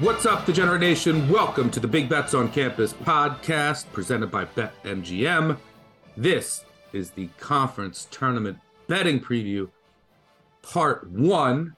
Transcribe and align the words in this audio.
What's 0.00 0.26
up, 0.26 0.44
Degenerate 0.44 0.80
Nation? 0.80 1.28
Welcome 1.28 1.70
to 1.70 1.78
the 1.78 1.86
Big 1.86 2.08
Bets 2.08 2.34
on 2.34 2.50
Campus 2.50 2.92
podcast 2.92 3.84
presented 3.92 4.28
by 4.28 4.44
BetMGM. 4.44 5.56
This 6.16 6.64
is 6.92 7.10
the 7.10 7.28
conference 7.38 8.08
tournament 8.10 8.58
betting 8.88 9.20
preview, 9.20 9.70
part 10.62 11.08
one. 11.08 11.76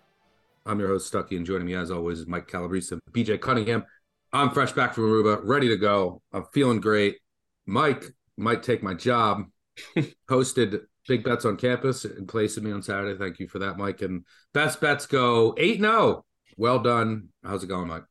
I'm 0.65 0.81
your 0.81 0.89
host, 0.89 1.13
Stuckey, 1.13 1.37
and 1.37 1.45
joining 1.45 1.67
me 1.67 1.75
as 1.75 1.91
always 1.91 2.21
is 2.21 2.27
Mike 2.27 2.49
Calabrese 2.49 2.95
and 2.95 3.03
BJ 3.13 3.39
Cunningham. 3.39 3.85
I'm 4.33 4.51
fresh 4.51 4.73
back 4.73 4.95
from 4.95 5.05
Aruba, 5.05 5.41
ready 5.45 5.69
to 5.69 5.77
go. 5.77 6.23
I'm 6.33 6.47
feeling 6.55 6.81
great. 6.81 7.19
Mike 7.67 8.07
might 8.39 8.63
take 8.63 8.83
my 8.83 8.95
job. 8.95 9.43
Hosted 10.31 10.87
Big 11.07 11.23
Bets 11.23 11.45
on 11.45 11.59
Campus 11.59 12.07
in 12.07 12.27
place 12.27 12.57
of 12.57 12.63
me 12.63 12.73
on 12.73 12.83
Saturday. 12.83 13.19
Thank 13.19 13.41
you 13.41 13.47
for 13.47 13.59
that, 13.59 13.77
Mike. 13.77 14.01
And 14.01 14.25
best 14.55 14.81
bets 14.81 15.05
go 15.05 15.55
8 15.59 15.81
0. 15.81 16.25
Well 16.57 16.79
done. 16.79 17.29
How's 17.45 17.63
it 17.63 17.69
going, 17.69 17.89
Mike? 17.89 18.05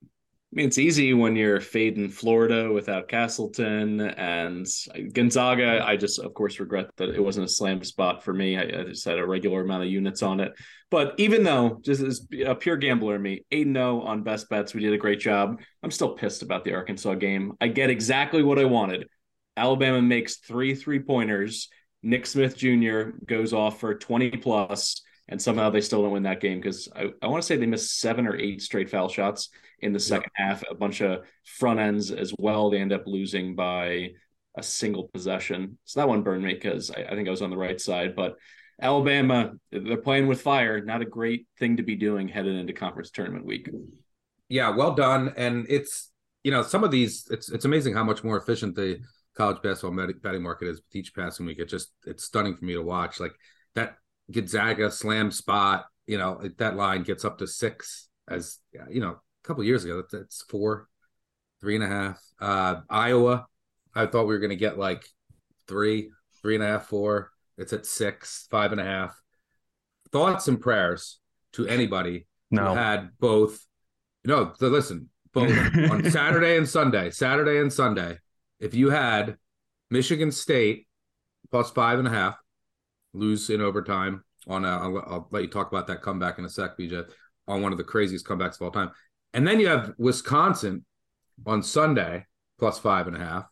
I 0.55 0.55
mean, 0.55 0.67
it's 0.67 0.77
easy 0.77 1.13
when 1.13 1.35
you're 1.35 1.59
fading 1.59 2.07
Florida 2.07 2.71
without 2.71 3.09
Castleton 3.09 3.99
and 3.99 4.65
Gonzaga. 5.11 5.83
I 5.85 5.97
just, 5.97 6.19
of 6.19 6.33
course, 6.33 6.61
regret 6.61 6.91
that 6.95 7.09
it 7.09 7.19
wasn't 7.19 7.47
a 7.47 7.51
slam 7.51 7.83
spot 7.83 8.23
for 8.23 8.33
me. 8.33 8.55
I, 8.57 8.61
I 8.61 8.83
just 8.83 9.03
had 9.03 9.17
a 9.17 9.27
regular 9.27 9.63
amount 9.63 9.83
of 9.83 9.89
units 9.89 10.23
on 10.23 10.39
it. 10.39 10.53
But 10.89 11.15
even 11.17 11.43
though, 11.43 11.81
just 11.83 12.01
as 12.01 12.25
a 12.45 12.55
pure 12.55 12.77
gambler, 12.77 13.19
me, 13.19 13.43
8 13.51 13.67
0 13.73 14.01
on 14.03 14.23
best 14.23 14.47
bets, 14.47 14.73
we 14.73 14.79
did 14.79 14.93
a 14.93 14.97
great 14.97 15.19
job. 15.19 15.59
I'm 15.83 15.91
still 15.91 16.13
pissed 16.13 16.41
about 16.41 16.63
the 16.63 16.73
Arkansas 16.73 17.15
game. 17.15 17.53
I 17.59 17.67
get 17.67 17.89
exactly 17.89 18.41
what 18.41 18.59
I 18.59 18.65
wanted. 18.65 19.07
Alabama 19.57 20.01
makes 20.01 20.37
three 20.37 20.73
three 20.73 20.99
pointers. 20.99 21.67
Nick 22.01 22.25
Smith 22.25 22.55
Jr. 22.55 23.09
goes 23.25 23.51
off 23.51 23.79
for 23.79 23.95
20 23.95 24.29
plus 24.37 25.01
and 25.27 25.41
somehow 25.41 25.69
they 25.69 25.81
still 25.81 26.01
don't 26.01 26.11
win 26.11 26.23
that 26.23 26.41
game 26.41 26.59
because 26.59 26.87
I, 26.95 27.09
I 27.21 27.27
want 27.27 27.41
to 27.41 27.45
say 27.45 27.57
they 27.57 27.65
missed 27.65 27.99
seven 27.99 28.27
or 28.27 28.35
eight 28.35 28.61
straight 28.61 28.89
foul 28.89 29.09
shots 29.09 29.49
in 29.79 29.93
the 29.93 29.99
second 29.99 30.31
yeah. 30.37 30.47
half, 30.49 30.63
a 30.69 30.75
bunch 30.75 31.01
of 31.01 31.25
front 31.43 31.79
ends 31.79 32.11
as 32.11 32.33
well. 32.37 32.69
They 32.69 32.79
end 32.79 32.93
up 32.93 33.03
losing 33.05 33.55
by 33.55 34.11
a 34.55 34.63
single 34.63 35.09
possession. 35.13 35.77
So 35.85 35.99
that 35.99 36.07
one 36.07 36.23
burned 36.23 36.43
me 36.43 36.53
because 36.53 36.91
I, 36.91 37.03
I 37.03 37.15
think 37.15 37.27
I 37.27 37.31
was 37.31 37.41
on 37.41 37.49
the 37.49 37.57
right 37.57 37.79
side. 37.79 38.15
But 38.15 38.35
Alabama, 38.81 39.53
they're 39.71 39.97
playing 39.97 40.27
with 40.27 40.41
fire. 40.41 40.81
Not 40.81 41.01
a 41.01 41.05
great 41.05 41.47
thing 41.59 41.77
to 41.77 41.83
be 41.83 41.95
doing 41.95 42.27
headed 42.27 42.55
into 42.55 42.73
conference 42.73 43.09
tournament 43.09 43.45
week. 43.45 43.69
Yeah, 44.49 44.75
well 44.75 44.93
done. 44.93 45.33
And 45.37 45.65
it's 45.69 46.11
you 46.43 46.51
know 46.51 46.61
some 46.61 46.83
of 46.83 46.91
these. 46.91 47.27
It's 47.31 47.49
it's 47.49 47.65
amazing 47.65 47.93
how 47.93 48.03
much 48.03 48.23
more 48.23 48.37
efficient 48.37 48.75
the 48.75 48.99
college 49.35 49.61
basketball 49.61 50.05
betting 50.21 50.43
market 50.43 50.67
is 50.67 50.77
with 50.77 50.95
each 50.95 51.13
passing 51.15 51.45
week. 51.45 51.59
It 51.59 51.69
just 51.69 51.91
it's 52.05 52.23
stunning 52.23 52.55
for 52.55 52.65
me 52.65 52.73
to 52.73 52.81
watch. 52.81 53.19
Like 53.19 53.33
that 53.75 53.97
Gonzaga 54.31 54.91
slam 54.91 55.31
spot, 55.31 55.85
you 56.07 56.17
know, 56.17 56.41
that 56.57 56.75
line 56.75 57.03
gets 57.03 57.25
up 57.25 57.37
to 57.39 57.47
six 57.47 58.09
as 58.27 58.59
you 58.89 59.01
know, 59.01 59.11
a 59.11 59.47
couple 59.47 59.63
years 59.63 59.83
ago, 59.85 60.03
that's 60.11 60.43
four, 60.43 60.87
three 61.61 61.75
and 61.75 61.83
a 61.83 61.87
half. 61.87 62.21
Uh, 62.39 62.81
Iowa, 62.89 63.45
I 63.93 64.05
thought 64.05 64.27
we 64.27 64.33
were 64.33 64.39
going 64.39 64.49
to 64.49 64.55
get 64.55 64.77
like 64.77 65.05
three, 65.67 66.11
three 66.41 66.55
and 66.55 66.63
a 66.63 66.67
half, 66.67 66.87
four. 66.87 67.31
It's 67.57 67.73
at 67.73 67.85
six, 67.85 68.47
five 68.49 68.71
and 68.71 68.81
a 68.81 68.85
half. 68.85 69.19
Thoughts 70.11 70.47
and 70.47 70.59
prayers 70.59 71.19
to 71.53 71.67
anybody 71.67 72.27
no. 72.51 72.69
who 72.69 72.75
had 72.75 73.09
both. 73.19 73.65
You 74.23 74.31
know, 74.31 74.53
so 74.57 74.67
listen, 74.67 75.09
both 75.33 75.51
on 75.91 76.09
Saturday 76.09 76.57
and 76.57 76.67
Sunday, 76.67 77.11
Saturday 77.11 77.59
and 77.59 77.71
Sunday. 77.71 78.17
If 78.59 78.73
you 78.73 78.89
had 78.89 79.37
Michigan 79.91 80.31
State 80.31 80.87
plus 81.51 81.69
five 81.71 81.99
and 81.99 82.07
a 82.07 82.11
half, 82.11 82.37
lose 83.15 83.49
in 83.49 83.61
overtime 83.61 84.23
on 84.47 84.65
a, 84.65 84.69
I'll, 84.69 84.97
I'll 84.97 85.27
let 85.31 85.43
you 85.43 85.49
talk 85.49 85.71
about 85.71 85.87
that 85.87 86.01
comeback 86.01 86.37
in 86.37 86.45
a 86.45 86.49
sec, 86.49 86.77
BJ, 86.77 87.05
on 87.47 87.61
one 87.61 87.71
of 87.71 87.77
the 87.77 87.83
craziest 87.83 88.25
comebacks 88.25 88.55
of 88.55 88.63
all 88.63 88.71
time. 88.71 88.91
And 89.33 89.47
then 89.47 89.59
you 89.59 89.67
have 89.67 89.93
Wisconsin 89.97 90.85
on 91.45 91.63
Sunday 91.63 92.25
plus 92.57 92.79
five 92.79 93.07
and 93.07 93.15
a 93.17 93.19
half, 93.19 93.45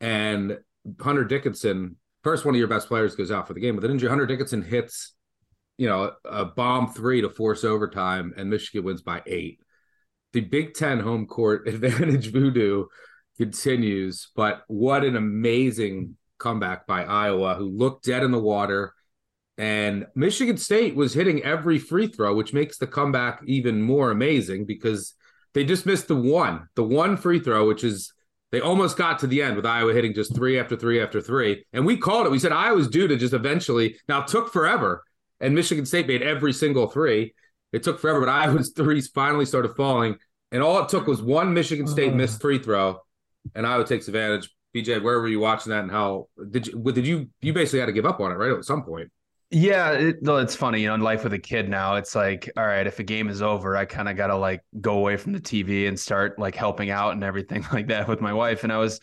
and 0.00 0.58
Hunter 1.00 1.24
Dickinson, 1.24 1.96
first 2.24 2.44
one 2.44 2.54
of 2.54 2.58
your 2.58 2.68
best 2.68 2.88
players 2.88 3.14
goes 3.14 3.30
out 3.30 3.46
for 3.46 3.54
the 3.54 3.60
game 3.60 3.76
with 3.76 3.84
an 3.84 3.90
injury. 3.92 4.08
Hunter 4.08 4.26
Dickinson 4.26 4.62
hits, 4.62 5.14
you 5.78 5.88
know, 5.88 6.12
a 6.24 6.44
bomb 6.44 6.92
three 6.92 7.20
to 7.20 7.30
force 7.30 7.64
overtime, 7.64 8.32
and 8.36 8.50
Michigan 8.50 8.84
wins 8.84 9.02
by 9.02 9.22
eight. 9.26 9.60
The 10.32 10.40
Big 10.40 10.74
Ten 10.74 11.00
home 11.00 11.26
court 11.26 11.68
advantage 11.68 12.32
voodoo 12.32 12.86
continues, 13.36 14.28
but 14.34 14.62
what 14.66 15.04
an 15.04 15.16
amazing 15.16 16.16
comeback 16.38 16.86
by 16.86 17.04
Iowa, 17.04 17.54
who 17.54 17.66
looked 17.66 18.06
dead 18.06 18.22
in 18.22 18.32
the 18.32 18.38
water 18.38 18.94
and 19.60 20.06
Michigan 20.14 20.56
State 20.56 20.96
was 20.96 21.12
hitting 21.12 21.42
every 21.42 21.78
free 21.78 22.06
throw, 22.06 22.34
which 22.34 22.54
makes 22.54 22.78
the 22.78 22.86
comeback 22.86 23.42
even 23.44 23.82
more 23.82 24.10
amazing 24.10 24.64
because 24.64 25.12
they 25.52 25.66
just 25.66 25.84
missed 25.84 26.08
the 26.08 26.16
one, 26.16 26.66
the 26.76 26.82
one 26.82 27.18
free 27.18 27.40
throw, 27.40 27.68
which 27.68 27.84
is 27.84 28.10
they 28.52 28.62
almost 28.62 28.96
got 28.96 29.18
to 29.18 29.26
the 29.26 29.42
end 29.42 29.56
with 29.56 29.66
Iowa 29.66 29.92
hitting 29.92 30.14
just 30.14 30.34
three 30.34 30.58
after 30.58 30.76
three 30.76 30.98
after 30.98 31.20
three. 31.20 31.66
And 31.74 31.84
we 31.84 31.98
called 31.98 32.24
it. 32.24 32.30
We 32.30 32.38
said 32.38 32.52
Iowa's 32.52 32.88
due 32.88 33.06
to 33.06 33.16
just 33.16 33.34
eventually. 33.34 33.98
Now, 34.08 34.22
it 34.22 34.28
took 34.28 34.50
forever. 34.50 35.04
And 35.40 35.54
Michigan 35.54 35.84
State 35.84 36.06
made 36.06 36.22
every 36.22 36.54
single 36.54 36.88
three. 36.88 37.34
It 37.74 37.82
took 37.82 38.00
forever, 38.00 38.20
but 38.20 38.30
Iowa's 38.30 38.70
threes 38.76 39.08
finally 39.08 39.44
started 39.44 39.76
falling. 39.76 40.16
And 40.52 40.62
all 40.62 40.82
it 40.82 40.88
took 40.88 41.06
was 41.06 41.20
one 41.20 41.52
Michigan 41.52 41.86
State 41.86 42.14
missed 42.14 42.40
free 42.40 42.60
throw, 42.60 43.00
and 43.54 43.66
Iowa 43.66 43.84
takes 43.84 44.08
advantage. 44.08 44.48
BJ, 44.74 45.02
where 45.02 45.20
were 45.20 45.28
you 45.28 45.38
watching 45.38 45.70
that, 45.70 45.82
and 45.82 45.90
how 45.90 46.28
did 46.50 46.66
you? 46.66 46.82
Did 46.92 47.06
you? 47.06 47.28
You 47.42 47.52
basically 47.52 47.80
had 47.80 47.86
to 47.86 47.92
give 47.92 48.06
up 48.06 48.20
on 48.20 48.32
it, 48.32 48.36
right? 48.36 48.50
At 48.50 48.64
some 48.64 48.82
point. 48.84 49.10
Yeah, 49.52 49.92
it, 49.92 50.18
it's 50.22 50.54
funny, 50.54 50.80
you 50.80 50.86
know, 50.86 50.94
in 50.94 51.00
life 51.00 51.24
with 51.24 51.32
a 51.32 51.38
kid 51.38 51.68
now, 51.68 51.96
it's 51.96 52.14
like, 52.14 52.48
all 52.56 52.64
right, 52.66 52.86
if 52.86 53.00
a 53.00 53.02
game 53.02 53.28
is 53.28 53.42
over, 53.42 53.76
I 53.76 53.84
kind 53.84 54.08
of 54.08 54.16
got 54.16 54.28
to 54.28 54.36
like 54.36 54.60
go 54.80 54.96
away 54.98 55.16
from 55.16 55.32
the 55.32 55.40
TV 55.40 55.88
and 55.88 55.98
start 55.98 56.38
like 56.38 56.54
helping 56.54 56.90
out 56.90 57.14
and 57.14 57.24
everything 57.24 57.66
like 57.72 57.88
that 57.88 58.06
with 58.06 58.20
my 58.20 58.32
wife. 58.32 58.62
And 58.62 58.72
I 58.72 58.76
was, 58.78 59.00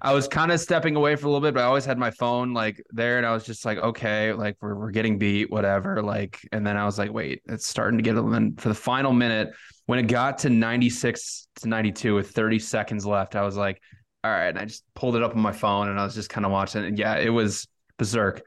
I 0.00 0.14
was 0.14 0.26
kind 0.26 0.52
of 0.52 0.60
stepping 0.60 0.96
away 0.96 1.16
for 1.16 1.26
a 1.26 1.30
little 1.30 1.42
bit, 1.46 1.52
but 1.52 1.60
I 1.60 1.66
always 1.66 1.84
had 1.84 1.98
my 1.98 2.10
phone 2.12 2.54
like 2.54 2.82
there, 2.90 3.18
and 3.18 3.26
I 3.26 3.32
was 3.32 3.44
just 3.44 3.64
like, 3.64 3.76
okay, 3.78 4.32
like 4.32 4.56
we're 4.60 4.74
we're 4.76 4.90
getting 4.92 5.18
beat, 5.18 5.50
whatever. 5.50 6.00
Like, 6.00 6.38
and 6.52 6.64
then 6.66 6.76
I 6.76 6.84
was 6.86 6.96
like, 6.96 7.12
wait, 7.12 7.42
it's 7.46 7.66
starting 7.66 7.98
to 7.98 8.02
get 8.02 8.16
a 8.16 8.22
little. 8.22 8.50
For 8.56 8.68
the 8.68 8.74
final 8.74 9.12
minute, 9.12 9.52
when 9.86 9.98
it 9.98 10.04
got 10.06 10.38
to 10.38 10.48
ninety 10.50 10.90
six 10.90 11.48
to 11.56 11.68
ninety 11.68 11.90
two 11.90 12.14
with 12.14 12.30
thirty 12.30 12.60
seconds 12.60 13.04
left, 13.04 13.34
I 13.34 13.42
was 13.42 13.56
like, 13.56 13.82
all 14.22 14.30
right, 14.30 14.46
and 14.48 14.58
I 14.60 14.64
just 14.64 14.84
pulled 14.94 15.16
it 15.16 15.24
up 15.24 15.34
on 15.34 15.42
my 15.42 15.52
phone, 15.52 15.88
and 15.88 15.98
I 15.98 16.04
was 16.04 16.14
just 16.14 16.30
kind 16.30 16.46
of 16.46 16.52
watching, 16.52 16.84
and 16.84 16.96
yeah, 16.96 17.16
it 17.16 17.30
was 17.30 17.66
berserk. 17.98 18.42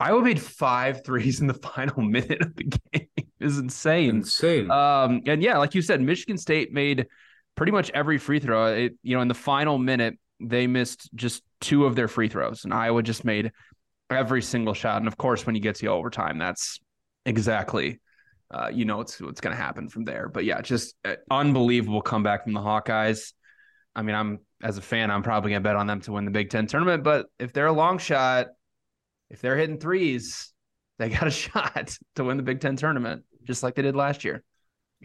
Iowa 0.00 0.22
made 0.22 0.40
five 0.40 1.04
threes 1.04 1.40
in 1.40 1.46
the 1.46 1.54
final 1.74 2.02
minute 2.02 2.42
of 2.42 2.56
the 2.56 2.64
game. 2.64 3.08
is 3.40 3.58
insane. 3.58 4.10
Insane. 4.10 4.70
Um, 4.70 5.22
and 5.26 5.42
yeah, 5.42 5.58
like 5.58 5.74
you 5.74 5.82
said, 5.82 6.00
Michigan 6.00 6.38
State 6.38 6.72
made 6.72 7.06
pretty 7.56 7.72
much 7.72 7.90
every 7.90 8.18
free 8.18 8.38
throw. 8.38 8.66
It, 8.66 8.94
you 9.02 9.16
know, 9.16 9.22
in 9.22 9.28
the 9.28 9.34
final 9.34 9.78
minute, 9.78 10.18
they 10.40 10.66
missed 10.66 11.10
just 11.14 11.42
two 11.60 11.86
of 11.86 11.96
their 11.96 12.08
free 12.08 12.28
throws, 12.28 12.64
and 12.64 12.72
Iowa 12.72 13.02
just 13.02 13.24
made 13.24 13.52
every 14.10 14.42
single 14.42 14.74
shot. 14.74 14.98
And 14.98 15.08
of 15.08 15.16
course, 15.16 15.46
when 15.46 15.54
you 15.54 15.60
get 15.60 15.76
to 15.76 15.86
overtime, 15.88 16.38
that's 16.38 16.80
exactly, 17.26 18.00
uh, 18.50 18.70
you 18.72 18.84
know, 18.84 18.98
what's 18.98 19.20
what's 19.20 19.40
going 19.40 19.54
to 19.54 19.62
happen 19.62 19.88
from 19.88 20.04
there. 20.04 20.28
But 20.28 20.44
yeah, 20.44 20.60
just 20.60 20.94
unbelievable 21.30 22.02
comeback 22.02 22.44
from 22.44 22.54
the 22.54 22.60
Hawkeyes. 22.60 23.32
I 23.94 24.02
mean, 24.02 24.14
I'm 24.14 24.38
as 24.62 24.78
a 24.78 24.82
fan, 24.82 25.10
I'm 25.10 25.22
probably 25.22 25.50
going 25.50 25.62
to 25.62 25.68
bet 25.68 25.76
on 25.76 25.86
them 25.86 26.00
to 26.02 26.12
win 26.12 26.24
the 26.24 26.30
Big 26.30 26.50
Ten 26.50 26.66
tournament. 26.66 27.02
But 27.02 27.26
if 27.38 27.52
they're 27.52 27.66
a 27.66 27.72
long 27.72 27.98
shot, 27.98 28.48
if 29.30 29.40
they're 29.40 29.56
hitting 29.56 29.78
threes, 29.78 30.52
they 30.98 31.08
got 31.08 31.26
a 31.26 31.30
shot 31.30 31.96
to 32.16 32.24
win 32.24 32.36
the 32.36 32.42
Big 32.42 32.60
Ten 32.60 32.76
tournament, 32.76 33.24
just 33.44 33.62
like 33.62 33.74
they 33.74 33.82
did 33.82 33.96
last 33.96 34.24
year. 34.24 34.42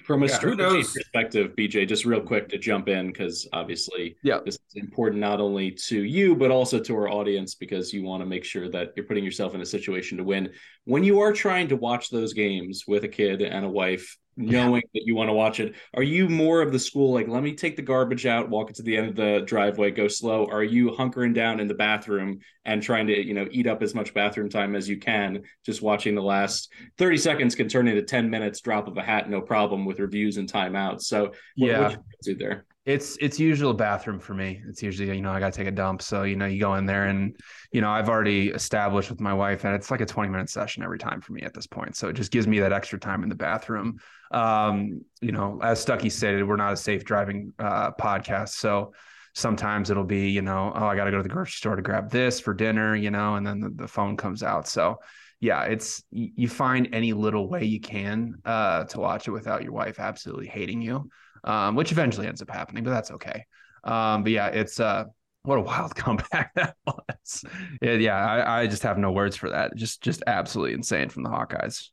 From 0.03 0.23
a 0.23 0.25
yeah, 0.25 0.35
strategy 0.35 0.83
perspective, 0.83 1.53
BJ, 1.57 1.87
just 1.87 2.03
real 2.03 2.19
quick 2.19 2.49
to 2.49 2.57
jump 2.57 2.89
in 2.89 3.07
because 3.07 3.47
obviously, 3.53 4.17
yeah, 4.23 4.39
this 4.43 4.55
is 4.55 4.75
important 4.75 5.21
not 5.21 5.39
only 5.39 5.71
to 5.71 6.03
you 6.03 6.35
but 6.35 6.51
also 6.51 6.81
to 6.81 6.95
our 6.97 7.07
audience 7.07 7.55
because 7.55 7.93
you 7.93 8.03
want 8.03 8.21
to 8.21 8.25
make 8.25 8.43
sure 8.43 8.69
that 8.71 8.91
you're 8.97 9.05
putting 9.05 9.23
yourself 9.23 9.55
in 9.55 9.61
a 9.61 9.65
situation 9.65 10.17
to 10.17 10.23
win. 10.25 10.49
When 10.83 11.05
you 11.05 11.21
are 11.21 11.31
trying 11.31 11.69
to 11.69 11.77
watch 11.77 12.09
those 12.09 12.33
games 12.33 12.83
with 12.85 13.05
a 13.05 13.07
kid 13.07 13.41
and 13.41 13.63
a 13.63 13.69
wife, 13.69 14.17
knowing 14.37 14.81
yeah. 14.81 14.99
that 14.99 15.05
you 15.05 15.15
want 15.15 15.29
to 15.29 15.33
watch 15.33 15.59
it. 15.59 15.75
Are 15.93 16.03
you 16.03 16.27
more 16.27 16.61
of 16.61 16.71
the 16.71 16.79
school 16.79 17.13
like 17.13 17.27
let 17.27 17.43
me 17.43 17.53
take 17.53 17.75
the 17.75 17.81
garbage 17.81 18.25
out, 18.25 18.49
walk 18.49 18.69
it 18.69 18.75
to 18.77 18.83
the 18.83 18.97
end 18.97 19.09
of 19.09 19.15
the 19.15 19.43
driveway, 19.45 19.91
go 19.91 20.07
slow? 20.07 20.45
Are 20.47 20.63
you 20.63 20.91
hunkering 20.91 21.33
down 21.33 21.59
in 21.59 21.67
the 21.67 21.73
bathroom 21.73 22.39
and 22.65 22.81
trying 22.81 23.07
to, 23.07 23.25
you 23.25 23.33
know, 23.33 23.47
eat 23.51 23.67
up 23.67 23.81
as 23.81 23.95
much 23.95 24.13
bathroom 24.13 24.49
time 24.49 24.75
as 24.75 24.89
you 24.89 24.97
can, 24.97 25.43
just 25.65 25.81
watching 25.81 26.15
the 26.15 26.21
last 26.21 26.71
30 26.97 27.17
seconds 27.17 27.55
can 27.55 27.69
turn 27.69 27.87
into 27.87 28.01
10 28.01 28.29
minutes 28.29 28.61
drop 28.61 28.87
of 28.87 28.97
a 28.97 29.03
hat 29.03 29.29
no 29.29 29.41
problem 29.41 29.85
with 29.85 29.99
reviews 29.99 30.37
and 30.37 30.51
timeouts. 30.51 31.03
So 31.03 31.31
what, 31.55 31.67
yeah. 31.67 31.81
what 31.89 31.99
do 32.23 32.35
there? 32.35 32.65
It's 32.85 33.17
it's 33.19 33.39
usually 33.39 33.71
a 33.71 33.73
bathroom 33.73 34.19
for 34.19 34.35
me. 34.35 34.61
It's 34.67 34.83
usually 34.83 35.15
you 35.15 35.21
know 35.21 35.31
I 35.31 35.39
got 35.39 35.53
to 35.53 35.57
take 35.57 35.67
a 35.67 35.71
dump, 35.71 36.03
so 36.03 36.21
you 36.21 36.35
know 36.35 36.45
you 36.45 36.59
go 36.59 36.75
in 36.75 36.85
there 36.85 37.05
and 37.05 37.35
you 37.71 37.81
know 37.81 37.89
I've 37.89 38.09
already 38.09 38.49
established 38.49 39.09
with 39.09 39.19
my 39.19 39.33
wife 39.33 39.63
that 39.63 39.73
it's 39.73 39.89
like 39.89 40.01
a 40.01 40.05
twenty 40.05 40.29
minute 40.29 40.51
session 40.51 40.83
every 40.83 40.99
time 40.99 41.19
for 41.19 41.33
me 41.33 41.41
at 41.41 41.53
this 41.55 41.65
point. 41.65 41.95
So 41.95 42.09
it 42.09 42.13
just 42.13 42.31
gives 42.31 42.47
me 42.47 42.59
that 42.59 42.71
extra 42.71 42.99
time 42.99 43.23
in 43.23 43.29
the 43.29 43.35
bathroom. 43.35 43.97
Um, 44.29 45.01
you 45.19 45.31
know, 45.31 45.59
as 45.63 45.83
Stuckey 45.83 46.11
stated, 46.11 46.47
we're 46.47 46.57
not 46.57 46.73
a 46.73 46.77
safe 46.77 47.03
driving 47.03 47.53
uh, 47.57 47.91
podcast, 47.93 48.49
so 48.49 48.93
sometimes 49.33 49.89
it'll 49.89 50.03
be 50.03 50.29
you 50.29 50.43
know 50.43 50.71
oh 50.75 50.85
I 50.85 50.95
got 50.95 51.05
to 51.05 51.11
go 51.11 51.17
to 51.17 51.23
the 51.23 51.29
grocery 51.29 51.57
store 51.57 51.75
to 51.75 51.81
grab 51.81 52.11
this 52.11 52.39
for 52.39 52.53
dinner, 52.53 52.95
you 52.95 53.09
know, 53.09 53.33
and 53.33 53.47
then 53.47 53.61
the, 53.61 53.71
the 53.71 53.87
phone 53.87 54.15
comes 54.15 54.43
out. 54.43 54.67
So 54.67 54.99
yeah, 55.39 55.63
it's 55.63 56.03
you 56.11 56.47
find 56.47 56.89
any 56.93 57.13
little 57.13 57.49
way 57.49 57.63
you 57.63 57.79
can 57.79 58.35
uh, 58.45 58.83
to 58.85 58.99
watch 58.99 59.27
it 59.27 59.31
without 59.31 59.63
your 59.63 59.73
wife 59.73 59.99
absolutely 59.99 60.47
hating 60.47 60.83
you 60.83 61.09
um, 61.45 61.75
which 61.75 61.91
eventually 61.91 62.27
ends 62.27 62.41
up 62.41 62.49
happening, 62.49 62.83
but 62.83 62.91
that's 62.91 63.11
okay. 63.11 63.45
Um, 63.83 64.23
but 64.23 64.31
yeah, 64.31 64.47
it's 64.47 64.79
uh, 64.79 65.05
what 65.43 65.59
a 65.59 65.61
wild 65.61 65.95
comeback 65.95 66.53
that 66.55 66.75
was. 66.85 67.45
Yeah, 67.81 67.93
yeah 67.93 68.17
I, 68.17 68.61
I 68.61 68.67
just 68.67 68.83
have 68.83 68.97
no 68.97 69.11
words 69.11 69.37
for 69.37 69.49
that. 69.49 69.75
Just 69.75 70.01
just 70.01 70.23
absolutely 70.27 70.73
insane 70.73 71.09
from 71.09 71.23
the 71.23 71.29
Hawkeyes. 71.29 71.89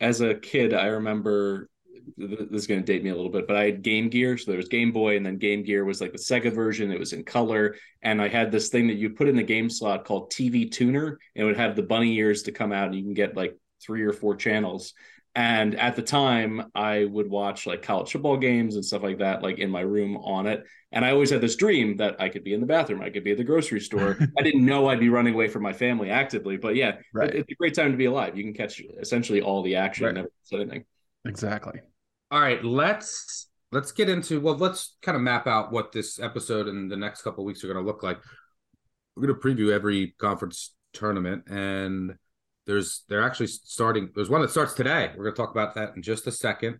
As 0.00 0.20
a 0.20 0.34
kid, 0.34 0.74
I 0.74 0.86
remember 0.86 1.68
this 2.16 2.62
is 2.62 2.66
going 2.66 2.80
to 2.80 2.86
date 2.86 3.04
me 3.04 3.10
a 3.10 3.14
little 3.14 3.30
bit, 3.30 3.46
but 3.46 3.56
I 3.56 3.64
had 3.64 3.82
Game 3.82 4.08
Gear. 4.08 4.36
So 4.36 4.50
there 4.50 4.58
was 4.58 4.68
Game 4.68 4.90
Boy, 4.92 5.16
and 5.16 5.24
then 5.24 5.38
Game 5.38 5.62
Gear 5.62 5.84
was 5.84 6.00
like 6.00 6.12
the 6.12 6.18
Sega 6.18 6.52
version. 6.52 6.90
It 6.90 6.98
was 6.98 7.12
in 7.12 7.24
color. 7.24 7.76
And 8.02 8.20
I 8.20 8.28
had 8.28 8.50
this 8.50 8.68
thing 8.68 8.88
that 8.88 8.96
you 8.96 9.10
put 9.10 9.28
in 9.28 9.36
the 9.36 9.42
game 9.42 9.70
slot 9.70 10.04
called 10.04 10.32
TV 10.32 10.70
Tuner, 10.70 11.18
and 11.34 11.42
it 11.42 11.44
would 11.44 11.56
have 11.56 11.76
the 11.76 11.82
bunny 11.82 12.16
ears 12.16 12.42
to 12.44 12.52
come 12.52 12.72
out, 12.72 12.86
and 12.86 12.96
you 12.96 13.02
can 13.02 13.14
get 13.14 13.36
like 13.36 13.56
three 13.80 14.02
or 14.02 14.12
four 14.12 14.36
channels. 14.36 14.94
And 15.34 15.78
at 15.78 15.96
the 15.96 16.02
time, 16.02 16.70
I 16.74 17.06
would 17.06 17.28
watch 17.28 17.66
like 17.66 17.82
college 17.82 18.12
football 18.12 18.36
games 18.36 18.74
and 18.74 18.84
stuff 18.84 19.02
like 19.02 19.18
that, 19.18 19.42
like 19.42 19.58
in 19.58 19.70
my 19.70 19.80
room 19.80 20.18
on 20.18 20.46
it. 20.46 20.64
And 20.92 21.06
I 21.06 21.12
always 21.12 21.30
had 21.30 21.40
this 21.40 21.56
dream 21.56 21.96
that 21.96 22.20
I 22.20 22.28
could 22.28 22.44
be 22.44 22.52
in 22.52 22.60
the 22.60 22.66
bathroom, 22.66 23.00
I 23.00 23.08
could 23.08 23.24
be 23.24 23.32
at 23.32 23.38
the 23.38 23.44
grocery 23.44 23.80
store. 23.80 24.18
I 24.38 24.42
didn't 24.42 24.66
know 24.66 24.88
I'd 24.88 25.00
be 25.00 25.08
running 25.08 25.32
away 25.32 25.48
from 25.48 25.62
my 25.62 25.72
family 25.72 26.10
actively, 26.10 26.58
but 26.58 26.76
yeah, 26.76 26.96
right. 27.14 27.30
it, 27.30 27.36
it's 27.36 27.50
a 27.50 27.54
great 27.54 27.74
time 27.74 27.92
to 27.92 27.96
be 27.96 28.04
alive. 28.04 28.36
You 28.36 28.44
can 28.44 28.52
catch 28.52 28.82
essentially 29.00 29.40
all 29.40 29.62
the 29.62 29.76
action, 29.76 30.04
right. 30.04 30.14
never 30.14 30.28
miss 30.42 30.60
anything. 30.60 30.84
Exactly. 31.24 31.80
All 32.30 32.40
right, 32.40 32.62
let's 32.62 33.48
let's 33.70 33.92
get 33.92 34.10
into 34.10 34.38
well, 34.38 34.56
let's 34.56 34.96
kind 35.00 35.16
of 35.16 35.22
map 35.22 35.46
out 35.46 35.72
what 35.72 35.92
this 35.92 36.20
episode 36.20 36.68
and 36.68 36.90
the 36.90 36.96
next 36.96 37.22
couple 37.22 37.44
weeks 37.44 37.64
are 37.64 37.72
going 37.72 37.82
to 37.82 37.86
look 37.86 38.02
like. 38.02 38.18
We're 39.16 39.28
going 39.28 39.40
to 39.40 39.46
preview 39.46 39.72
every 39.72 40.14
conference 40.18 40.74
tournament 40.92 41.44
and 41.48 42.16
there's 42.66 43.02
they're 43.08 43.22
actually 43.22 43.48
starting. 43.48 44.10
There's 44.14 44.30
one 44.30 44.40
that 44.42 44.50
starts 44.50 44.74
today. 44.74 45.10
We're 45.16 45.24
going 45.24 45.34
to 45.34 45.42
talk 45.42 45.50
about 45.50 45.74
that 45.74 45.96
in 45.96 46.02
just 46.02 46.26
a 46.26 46.32
second. 46.32 46.78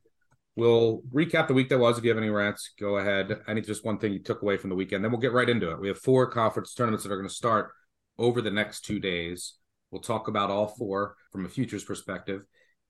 We'll 0.55 1.02
recap 1.12 1.49
the 1.49 1.55
week 1.55 1.70
that 1.70 1.79
was. 1.79 1.99
If 1.99 2.05
you 2.05 2.11
have 2.11 2.19
any 2.19 2.29
rants, 2.29 2.73
go 2.79 2.99
ahead. 2.99 3.40
I 3.46 3.55
need 3.55 3.64
just 3.64 3.84
one 3.84 3.99
thing 3.99 4.12
you 4.12 4.23
took 4.23 4.43
away 4.43 4.58
from 4.58 4.70
the 4.70 4.76
weekend. 4.76 5.02
Then 5.02 5.11
we'll 5.11 5.20
get 5.20 5.32
right 5.32 5.49
into 5.49 5.70
it. 5.70 5.81
We 5.81 5.88
have 5.88 5.99
four 5.99 6.31
conference 6.31 6.75
tournaments 6.75 7.05
that 7.05 7.12
are 7.12 7.17
going 7.17 7.29
to 7.29 7.34
start 7.34 7.70
over 8.19 8.43
the 8.43 8.50
next 8.50 8.84
two 8.84 9.00
days. 9.00 9.55
We'll 9.90 10.02
talk 10.02 10.29
about 10.29 10.50
all 10.50 10.69
four 10.69 11.17
from 11.32 11.46
a 11.46 11.49
futures 11.49 11.85
perspective, 11.85 12.43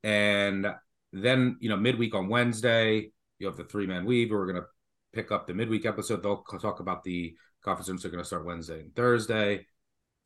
and 0.03 0.67
then 1.13 1.57
you 1.61 1.69
know 1.69 1.77
midweek 1.77 2.15
on 2.15 2.29
Wednesday 2.29 3.11
you 3.39 3.47
have 3.47 3.57
the 3.57 3.65
three 3.65 3.87
man 3.87 4.05
weave. 4.05 4.31
We're 4.31 4.47
going 4.47 4.63
to 4.63 4.69
pick 5.13 5.33
up 5.33 5.47
the 5.47 5.55
midweek 5.55 5.85
episode. 5.85 6.23
They'll 6.23 6.45
talk 6.61 6.81
about 6.81 7.03
the 7.03 7.35
conference 7.65 7.89
rooms. 7.89 8.05
are 8.05 8.11
going 8.11 8.23
to 8.23 8.27
start 8.27 8.47
Wednesday 8.47 8.81
and 8.81 8.95
Thursday 8.95 9.67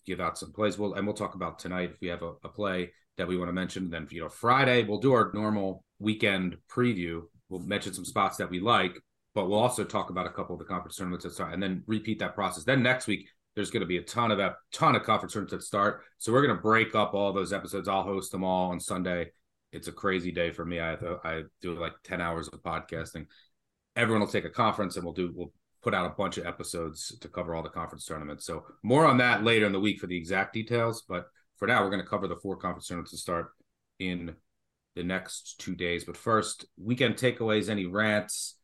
give 0.07 0.21
out 0.21 0.39
some 0.39 0.53
plays. 0.53 0.79
We'll 0.79 0.95
and 0.95 1.07
we'll 1.07 1.17
talk 1.17 1.35
about 1.35 1.59
tonight 1.59 1.91
if 1.93 2.01
we 2.01 2.09
have 2.09 2.23
a, 2.23 2.33
a 2.45 2.49
play 2.49 2.93
that 3.17 3.29
we 3.29 3.37
want 3.37 3.49
to 3.49 3.53
mention. 3.53 3.91
Then 3.91 4.07
you 4.11 4.23
know 4.23 4.29
Friday 4.29 4.85
we'll 4.85 5.01
do 5.01 5.13
our 5.13 5.31
normal 5.35 5.85
weekend 5.99 6.57
preview. 6.71 7.23
We'll 7.49 7.61
mention 7.61 7.95
some 7.95 8.05
spots 8.05 8.37
that 8.39 8.51
we 8.51 8.61
like, 8.61 8.99
but 9.35 9.49
we'll 9.49 9.59
also 9.59 9.85
talk 9.85 10.11
about 10.11 10.27
a 10.27 10.31
couple 10.31 10.55
of 10.55 10.59
the 10.59 10.65
conference 10.65 10.97
tournaments 10.97 11.25
that 11.25 11.33
start, 11.33 11.53
and 11.53 11.63
then 11.63 11.83
repeat 11.87 12.19
that 12.21 12.35
process. 12.35 12.65
Then 12.65 12.83
next 12.83 13.07
week 13.07 13.29
there's 13.55 13.71
going 13.71 13.81
to 13.81 13.87
be 13.87 13.99
a 13.99 14.03
ton 14.03 14.31
of 14.31 14.39
a 14.39 14.57
ton 14.73 14.95
of 14.95 15.03
conference 15.03 15.33
tournaments 15.33 15.53
that 15.53 15.63
start. 15.63 16.03
So 16.19 16.33
we're 16.33 16.45
going 16.47 16.57
to 16.57 16.63
break 16.63 16.95
up 16.95 17.15
all 17.15 17.33
those 17.33 17.53
episodes. 17.53 17.89
I'll 17.89 18.03
host 18.03 18.31
them 18.31 18.45
all 18.45 18.71
on 18.71 18.81
Sunday. 18.81 19.31
It's 19.73 19.89
a 19.89 19.93
crazy 19.93 20.31
day 20.31 20.51
for 20.51 20.65
me. 20.65 20.81
I 20.81 20.95
I 21.25 21.43
do 21.61 21.79
like 21.79 21.95
ten 22.05 22.21
hours 22.21 22.49
of 22.49 22.63
podcasting. 22.63 23.27
Everyone 23.97 24.21
will 24.21 24.29
take 24.29 24.45
a 24.45 24.51
conference, 24.51 24.97
and 24.97 25.05
we'll 25.05 25.15
do 25.15 25.33
we'll 25.35 25.53
put 25.87 25.95
out 25.95 26.11
a 26.11 26.15
bunch 26.17 26.37
of 26.37 26.45
episodes 26.45 27.17
to 27.21 27.29
cover 27.29 27.55
all 27.55 27.63
the 27.63 27.69
conference 27.69 28.05
tournaments. 28.05 28.45
So 28.45 28.65
more 28.83 29.07
on 29.07 29.19
that 29.19 29.45
later 29.45 29.67
in 29.67 29.73
the 29.73 29.79
week 29.79 30.01
for 30.01 30.09
the 30.09 30.17
exact 30.17 30.53
details. 30.53 31.05
But 31.09 31.27
for 31.59 31.69
now, 31.69 31.81
we're 31.85 31.91
going 31.91 32.03
to 32.03 32.09
cover 32.09 32.27
the 32.27 32.35
four 32.35 32.57
conference 32.57 32.89
tournaments 32.89 33.13
to 33.13 33.17
start 33.17 33.51
in 34.01 34.35
the 34.97 35.05
next 35.05 35.61
two 35.61 35.77
days. 35.77 36.03
But 36.03 36.17
first, 36.17 36.67
weekend 36.77 37.15
takeaways, 37.15 37.69
any 37.69 37.87
rants? 37.87 38.57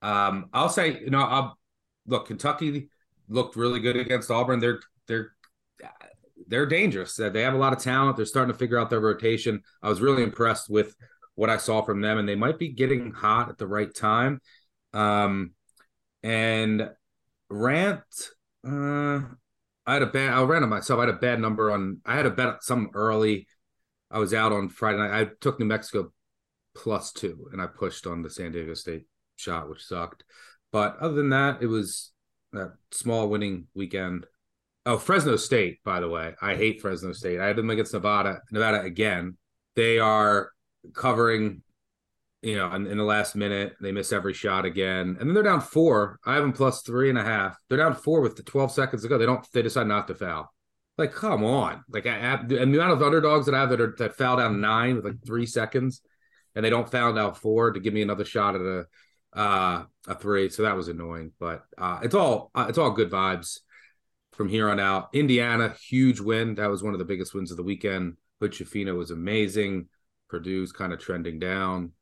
Um, 0.00 0.48
I'll 0.54 0.70
say, 0.70 0.98
you 1.00 1.10
know, 1.10 1.20
I'll 1.20 1.58
look, 2.06 2.28
Kentucky 2.28 2.88
looked 3.28 3.56
really 3.56 3.80
good 3.80 3.96
against 3.96 4.30
Auburn. 4.30 4.58
They're 4.58 4.80
they're 5.06 5.32
they're 6.46 6.64
dangerous. 6.64 7.14
They 7.14 7.42
have 7.42 7.52
a 7.52 7.58
lot 7.58 7.74
of 7.74 7.80
talent. 7.80 8.16
They're 8.16 8.24
starting 8.24 8.54
to 8.54 8.58
figure 8.58 8.78
out 8.78 8.88
their 8.88 9.00
rotation. 9.00 9.64
I 9.82 9.90
was 9.90 10.00
really 10.00 10.22
impressed 10.22 10.70
with 10.70 10.96
what 11.34 11.50
I 11.50 11.58
saw 11.58 11.82
from 11.82 12.00
them, 12.00 12.16
and 12.16 12.26
they 12.26 12.36
might 12.36 12.58
be 12.58 12.70
getting 12.70 13.12
hot 13.12 13.50
at 13.50 13.58
the 13.58 13.66
right 13.66 13.94
time. 13.94 14.40
Um, 14.94 15.52
and 16.22 16.90
rant. 17.48 18.30
Uh, 18.66 19.20
I 19.86 19.94
had 19.94 20.02
a 20.02 20.06
bad. 20.06 20.32
I 20.32 20.42
ran 20.42 20.62
on 20.62 20.68
myself. 20.68 20.98
I 20.98 21.06
had 21.06 21.14
a 21.14 21.18
bad 21.18 21.40
number 21.40 21.70
on. 21.70 22.00
I 22.04 22.16
had 22.16 22.26
a 22.26 22.30
bet 22.30 22.62
some 22.62 22.90
early. 22.94 23.46
I 24.10 24.18
was 24.18 24.34
out 24.34 24.52
on 24.52 24.68
Friday 24.68 24.98
night. 24.98 25.20
I 25.20 25.28
took 25.40 25.58
New 25.58 25.66
Mexico 25.66 26.12
plus 26.74 27.12
two, 27.12 27.48
and 27.52 27.60
I 27.60 27.66
pushed 27.66 28.06
on 28.06 28.22
the 28.22 28.30
San 28.30 28.52
Diego 28.52 28.74
State 28.74 29.06
shot, 29.36 29.68
which 29.68 29.84
sucked. 29.84 30.24
But 30.72 30.98
other 30.98 31.14
than 31.14 31.30
that, 31.30 31.62
it 31.62 31.66
was 31.66 32.12
a 32.54 32.68
small 32.90 33.28
winning 33.28 33.66
weekend. 33.74 34.26
Oh, 34.86 34.98
Fresno 34.98 35.36
State, 35.36 35.80
by 35.84 36.00
the 36.00 36.08
way. 36.08 36.34
I 36.40 36.56
hate 36.56 36.80
Fresno 36.80 37.12
State. 37.12 37.40
I 37.40 37.46
had 37.46 37.56
them 37.56 37.70
against 37.70 37.92
Nevada. 37.92 38.40
Nevada 38.50 38.82
again. 38.82 39.36
They 39.76 39.98
are 39.98 40.50
covering 40.94 41.62
you 42.42 42.56
know, 42.56 42.72
in, 42.72 42.86
in, 42.86 42.96
the 42.96 43.04
last 43.04 43.36
minute, 43.36 43.74
they 43.80 43.92
miss 43.92 44.12
every 44.12 44.32
shot 44.32 44.64
again, 44.64 45.16
and 45.20 45.28
then 45.28 45.34
they're 45.34 45.42
down 45.42 45.60
four. 45.60 46.18
I 46.24 46.34
have 46.34 46.42
them 46.42 46.52
plus 46.52 46.82
three 46.82 47.10
and 47.10 47.18
a 47.18 47.22
half. 47.22 47.56
They're 47.68 47.78
down 47.78 47.94
four 47.94 48.22
with 48.22 48.36
the 48.36 48.42
12 48.42 48.72
seconds 48.72 49.02
to 49.02 49.08
go. 49.08 49.18
They 49.18 49.26
don't. 49.26 49.46
They 49.52 49.62
decide 49.62 49.86
not 49.86 50.08
to 50.08 50.14
foul. 50.14 50.50
Like, 50.96 51.12
come 51.12 51.44
on! 51.44 51.84
Like, 51.88 52.06
I, 52.06 52.18
I, 52.18 52.34
and 52.34 52.48
the 52.48 52.62
amount 52.62 52.92
of 52.92 53.02
underdogs 53.02 53.46
that 53.46 53.54
I 53.54 53.60
have 53.60 53.70
that 53.70 53.80
are 53.80 53.94
that 53.98 54.16
foul 54.16 54.38
down 54.38 54.60
nine 54.60 54.96
with 54.96 55.04
like 55.04 55.24
three 55.24 55.46
seconds, 55.46 56.00
and 56.54 56.64
they 56.64 56.70
don't 56.70 56.90
foul 56.90 57.12
down 57.12 57.34
four 57.34 57.72
to 57.72 57.80
give 57.80 57.92
me 57.92 58.02
another 58.02 58.24
shot 58.24 58.54
at 58.54 58.62
a 58.62 58.86
uh, 59.34 59.84
a 60.08 60.14
three. 60.14 60.48
So 60.48 60.62
that 60.62 60.76
was 60.76 60.88
annoying, 60.88 61.32
but 61.38 61.64
uh, 61.76 62.00
it's 62.02 62.14
all 62.14 62.50
uh, 62.54 62.66
it's 62.68 62.78
all 62.78 62.90
good 62.90 63.10
vibes 63.10 63.58
from 64.32 64.48
here 64.48 64.70
on 64.70 64.80
out. 64.80 65.10
Indiana, 65.12 65.74
huge 65.88 66.20
win. 66.20 66.54
That 66.54 66.70
was 66.70 66.82
one 66.82 66.94
of 66.94 66.98
the 66.98 67.04
biggest 67.04 67.34
wins 67.34 67.50
of 67.50 67.58
the 67.58 67.62
weekend. 67.62 68.16
Hood 68.40 68.52
Schifino 68.52 68.96
was 68.96 69.10
amazing. 69.10 69.88
Purdue's 70.30 70.72
kind 70.72 70.92
of 70.94 70.98
trending 70.98 71.38
down 71.38 71.92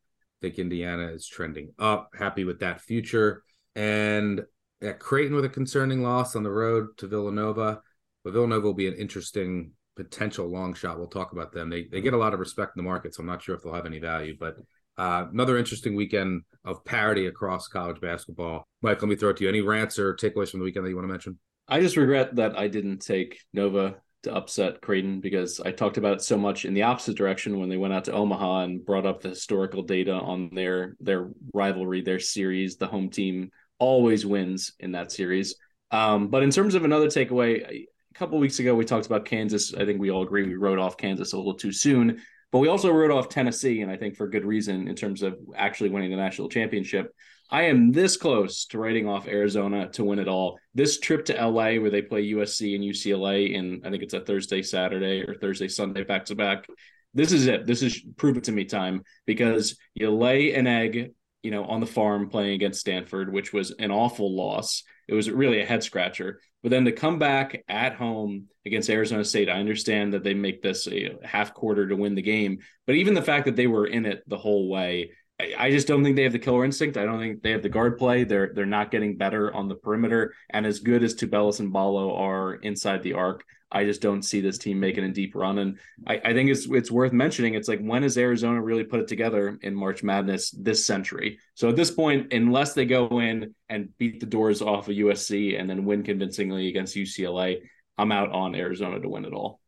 think 0.40 0.59
Indiana 0.59 1.09
is 1.09 1.26
trending 1.26 1.73
up. 1.78 2.11
Happy 2.18 2.45
with 2.45 2.61
that 2.61 2.80
future. 2.80 3.42
And 3.75 4.42
at 4.83 4.99
Creighton 4.99 5.35
with 5.35 5.45
a 5.45 5.49
concerning 5.49 6.02
loss 6.02 6.37
on 6.37 6.42
the 6.42 6.50
road 6.50 6.88
to 6.99 7.07
Villanova. 7.07 7.80
But 8.25 8.33
Villanova 8.33 8.66
will 8.66 8.75
be 8.75 8.88
an 8.88 8.95
interesting 8.95 9.73
potential 9.97 10.47
long 10.47 10.75
shot. 10.75 10.99
We'll 10.99 11.09
talk 11.09 11.33
about 11.33 11.52
them. 11.52 11.71
They 11.71 11.85
they 11.85 12.00
get 12.00 12.14
a 12.14 12.18
lot 12.18 12.35
of 12.35 12.40
respect 12.40 12.76
in 12.76 12.83
the 12.83 12.88
market, 12.88 13.14
so 13.14 13.21
I'm 13.21 13.26
not 13.26 13.42
sure 13.42 13.54
if 13.54 13.62
they'll 13.62 13.75
have 13.75 13.87
any 13.87 13.99
value. 13.99 14.37
But 14.38 14.57
uh, 14.97 15.26
another 15.33 15.59
interesting 15.59 15.95
weekend 15.95 16.42
of 16.64 16.85
parity 16.85 17.26
across 17.26 17.68
college 17.68 18.00
basketball. 18.00 18.66
Mike, 18.83 19.00
let 19.00 19.09
me 19.09 19.16
throw 19.16 19.30
it 19.30 19.37
to 19.38 19.45
you. 19.45 19.49
Any 19.49 19.61
rants 19.61 19.99
or 19.99 20.14
takeaways 20.14 20.50
from 20.50 20.61
the 20.61 20.64
weekend 20.64 20.85
that 20.85 20.90
you 20.90 20.97
want 20.97 21.07
to 21.07 21.12
mention? 21.12 21.38
I 21.68 21.80
just 21.80 21.97
regret 21.97 22.37
that 22.37 22.59
I 22.59 22.68
didn't 22.68 22.99
take 22.99 23.40
Nova 23.52 23.97
to 24.25 24.34
upset 24.34 24.80
Creighton 24.80 25.20
because 25.20 25.60
I 25.60 25.70
talked 25.70 25.96
about 25.96 26.14
it 26.14 26.22
so 26.22 26.37
much 26.37 26.64
in 26.64 26.75
the 26.75 26.82
opposite 26.82 27.16
direction 27.16 27.58
when 27.58 27.68
they 27.68 27.76
went 27.76 27.94
out 27.94 28.04
to 28.06 28.12
Omaha 28.12 28.62
and 28.64 28.84
brought 28.84 29.06
up 29.06 29.20
the 29.20 29.30
historical 29.30 29.82
data 29.82 30.12
on 30.12 30.50
their 30.52 30.96
their 31.00 31.30
rivalry, 31.54 32.02
their 32.02 32.18
series. 32.18 32.76
The 32.76 32.87
home 32.87 33.10
team 33.10 33.50
always 33.78 34.26
wins 34.26 34.72
in 34.80 34.92
that 34.92 35.12
series. 35.12 35.54
Um, 35.90 36.28
but 36.28 36.42
in 36.42 36.50
terms 36.50 36.75
of 36.75 36.84
another 36.84 37.06
takeaway, 37.06 37.62
a 37.64 37.88
couple 38.14 38.38
weeks 38.38 38.58
ago 38.58 38.75
we 38.75 38.84
talked 38.84 39.06
about 39.06 39.25
Kansas. 39.25 39.72
I 39.75 39.84
think 39.84 40.00
we 40.00 40.10
all 40.10 40.22
agree 40.22 40.42
we 40.42 40.56
wrote 40.56 40.78
off 40.78 40.96
Kansas 40.96 41.32
a 41.32 41.37
little 41.37 41.54
too 41.54 41.72
soon, 41.72 42.20
but 42.50 42.58
we 42.58 42.68
also 42.68 42.90
wrote 42.90 43.10
off 43.10 43.28
Tennessee, 43.28 43.82
and 43.82 43.90
I 43.90 43.96
think 43.96 44.16
for 44.16 44.28
good 44.28 44.44
reason 44.44 44.88
in 44.88 44.96
terms 44.96 45.22
of 45.22 45.38
actually 45.54 45.90
winning 45.90 46.10
the 46.10 46.16
national 46.16 46.48
championship. 46.48 47.14
I 47.50 47.64
am 47.64 47.93
this 47.93 48.17
close 48.17 48.67
to 48.67 48.78
writing 48.78 49.09
off 49.09 49.26
Arizona 49.26 49.88
to 49.93 50.05
win 50.05 50.19
it 50.19 50.28
all. 50.28 50.59
This 50.75 51.00
trip 51.00 51.25
to 51.26 51.35
LA 51.35 51.81
where 51.81 51.90
they 51.90 52.02
play 52.02 52.33
USC 52.33 52.75
and 52.75 52.85
UCLA 52.85 53.52
in 53.52 53.81
I 53.85 53.90
think 53.90 54.02
it's 54.02 54.14
a 54.14 54.21
Thursday, 54.21 54.62
Saturday 54.62 55.23
or 55.23 55.35
Thursday, 55.35 55.69
Sunday 55.69 56.05
back 56.05 56.26
to 56.26 56.35
back. 56.35 56.67
This 57.14 57.33
is 57.33 57.47
it. 57.47 57.67
This 57.67 57.83
is 57.83 58.02
prove 58.17 58.37
it 58.37 58.45
to 58.45 58.52
me 58.52 58.67
time 58.67 59.02
because 59.26 59.78
you 59.95 60.11
lay 60.11 60.52
an 60.52 60.67
egg, 60.67 61.12
you 61.43 61.50
know, 61.50 61.64
on 61.64 61.81
the 61.81 61.87
farm 61.87 62.28
playing 62.28 62.52
against 62.52 62.81
Stanford, 62.81 63.33
which 63.33 63.52
was 63.52 63.71
an 63.78 63.90
awful 63.90 64.37
loss. 64.37 64.83
It 65.09 65.14
was 65.14 65.31
really 65.31 65.62
a 65.62 65.67
head 65.67 65.83
scratcher. 65.83 66.40
But 66.62 66.71
then 66.71 66.85
to 66.85 66.93
come 66.93 67.19
back 67.19 67.64
at 67.69 67.95
home 67.95 68.49
against 68.67 68.90
Arizona 68.90 69.25
State, 69.25 69.49
I 69.49 69.61
understand 69.61 70.12
that 70.12 70.23
they 70.23 70.35
make 70.35 70.61
this 70.61 70.87
a 70.87 71.17
half 71.23 71.55
quarter 71.55 71.88
to 71.88 71.97
win 71.97 72.14
the 72.14 72.23
game. 72.23 72.59
But 72.87 72.97
even 72.97 73.14
the 73.14 73.23
fact 73.23 73.47
that 73.47 73.57
they 73.57 73.69
were 73.69 73.87
in 73.87 74.05
it 74.05 74.23
the 74.26 74.37
whole 74.37 74.69
way 74.69 75.12
I 75.40 75.71
just 75.71 75.87
don't 75.87 76.02
think 76.02 76.16
they 76.16 76.25
have 76.25 76.33
the 76.33 76.38
killer 76.38 76.64
instinct. 76.64 76.97
I 76.97 77.04
don't 77.04 77.21
think 77.21 77.42
they 77.42 77.52
have 77.52 77.62
the 77.62 77.68
guard 77.68 77.97
play. 77.97 78.25
They're 78.25 78.50
they're 78.54 78.66
not 78.66 78.90
getting 78.90 79.16
better 79.16 79.54
on 79.54 79.68
the 79.68 79.76
perimeter. 79.76 80.35
And 80.50 80.66
as 80.66 80.80
good 80.80 81.04
as 81.04 81.14
Tubelis 81.14 81.61
and 81.61 81.73
Ballo 81.73 82.16
are 82.16 82.54
inside 82.54 83.04
the 83.04 83.12
arc, 83.12 83.45
I 83.71 83.85
just 83.85 84.00
don't 84.00 84.25
see 84.25 84.40
this 84.40 84.59
team 84.59 84.80
making 84.80 85.04
a 85.04 85.12
deep 85.12 85.37
run. 85.37 85.59
And 85.59 85.78
I, 86.09 86.21
I 86.25 86.33
think 86.33 86.50
it's 86.50 86.66
it's 86.66 86.90
worth 86.90 87.12
mentioning. 87.12 87.54
It's 87.54 87.68
like 87.68 87.80
when 87.80 88.02
has 88.02 88.18
Arizona 88.18 88.61
really 88.61 88.83
put 88.83 88.99
it 88.99 89.07
together 89.07 89.57
in 89.62 89.76
March 89.76 90.02
Madness 90.02 90.50
this 90.50 90.85
century? 90.85 91.38
So 91.54 91.68
at 91.68 91.76
this 91.76 91.92
point, 91.92 92.33
unless 92.33 92.75
they 92.75 92.85
go 92.85 93.21
in 93.21 93.54
and 93.68 93.97
beat 93.97 94.18
the 94.18 94.26
doors 94.26 94.61
off 94.61 94.88
of 94.88 94.97
USC 94.97 95.59
and 95.59 95.71
then 95.71 95.85
win 95.85 96.02
convincingly 96.02 96.66
against 96.66 96.97
UCLA, 96.97 97.61
I'm 97.97 98.11
out 98.11 98.33
on 98.33 98.57
Arizona 98.57 98.99
to 98.99 99.09
win 99.09 99.25
it 99.25 99.33
all. 99.33 99.61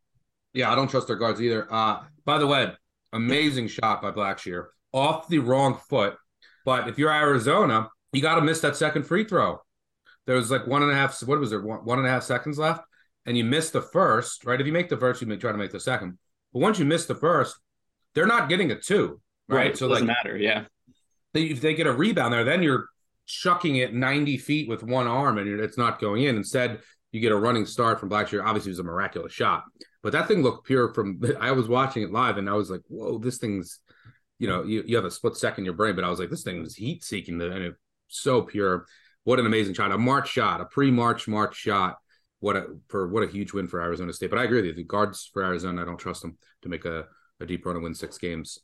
Yeah, 0.53 0.73
I 0.73 0.75
don't 0.75 0.91
trust 0.91 1.07
their 1.07 1.17
guards 1.17 1.41
either. 1.41 1.73
Uh, 1.73 2.03
by 2.25 2.39
the 2.39 2.47
way, 2.49 2.73
amazing 3.13 3.69
shot 3.69 4.03
by 4.03 4.11
Blackshear 4.11 4.67
off 4.93 5.29
the 5.29 5.39
wrong 5.39 5.79
foot. 5.89 6.17
But 6.65 6.89
if 6.89 6.99
you're 6.99 7.13
Arizona, 7.13 7.89
you 8.13 8.23
got 8.23 8.37
to 8.37 8.43
miss 8.43 8.61
that 8.61 8.77
second 8.77 9.05
free 9.05 9.25
throw. 9.25 9.61
There 10.27 10.37
was 10.37 10.51
like 10.51 10.67
one 10.67 10.83
and 10.83 10.93
a 10.93 10.95
half. 10.95 11.21
What 11.23 11.41
was 11.41 11.51
there? 11.51 11.61
One, 11.61 11.85
one 11.85 11.99
and 11.99 12.07
a 12.07 12.11
half 12.11 12.23
seconds 12.23 12.59
left, 12.59 12.83
and 13.27 13.37
you 13.37 13.45
miss 13.45 13.71
the 13.71 13.83
first. 13.83 14.45
Right? 14.45 14.61
If 14.61 14.67
you 14.67 14.73
make 14.73 14.89
the 14.89 14.97
first, 14.97 15.21
you 15.21 15.27
may 15.27 15.37
try 15.37 15.53
to 15.53 15.59
make 15.59 15.73
the 15.73 15.81
second. 15.81 16.19
But 16.53 16.61
once 16.61 16.79
you 16.79 16.85
miss 16.85 17.07
the 17.07 17.15
first, 17.15 17.57
they're 18.15 18.27
not 18.27 18.49
getting 18.49 18.71
a 18.71 18.79
two. 18.79 19.21
Right? 19.49 19.57
right. 19.57 19.77
So 19.77 19.87
it 19.87 19.91
doesn't 19.91 20.07
like, 20.07 20.17
matter. 20.25 20.37
Yeah. 20.37 20.65
They, 21.33 21.45
if 21.45 21.61
they 21.61 21.75
get 21.75 21.87
a 21.87 21.93
rebound 21.93 22.33
there, 22.33 22.45
then 22.45 22.63
you're 22.63 22.87
chucking 23.27 23.77
it 23.77 23.95
90 23.95 24.37
feet 24.39 24.69
with 24.69 24.83
one 24.83 25.07
arm, 25.07 25.39
and 25.39 25.61
it's 25.61 25.79
not 25.79 26.01
going 26.01 26.25
in. 26.25 26.37
Instead, 26.37 26.81
you 27.13 27.21
get 27.21 27.33
a 27.33 27.37
running 27.37 27.67
start 27.67 28.01
from 28.01 28.11
Blackshear. 28.11 28.45
Obviously, 28.45 28.71
it 28.71 28.73
was 28.73 28.79
a 28.81 28.85
miraculous 28.85 29.33
shot, 29.33 29.65
but 30.03 30.13
that 30.13 30.29
thing 30.29 30.43
looked 30.43 30.67
pure. 30.67 30.93
From 30.93 31.21
I 31.41 31.53
was 31.53 31.69
watching 31.69 32.03
it 32.03 32.13
live, 32.13 32.37
and 32.37 32.49
I 32.49 32.55
was 32.55 32.71
like, 32.71 32.83
"Whoa, 32.89 33.19
this 33.19 33.39
thing's." 33.39 33.81
You 34.41 34.49
know, 34.49 34.65
you, 34.65 34.83
you 34.85 34.97
have 34.97 35.05
a 35.05 35.11
split 35.11 35.37
second 35.37 35.63
in 35.63 35.65
your 35.67 35.75
brain, 35.75 35.95
but 35.95 36.03
I 36.03 36.09
was 36.09 36.19
like, 36.19 36.31
this 36.31 36.43
thing 36.43 36.61
was 36.61 36.75
heat 36.75 37.05
seeking, 37.05 37.41
and 37.41 37.53
it 37.53 37.75
so 38.09 38.43
pure. 38.43 38.87
What 39.23 39.39
an 39.39 39.47
amazing 39.47 39.75
shot! 39.75 39.93
A 39.93 39.99
March 39.99 40.31
shot, 40.31 40.61
a 40.61 40.65
pre-March 40.65 41.29
March 41.29 41.55
shot. 41.55 41.99
What 42.41 42.57
a 42.57 42.67
for 42.89 43.07
what 43.07 43.23
a 43.23 43.27
huge 43.29 43.53
win 43.53 43.69
for 43.69 43.81
Arizona 43.81 44.13
State. 44.13 44.31
But 44.31 44.41
I 44.41 44.45
agree 44.45 44.57
with 44.57 44.65
you. 44.65 44.75
The 44.75 44.85
guards 44.85 45.31
for 45.33 45.45
Arizona, 45.45 45.83
I 45.83 45.85
don't 45.85 45.99
trust 45.99 46.23
them 46.23 46.39
to 46.63 46.69
make 46.69 46.87
a, 46.87 47.05
a 47.39 47.47
deep 47.47 47.65
run 47.65 47.77
and 47.77 47.85
win 47.85 47.95
six 47.95 48.19
games. 48.19 48.59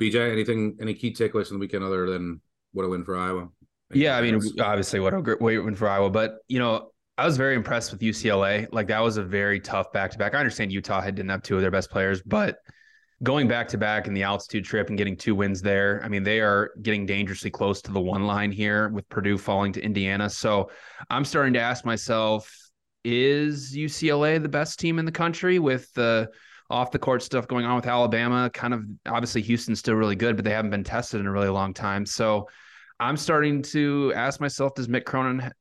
BJ, 0.00 0.32
anything, 0.32 0.76
any 0.80 0.94
key 0.94 1.14
takeaways 1.14 1.48
from 1.48 1.58
the 1.58 1.60
weekend 1.60 1.84
other 1.84 2.10
than 2.10 2.40
what 2.72 2.84
a 2.84 2.88
win 2.88 3.04
for 3.04 3.16
Iowa? 3.16 3.48
yeah, 3.94 4.16
I 4.16 4.22
mean, 4.22 4.40
obviously, 4.60 5.00
what 5.00 5.14
a 5.14 5.22
great 5.22 5.40
win 5.40 5.74
for 5.74 5.88
Iowa, 5.88 6.10
but 6.10 6.38
you 6.48 6.58
know, 6.58 6.90
I 7.18 7.26
was 7.26 7.36
very 7.36 7.54
impressed 7.54 7.92
with 7.92 8.00
UCLA. 8.00 8.66
Like 8.72 8.88
that 8.88 9.00
was 9.00 9.16
a 9.16 9.22
very 9.22 9.60
tough 9.60 9.92
back 9.92 10.10
to 10.12 10.18
back. 10.18 10.34
I 10.34 10.38
understand 10.38 10.72
Utah 10.72 11.00
had 11.00 11.14
didn't 11.14 11.30
have 11.30 11.42
two 11.42 11.56
of 11.56 11.62
their 11.62 11.70
best 11.70 11.90
players, 11.90 12.22
but 12.22 12.56
going 13.22 13.46
back 13.46 13.68
to 13.68 13.78
back 13.78 14.06
in 14.06 14.14
the 14.14 14.22
altitude 14.22 14.64
trip 14.64 14.88
and 14.88 14.98
getting 14.98 15.16
two 15.16 15.34
wins 15.34 15.62
there. 15.62 16.00
I 16.04 16.08
mean, 16.08 16.24
they 16.24 16.40
are 16.40 16.72
getting 16.82 17.06
dangerously 17.06 17.50
close 17.50 17.80
to 17.82 17.92
the 17.92 18.00
one 18.00 18.26
line 18.26 18.50
here 18.50 18.88
with 18.88 19.08
Purdue 19.08 19.38
falling 19.38 19.72
to 19.74 19.80
Indiana. 19.82 20.28
So 20.28 20.70
I'm 21.08 21.24
starting 21.24 21.52
to 21.52 21.60
ask 21.60 21.84
myself, 21.84 22.52
is 23.04 23.74
UCLA 23.76 24.42
the 24.42 24.48
best 24.48 24.80
team 24.80 24.98
in 24.98 25.04
the 25.04 25.12
country 25.12 25.58
with 25.58 25.92
the 25.94 26.30
off 26.70 26.90
the 26.90 26.98
court 26.98 27.22
stuff 27.22 27.46
going 27.46 27.64
on 27.64 27.76
with 27.76 27.86
Alabama? 27.86 28.50
Kind 28.52 28.74
of 28.74 28.84
obviously 29.06 29.42
Houston's 29.42 29.78
still 29.78 29.94
really 29.94 30.16
good, 30.16 30.36
but 30.36 30.44
they 30.44 30.52
haven't 30.52 30.70
been 30.70 30.84
tested 30.84 31.20
in 31.20 31.26
a 31.26 31.32
really 31.32 31.48
long 31.48 31.74
time. 31.74 32.06
So 32.06 32.48
I'm 32.98 33.16
starting 33.16 33.62
to 33.62 34.12
ask 34.16 34.40
myself, 34.40 34.74
does 34.74 34.88
Mick 34.88 35.04
Cronin 35.04 35.52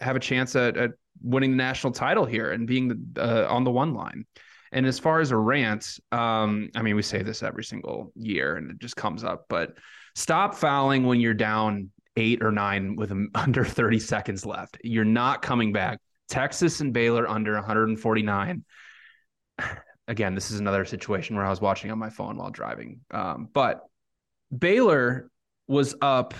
have 0.00 0.16
a 0.16 0.20
chance 0.20 0.54
at, 0.54 0.76
at 0.76 0.90
winning 1.22 1.52
the 1.52 1.56
national 1.56 1.92
title 1.92 2.24
here 2.24 2.52
and 2.52 2.66
being 2.66 2.88
the, 3.14 3.46
uh, 3.46 3.52
on 3.52 3.64
the 3.64 3.70
one 3.70 3.94
line? 3.94 4.26
And 4.72 4.86
as 4.86 4.98
far 4.98 5.20
as 5.20 5.30
a 5.30 5.36
rant, 5.36 5.98
um, 6.12 6.70
I 6.76 6.82
mean, 6.82 6.96
we 6.96 7.02
say 7.02 7.22
this 7.22 7.42
every 7.42 7.64
single 7.64 8.12
year 8.14 8.56
and 8.56 8.70
it 8.70 8.78
just 8.78 8.96
comes 8.96 9.24
up, 9.24 9.46
but 9.48 9.76
stop 10.14 10.54
fouling 10.54 11.04
when 11.04 11.20
you're 11.20 11.34
down 11.34 11.90
eight 12.16 12.42
or 12.42 12.52
nine 12.52 12.96
with 12.96 13.12
under 13.34 13.64
30 13.64 13.98
seconds 13.98 14.46
left. 14.46 14.78
You're 14.84 15.04
not 15.04 15.42
coming 15.42 15.72
back. 15.72 15.98
Texas 16.28 16.80
and 16.80 16.92
Baylor 16.92 17.28
under 17.28 17.54
149. 17.54 18.64
Again, 20.08 20.34
this 20.34 20.50
is 20.50 20.58
another 20.58 20.84
situation 20.84 21.36
where 21.36 21.44
I 21.44 21.50
was 21.50 21.60
watching 21.60 21.90
on 21.90 21.98
my 21.98 22.10
phone 22.10 22.36
while 22.36 22.50
driving. 22.50 23.00
Um, 23.12 23.48
but 23.52 23.84
Baylor 24.56 25.30
was 25.68 25.94
up 26.02 26.34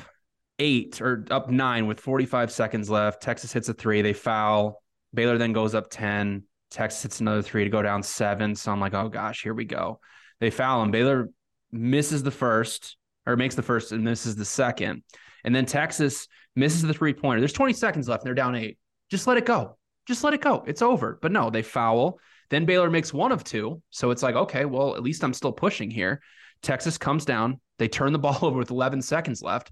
eight 0.58 1.00
or 1.00 1.24
up 1.30 1.50
nine 1.50 1.86
with 1.86 2.00
45 2.00 2.50
seconds 2.50 2.90
left. 2.90 3.22
Texas 3.22 3.52
hits 3.52 3.68
a 3.68 3.74
three. 3.74 4.02
They 4.02 4.12
foul. 4.12 4.82
Baylor 5.14 5.38
then 5.38 5.52
goes 5.52 5.74
up 5.74 5.88
10. 5.90 6.44
Texas 6.70 7.02
hits 7.02 7.20
another 7.20 7.42
three 7.42 7.64
to 7.64 7.70
go 7.70 7.82
down 7.82 8.02
seven. 8.02 8.54
So 8.54 8.70
I'm 8.70 8.80
like, 8.80 8.94
oh 8.94 9.08
gosh, 9.08 9.42
here 9.42 9.54
we 9.54 9.64
go. 9.64 10.00
They 10.38 10.50
foul 10.50 10.82
him. 10.82 10.90
Baylor 10.90 11.30
misses 11.72 12.22
the 12.22 12.30
first 12.30 12.96
or 13.26 13.36
makes 13.36 13.54
the 13.54 13.62
first 13.62 13.92
and 13.92 14.04
misses 14.04 14.36
the 14.36 14.44
second. 14.44 15.02
And 15.44 15.54
then 15.54 15.66
Texas 15.66 16.28
misses 16.56 16.82
the 16.82 16.94
three 16.94 17.12
pointer. 17.12 17.40
There's 17.40 17.52
20 17.52 17.72
seconds 17.72 18.08
left 18.08 18.22
and 18.22 18.28
they're 18.28 18.34
down 18.34 18.54
eight. 18.54 18.78
Just 19.10 19.26
let 19.26 19.36
it 19.36 19.46
go. 19.46 19.76
Just 20.06 20.24
let 20.24 20.34
it 20.34 20.40
go. 20.40 20.64
It's 20.66 20.82
over. 20.82 21.18
But 21.20 21.32
no, 21.32 21.50
they 21.50 21.62
foul. 21.62 22.18
Then 22.50 22.64
Baylor 22.64 22.90
makes 22.90 23.12
one 23.12 23.32
of 23.32 23.44
two. 23.44 23.82
So 23.90 24.10
it's 24.10 24.22
like, 24.22 24.34
okay, 24.34 24.64
well, 24.64 24.96
at 24.96 25.02
least 25.02 25.22
I'm 25.24 25.34
still 25.34 25.52
pushing 25.52 25.90
here. 25.90 26.20
Texas 26.62 26.98
comes 26.98 27.24
down. 27.24 27.60
They 27.78 27.88
turn 27.88 28.12
the 28.12 28.18
ball 28.20 28.38
over 28.42 28.58
with 28.58 28.70
11 28.70 29.02
seconds 29.02 29.42
left. 29.42 29.70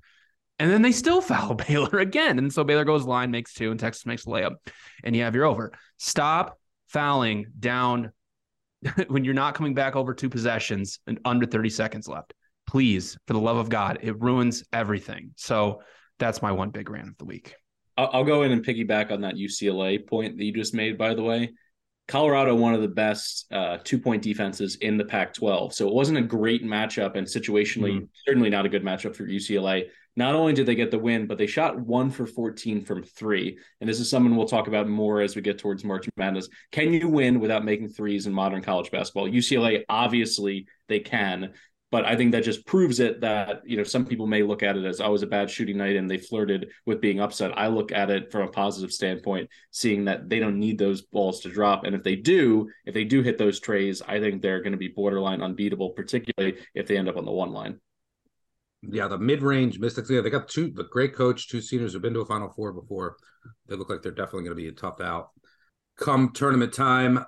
And 0.58 0.70
then 0.70 0.82
they 0.82 0.92
still 0.92 1.20
foul 1.22 1.54
Baylor 1.54 1.98
again. 1.98 2.38
And 2.38 2.52
so 2.52 2.64
Baylor 2.64 2.84
goes 2.84 3.04
line, 3.04 3.30
makes 3.30 3.54
two, 3.54 3.70
and 3.70 3.78
Texas 3.78 4.06
makes 4.06 4.26
a 4.26 4.30
layup. 4.30 4.56
And 5.04 5.14
you 5.14 5.22
have 5.22 5.34
your 5.34 5.44
over. 5.44 5.72
Stop 5.98 6.58
fouling 6.88 7.46
down 7.58 8.12
when 9.08 9.24
you're 9.24 9.34
not 9.34 9.54
coming 9.54 9.74
back 9.74 9.96
over 9.96 10.14
two 10.14 10.28
possessions 10.28 11.00
and 11.06 11.18
under 11.24 11.46
30 11.46 11.70
seconds 11.70 12.08
left. 12.08 12.34
Please, 12.66 13.16
for 13.26 13.32
the 13.32 13.40
love 13.40 13.56
of 13.56 13.68
God, 13.68 13.98
it 14.02 14.20
ruins 14.20 14.62
everything. 14.72 15.32
So 15.36 15.80
that's 16.18 16.42
my 16.42 16.52
one 16.52 16.70
big 16.70 16.90
rant 16.90 17.08
of 17.08 17.16
the 17.18 17.24
week. 17.24 17.54
I'll 17.96 18.24
go 18.24 18.42
in 18.42 18.52
and 18.52 18.64
piggyback 18.64 19.10
on 19.10 19.22
that 19.22 19.34
UCLA 19.34 20.06
point 20.06 20.36
that 20.36 20.44
you 20.44 20.52
just 20.52 20.72
made, 20.72 20.96
by 20.96 21.14
the 21.14 21.22
way. 21.22 21.52
Colorado, 22.06 22.54
one 22.54 22.72
of 22.72 22.80
the 22.80 22.88
best 22.88 23.46
uh, 23.52 23.78
two 23.82 23.98
point 23.98 24.22
defenses 24.22 24.76
in 24.76 24.96
the 24.96 25.04
Pac 25.04 25.34
12. 25.34 25.74
So 25.74 25.88
it 25.88 25.94
wasn't 25.94 26.18
a 26.18 26.22
great 26.22 26.64
matchup 26.64 27.16
and 27.16 27.26
situationally, 27.26 27.96
mm-hmm. 27.96 28.04
certainly 28.26 28.50
not 28.50 28.64
a 28.64 28.68
good 28.68 28.84
matchup 28.84 29.16
for 29.16 29.26
UCLA. 29.26 29.88
Not 30.18 30.34
only 30.34 30.52
did 30.52 30.66
they 30.66 30.74
get 30.74 30.90
the 30.90 30.98
win, 30.98 31.28
but 31.28 31.38
they 31.38 31.46
shot 31.46 31.78
one 31.78 32.10
for 32.10 32.26
14 32.26 32.84
from 32.84 33.04
three. 33.04 33.56
And 33.80 33.88
this 33.88 34.00
is 34.00 34.10
something 34.10 34.34
we'll 34.34 34.48
talk 34.48 34.66
about 34.66 34.88
more 34.88 35.20
as 35.20 35.36
we 35.36 35.42
get 35.42 35.58
towards 35.58 35.84
March 35.84 36.08
Madness. 36.16 36.48
Can 36.72 36.92
you 36.92 37.08
win 37.08 37.38
without 37.38 37.64
making 37.64 37.90
threes 37.90 38.26
in 38.26 38.32
modern 38.32 38.60
college 38.60 38.90
basketball? 38.90 39.30
UCLA, 39.30 39.84
obviously, 39.88 40.66
they 40.88 40.98
can. 40.98 41.52
But 41.92 42.04
I 42.04 42.16
think 42.16 42.32
that 42.32 42.42
just 42.42 42.66
proves 42.66 42.98
it 42.98 43.20
that, 43.20 43.62
you 43.64 43.76
know, 43.76 43.84
some 43.84 44.04
people 44.04 44.26
may 44.26 44.42
look 44.42 44.64
at 44.64 44.76
it 44.76 44.84
as, 44.84 45.00
oh, 45.00 45.12
was 45.12 45.22
a 45.22 45.28
bad 45.28 45.48
shooting 45.48 45.78
night 45.78 45.94
and 45.94 46.10
they 46.10 46.18
flirted 46.18 46.72
with 46.84 47.00
being 47.00 47.20
upset. 47.20 47.56
I 47.56 47.68
look 47.68 47.92
at 47.92 48.10
it 48.10 48.32
from 48.32 48.42
a 48.42 48.50
positive 48.50 48.90
standpoint, 48.90 49.48
seeing 49.70 50.04
that 50.06 50.28
they 50.28 50.40
don't 50.40 50.58
need 50.58 50.78
those 50.78 51.02
balls 51.02 51.42
to 51.42 51.48
drop. 51.48 51.84
And 51.84 51.94
if 51.94 52.02
they 52.02 52.16
do, 52.16 52.68
if 52.86 52.92
they 52.92 53.04
do 53.04 53.22
hit 53.22 53.38
those 53.38 53.60
trays, 53.60 54.02
I 54.02 54.18
think 54.18 54.42
they're 54.42 54.62
going 54.62 54.72
to 54.72 54.78
be 54.78 54.88
borderline 54.88 55.42
unbeatable, 55.42 55.90
particularly 55.90 56.58
if 56.74 56.88
they 56.88 56.96
end 56.96 57.08
up 57.08 57.16
on 57.16 57.24
the 57.24 57.30
one 57.30 57.52
line 57.52 57.78
yeah, 58.82 59.08
the 59.08 59.18
mid-range 59.18 59.78
Mystics. 59.78 60.10
Yeah, 60.10 60.20
they 60.20 60.30
got 60.30 60.48
two 60.48 60.70
the 60.70 60.84
great 60.84 61.14
coach, 61.14 61.48
two 61.48 61.60
seniors 61.60 61.92
who've 61.92 62.02
been 62.02 62.14
to 62.14 62.20
a 62.20 62.26
Final 62.26 62.50
Four 62.50 62.72
before. 62.72 63.16
They 63.66 63.76
look 63.76 63.90
like 63.90 64.02
they're 64.02 64.12
definitely 64.12 64.44
going 64.44 64.56
to 64.56 64.62
be 64.62 64.68
a 64.68 64.72
tough 64.72 65.00
out. 65.00 65.30
Come 65.96 66.32
tournament 66.32 66.72
time, 66.72 67.24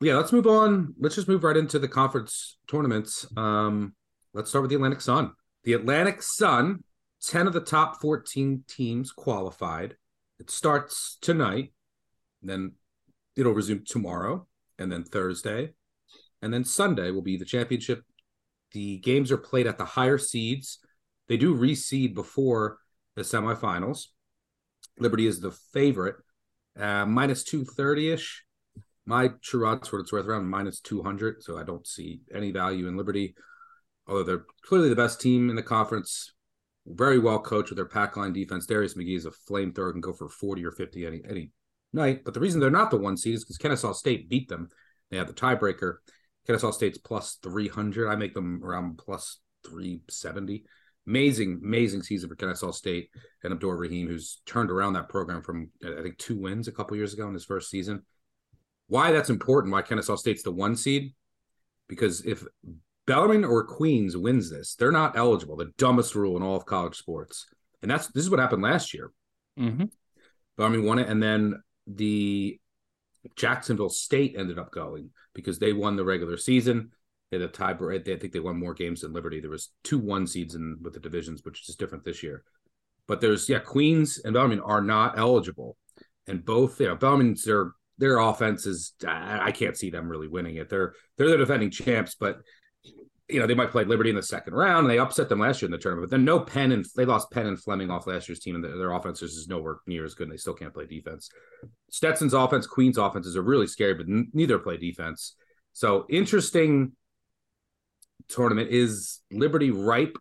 yeah. 0.00 0.16
Let's 0.16 0.32
move 0.32 0.46
on. 0.46 0.94
Let's 0.98 1.16
just 1.16 1.28
move 1.28 1.44
right 1.44 1.56
into 1.56 1.78
the 1.78 1.88
conference 1.88 2.58
tournaments. 2.68 3.26
Um, 3.36 3.94
let's 4.32 4.50
start 4.50 4.62
with 4.62 4.70
the 4.70 4.76
Atlantic 4.76 5.00
Sun. 5.00 5.32
The 5.64 5.72
Atlantic 5.72 6.22
Sun, 6.22 6.84
ten 7.22 7.46
of 7.46 7.52
the 7.52 7.60
top 7.60 8.00
fourteen 8.00 8.64
teams 8.68 9.10
qualified. 9.10 9.96
It 10.38 10.50
starts 10.50 11.18
tonight, 11.20 11.72
then 12.42 12.72
it'll 13.36 13.54
resume 13.54 13.84
tomorrow, 13.84 14.46
and 14.78 14.90
then 14.90 15.04
Thursday, 15.04 15.74
and 16.40 16.52
then 16.52 16.64
Sunday 16.64 17.10
will 17.10 17.22
be 17.22 17.36
the 17.36 17.44
championship. 17.44 18.04
The 18.72 18.98
games 18.98 19.30
are 19.30 19.36
played 19.36 19.66
at 19.66 19.78
the 19.78 19.84
higher 19.84 20.18
seeds 20.18 20.78
they 21.32 21.38
do 21.38 21.56
reseed 21.56 22.14
before 22.14 22.76
the 23.16 23.22
semifinals. 23.22 24.08
Liberty 24.98 25.26
is 25.26 25.40
the 25.40 25.52
favorite, 25.72 26.16
uh, 26.78 27.06
minus 27.06 27.42
230 27.42 28.10
ish. 28.10 28.44
My 29.06 29.30
odds, 29.64 29.90
what 29.90 30.00
it's 30.00 30.12
worth, 30.12 30.26
around 30.26 30.50
minus 30.50 30.80
200. 30.80 31.42
So 31.42 31.56
I 31.56 31.62
don't 31.62 31.86
see 31.86 32.20
any 32.34 32.50
value 32.50 32.86
in 32.86 32.98
Liberty, 32.98 33.34
although 34.06 34.24
they're 34.24 34.44
clearly 34.62 34.90
the 34.90 34.94
best 34.94 35.22
team 35.22 35.48
in 35.48 35.56
the 35.56 35.62
conference. 35.62 36.34
Very 36.84 37.18
well 37.18 37.38
coached 37.38 37.70
with 37.70 37.78
their 37.78 37.86
pack 37.86 38.18
line 38.18 38.34
defense. 38.34 38.66
Darius 38.66 38.92
McGhee 38.92 39.16
is 39.16 39.24
a 39.24 39.30
flamethrower, 39.30 39.92
can 39.92 40.02
go 40.02 40.12
for 40.12 40.28
40 40.28 40.66
or 40.66 40.72
50 40.72 41.06
any, 41.06 41.22
any 41.26 41.50
night. 41.94 42.26
But 42.26 42.34
the 42.34 42.40
reason 42.40 42.60
they're 42.60 42.68
not 42.68 42.90
the 42.90 42.98
one 42.98 43.16
seed 43.16 43.36
is 43.36 43.44
because 43.44 43.56
Kennesaw 43.56 43.94
State 43.94 44.28
beat 44.28 44.50
them. 44.50 44.68
They 45.10 45.16
have 45.16 45.28
the 45.28 45.32
tiebreaker. 45.32 45.94
Kennesaw 46.46 46.72
State's 46.72 46.98
plus 46.98 47.38
300. 47.42 48.06
I 48.06 48.16
make 48.16 48.34
them 48.34 48.62
around 48.62 48.98
plus 48.98 49.40
370 49.64 50.66
amazing, 51.06 51.60
amazing 51.62 52.02
season 52.02 52.28
for 52.28 52.36
Kennesaw 52.36 52.70
State 52.70 53.10
and 53.42 53.52
Abdur 53.52 53.76
Rahim, 53.76 54.08
who's 54.08 54.40
turned 54.46 54.70
around 54.70 54.94
that 54.94 55.08
program 55.08 55.42
from 55.42 55.70
I 55.84 56.02
think 56.02 56.18
two 56.18 56.38
wins 56.38 56.68
a 56.68 56.72
couple 56.72 56.96
years 56.96 57.12
ago 57.12 57.26
in 57.28 57.34
his 57.34 57.44
first 57.44 57.70
season. 57.70 58.02
Why 58.88 59.12
that's 59.12 59.30
important? 59.30 59.72
Why 59.72 59.82
Kennesaw 59.82 60.16
State's 60.16 60.42
the 60.42 60.52
one 60.52 60.76
seed? 60.76 61.14
Because 61.88 62.24
if 62.24 62.44
Bellarmine 63.06 63.44
or 63.44 63.64
Queens 63.64 64.16
wins 64.16 64.50
this, 64.50 64.74
they're 64.74 64.92
not 64.92 65.16
eligible. 65.16 65.56
The 65.56 65.72
dumbest 65.78 66.14
rule 66.14 66.36
in 66.36 66.42
all 66.42 66.56
of 66.56 66.66
college 66.66 66.96
sports, 66.96 67.46
and 67.80 67.90
that's 67.90 68.08
this 68.08 68.24
is 68.24 68.30
what 68.30 68.40
happened 68.40 68.62
last 68.62 68.94
year. 68.94 69.10
Mm-hmm. 69.58 69.84
Bellarmine 70.56 70.84
won 70.84 70.98
it, 70.98 71.08
and 71.08 71.22
then 71.22 71.62
the 71.86 72.58
Jacksonville 73.36 73.90
State 73.90 74.34
ended 74.36 74.58
up 74.58 74.70
going 74.70 75.10
because 75.34 75.58
they 75.58 75.72
won 75.72 75.96
the 75.96 76.04
regular 76.04 76.36
season. 76.36 76.92
They 77.32 77.38
had 77.38 77.48
a 77.48 77.52
tie. 77.52 77.72
break. 77.72 78.06
I 78.06 78.16
think 78.16 78.34
they 78.34 78.40
won 78.40 78.58
more 78.60 78.74
games 78.74 79.00
than 79.00 79.14
Liberty. 79.14 79.40
There 79.40 79.48
was 79.48 79.70
two 79.82 79.98
one 79.98 80.26
seeds 80.26 80.54
in 80.54 80.76
with 80.82 80.92
the 80.92 81.00
divisions, 81.00 81.42
which 81.44 81.66
is 81.66 81.76
different 81.76 82.04
this 82.04 82.22
year. 82.22 82.44
But 83.08 83.22
there's 83.22 83.48
yeah, 83.48 83.58
Queens 83.58 84.18
and 84.22 84.34
Bellarmine 84.34 84.60
are 84.60 84.82
not 84.82 85.18
eligible, 85.18 85.78
and 86.26 86.44
both 86.44 86.78
you 86.78 86.88
know 86.88 86.94
Bellarmine's 86.94 87.42
their 87.42 87.72
their 87.96 88.18
offense 88.18 88.66
is 88.66 88.92
I, 89.08 89.46
I 89.46 89.50
can't 89.52 89.78
see 89.78 89.88
them 89.88 90.10
really 90.10 90.28
winning 90.28 90.56
it. 90.56 90.68
They're 90.68 90.92
they're 91.16 91.30
the 91.30 91.38
defending 91.38 91.70
champs, 91.70 92.14
but 92.14 92.42
you 93.30 93.40
know 93.40 93.46
they 93.46 93.54
might 93.54 93.70
play 93.70 93.84
Liberty 93.84 94.10
in 94.10 94.16
the 94.16 94.22
second 94.22 94.52
round. 94.52 94.80
And 94.84 94.90
they 94.90 94.98
upset 94.98 95.30
them 95.30 95.40
last 95.40 95.62
year 95.62 95.68
in 95.68 95.72
the 95.72 95.78
tournament, 95.78 96.10
but 96.10 96.14
then 96.14 96.26
no 96.26 96.38
Penn 96.40 96.70
and 96.70 96.84
they 96.96 97.06
lost 97.06 97.30
Penn 97.30 97.46
and 97.46 97.58
Fleming 97.58 97.90
off 97.90 98.06
last 98.06 98.28
year's 98.28 98.40
team, 98.40 98.56
and 98.56 98.62
their, 98.62 98.76
their 98.76 98.92
offense 98.92 99.22
is 99.22 99.48
nowhere 99.48 99.78
near 99.86 100.04
as 100.04 100.14
good. 100.14 100.24
and 100.24 100.32
They 100.32 100.36
still 100.36 100.52
can't 100.52 100.74
play 100.74 100.84
defense. 100.84 101.30
Stetson's 101.90 102.34
offense, 102.34 102.66
Queen's 102.66 102.98
offenses 102.98 103.38
are 103.38 103.42
really 103.42 103.66
scary, 103.66 103.94
but 103.94 104.06
n- 104.06 104.28
neither 104.34 104.58
play 104.58 104.76
defense. 104.76 105.34
So 105.72 106.04
interesting 106.10 106.92
tournament. 108.32 108.70
Is 108.70 109.20
Liberty 109.30 109.70
ripe 109.70 110.16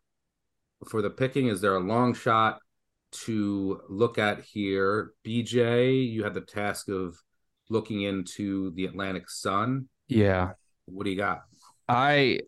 for 0.89 1.01
the 1.01 1.09
picking? 1.09 1.47
Is 1.47 1.61
there 1.61 1.75
a 1.75 1.79
long 1.79 2.13
shot 2.13 2.59
to 3.23 3.81
look 3.89 4.17
at 4.17 4.41
here? 4.41 5.11
BJ, 5.25 6.09
you 6.11 6.23
have 6.23 6.33
the 6.33 6.41
task 6.41 6.89
of 6.89 7.15
looking 7.69 8.01
into 8.03 8.71
the 8.71 8.85
Atlantic 8.85 9.29
Sun. 9.29 9.87
Yeah. 10.07 10.51
What 10.85 11.05
do 11.05 11.11
you 11.11 11.17
got? 11.17 11.41
I 11.87 12.39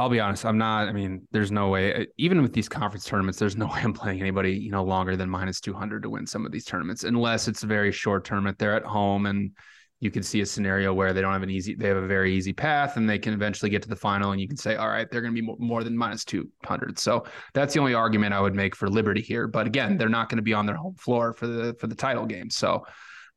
I'll 0.00 0.08
be 0.08 0.18
honest, 0.18 0.46
I'm 0.46 0.56
not. 0.56 0.88
I 0.88 0.92
mean, 0.92 1.28
there's 1.30 1.52
no 1.52 1.68
way. 1.68 1.94
Uh, 1.94 2.04
even 2.16 2.40
with 2.40 2.54
these 2.54 2.70
conference 2.70 3.04
tournaments, 3.04 3.38
there's 3.38 3.56
no 3.56 3.66
way 3.72 3.80
I'm 3.82 3.92
playing 3.92 4.20
anybody, 4.20 4.52
you 4.52 4.70
know, 4.70 4.82
longer 4.82 5.14
than 5.14 5.28
minus 5.28 5.60
200 5.60 6.02
to 6.02 6.10
win 6.10 6.26
some 6.26 6.46
of 6.46 6.52
these 6.52 6.64
tournaments, 6.64 7.04
unless 7.04 7.48
it's 7.48 7.64
a 7.64 7.66
very 7.66 7.92
short 7.92 8.24
tournament. 8.24 8.58
They're 8.58 8.74
at 8.74 8.84
home, 8.84 9.26
and 9.26 9.52
you 10.00 10.10
can 10.10 10.22
see 10.22 10.40
a 10.40 10.46
scenario 10.46 10.94
where 10.94 11.12
they 11.12 11.20
don't 11.20 11.32
have 11.32 11.42
an 11.42 11.50
easy. 11.50 11.74
They 11.74 11.88
have 11.88 11.98
a 11.98 12.06
very 12.06 12.34
easy 12.34 12.52
path, 12.52 12.96
and 12.96 13.08
they 13.08 13.18
can 13.18 13.34
eventually 13.34 13.70
get 13.70 13.82
to 13.82 13.88
the 13.88 13.96
final, 13.96 14.32
and 14.32 14.40
you 14.40 14.48
can 14.48 14.56
say, 14.56 14.76
all 14.76 14.88
right, 14.88 15.08
they're 15.10 15.20
going 15.20 15.34
to 15.34 15.42
be 15.42 15.54
more, 15.58 15.84
than 15.84 15.96
minus 15.96 16.24
200. 16.24 16.98
So 16.98 17.24
that's 17.52 17.74
the 17.74 17.80
only 17.80 17.94
argument 17.94 18.32
I 18.32 18.40
would 18.40 18.54
make 18.54 18.74
for 18.74 18.88
Liberty 18.88 19.20
here. 19.20 19.46
But 19.46 19.66
again, 19.66 19.98
they're 19.98 20.08
not 20.08 20.28
going 20.30 20.38
to 20.38 20.42
be 20.42 20.54
on 20.54 20.66
their 20.66 20.76
home 20.76 20.94
floor 20.94 21.32
for 21.34 21.46
the 21.46 21.74
for 21.78 21.86
the 21.86 21.94
title 21.94 22.26
game. 22.26 22.50
So 22.50 22.86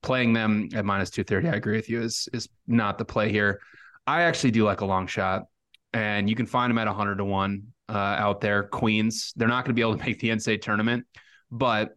playing 0.01 0.33
them 0.33 0.69
at 0.73 0.85
minus 0.85 1.09
230, 1.09 1.49
I 1.49 1.57
agree 1.57 1.75
with 1.75 1.89
you, 1.89 2.01
is 2.01 2.29
is 2.33 2.47
not 2.65 2.97
the 2.97 3.05
play 3.05 3.29
here. 3.29 3.59
I 4.07 4.23
actually 4.23 4.51
do 4.51 4.63
like 4.63 4.81
a 4.81 4.85
long 4.85 5.07
shot 5.07 5.43
and 5.93 6.29
you 6.29 6.35
can 6.35 6.45
find 6.45 6.71
them 6.71 6.77
at 6.77 6.87
100 6.87 7.17
to 7.17 7.25
1 7.25 7.63
uh, 7.89 7.93
out 7.93 8.41
there. 8.41 8.63
Queens, 8.63 9.31
they're 9.35 9.47
not 9.47 9.63
going 9.63 9.69
to 9.69 9.73
be 9.73 9.81
able 9.81 9.97
to 9.97 10.03
make 10.05 10.19
the 10.19 10.29
NCAA 10.29 10.61
tournament, 10.61 11.05
but 11.51 11.95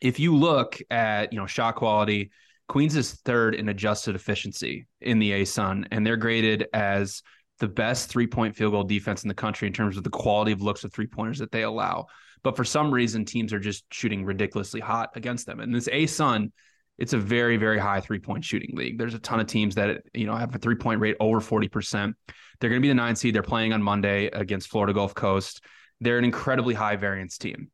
if 0.00 0.20
you 0.20 0.36
look 0.36 0.78
at 0.90 1.32
you 1.32 1.38
know 1.38 1.46
shot 1.46 1.76
quality, 1.76 2.30
Queens 2.68 2.96
is 2.96 3.14
third 3.24 3.54
in 3.54 3.68
adjusted 3.70 4.14
efficiency 4.14 4.86
in 5.00 5.18
the 5.18 5.32
ASUN, 5.32 5.86
and 5.90 6.06
they're 6.06 6.16
graded 6.16 6.66
as 6.72 7.22
the 7.58 7.68
best 7.68 8.08
three 8.08 8.26
point 8.26 8.54
field 8.54 8.72
goal 8.72 8.84
defense 8.84 9.24
in 9.24 9.28
the 9.28 9.34
country 9.34 9.66
in 9.66 9.74
terms 9.74 9.96
of 9.96 10.04
the 10.04 10.10
quality 10.10 10.52
of 10.52 10.62
looks 10.62 10.84
of 10.84 10.92
three 10.92 11.06
pointers 11.06 11.38
that 11.38 11.50
they 11.50 11.62
allow. 11.62 12.06
But 12.44 12.56
for 12.56 12.64
some 12.64 12.92
reason, 12.92 13.24
teams 13.24 13.52
are 13.52 13.58
just 13.58 13.84
shooting 13.92 14.24
ridiculously 14.24 14.80
hot 14.80 15.10
against 15.16 15.46
them. 15.46 15.60
And 15.60 15.74
this 15.74 15.88
ASUN 15.88 16.50
it's 16.98 17.12
a 17.12 17.18
very 17.18 17.56
very 17.56 17.78
high 17.78 18.00
three 18.00 18.18
point 18.18 18.44
shooting 18.44 18.74
league. 18.74 18.98
There's 18.98 19.14
a 19.14 19.20
ton 19.20 19.40
of 19.40 19.46
teams 19.46 19.76
that 19.76 20.02
you 20.12 20.26
know 20.26 20.34
have 20.34 20.54
a 20.54 20.58
three 20.58 20.74
point 20.74 21.00
rate 21.00 21.16
over 21.20 21.40
forty 21.40 21.68
percent. 21.68 22.16
They're 22.60 22.70
going 22.70 22.82
to 22.82 22.84
be 22.84 22.88
the 22.88 22.94
nine 22.94 23.16
seed. 23.16 23.34
They're 23.34 23.42
playing 23.42 23.72
on 23.72 23.82
Monday 23.82 24.26
against 24.26 24.68
Florida 24.68 24.92
Gulf 24.92 25.14
Coast. 25.14 25.64
They're 26.00 26.18
an 26.18 26.24
incredibly 26.24 26.74
high 26.74 26.96
variance 26.96 27.38
team. 27.38 27.70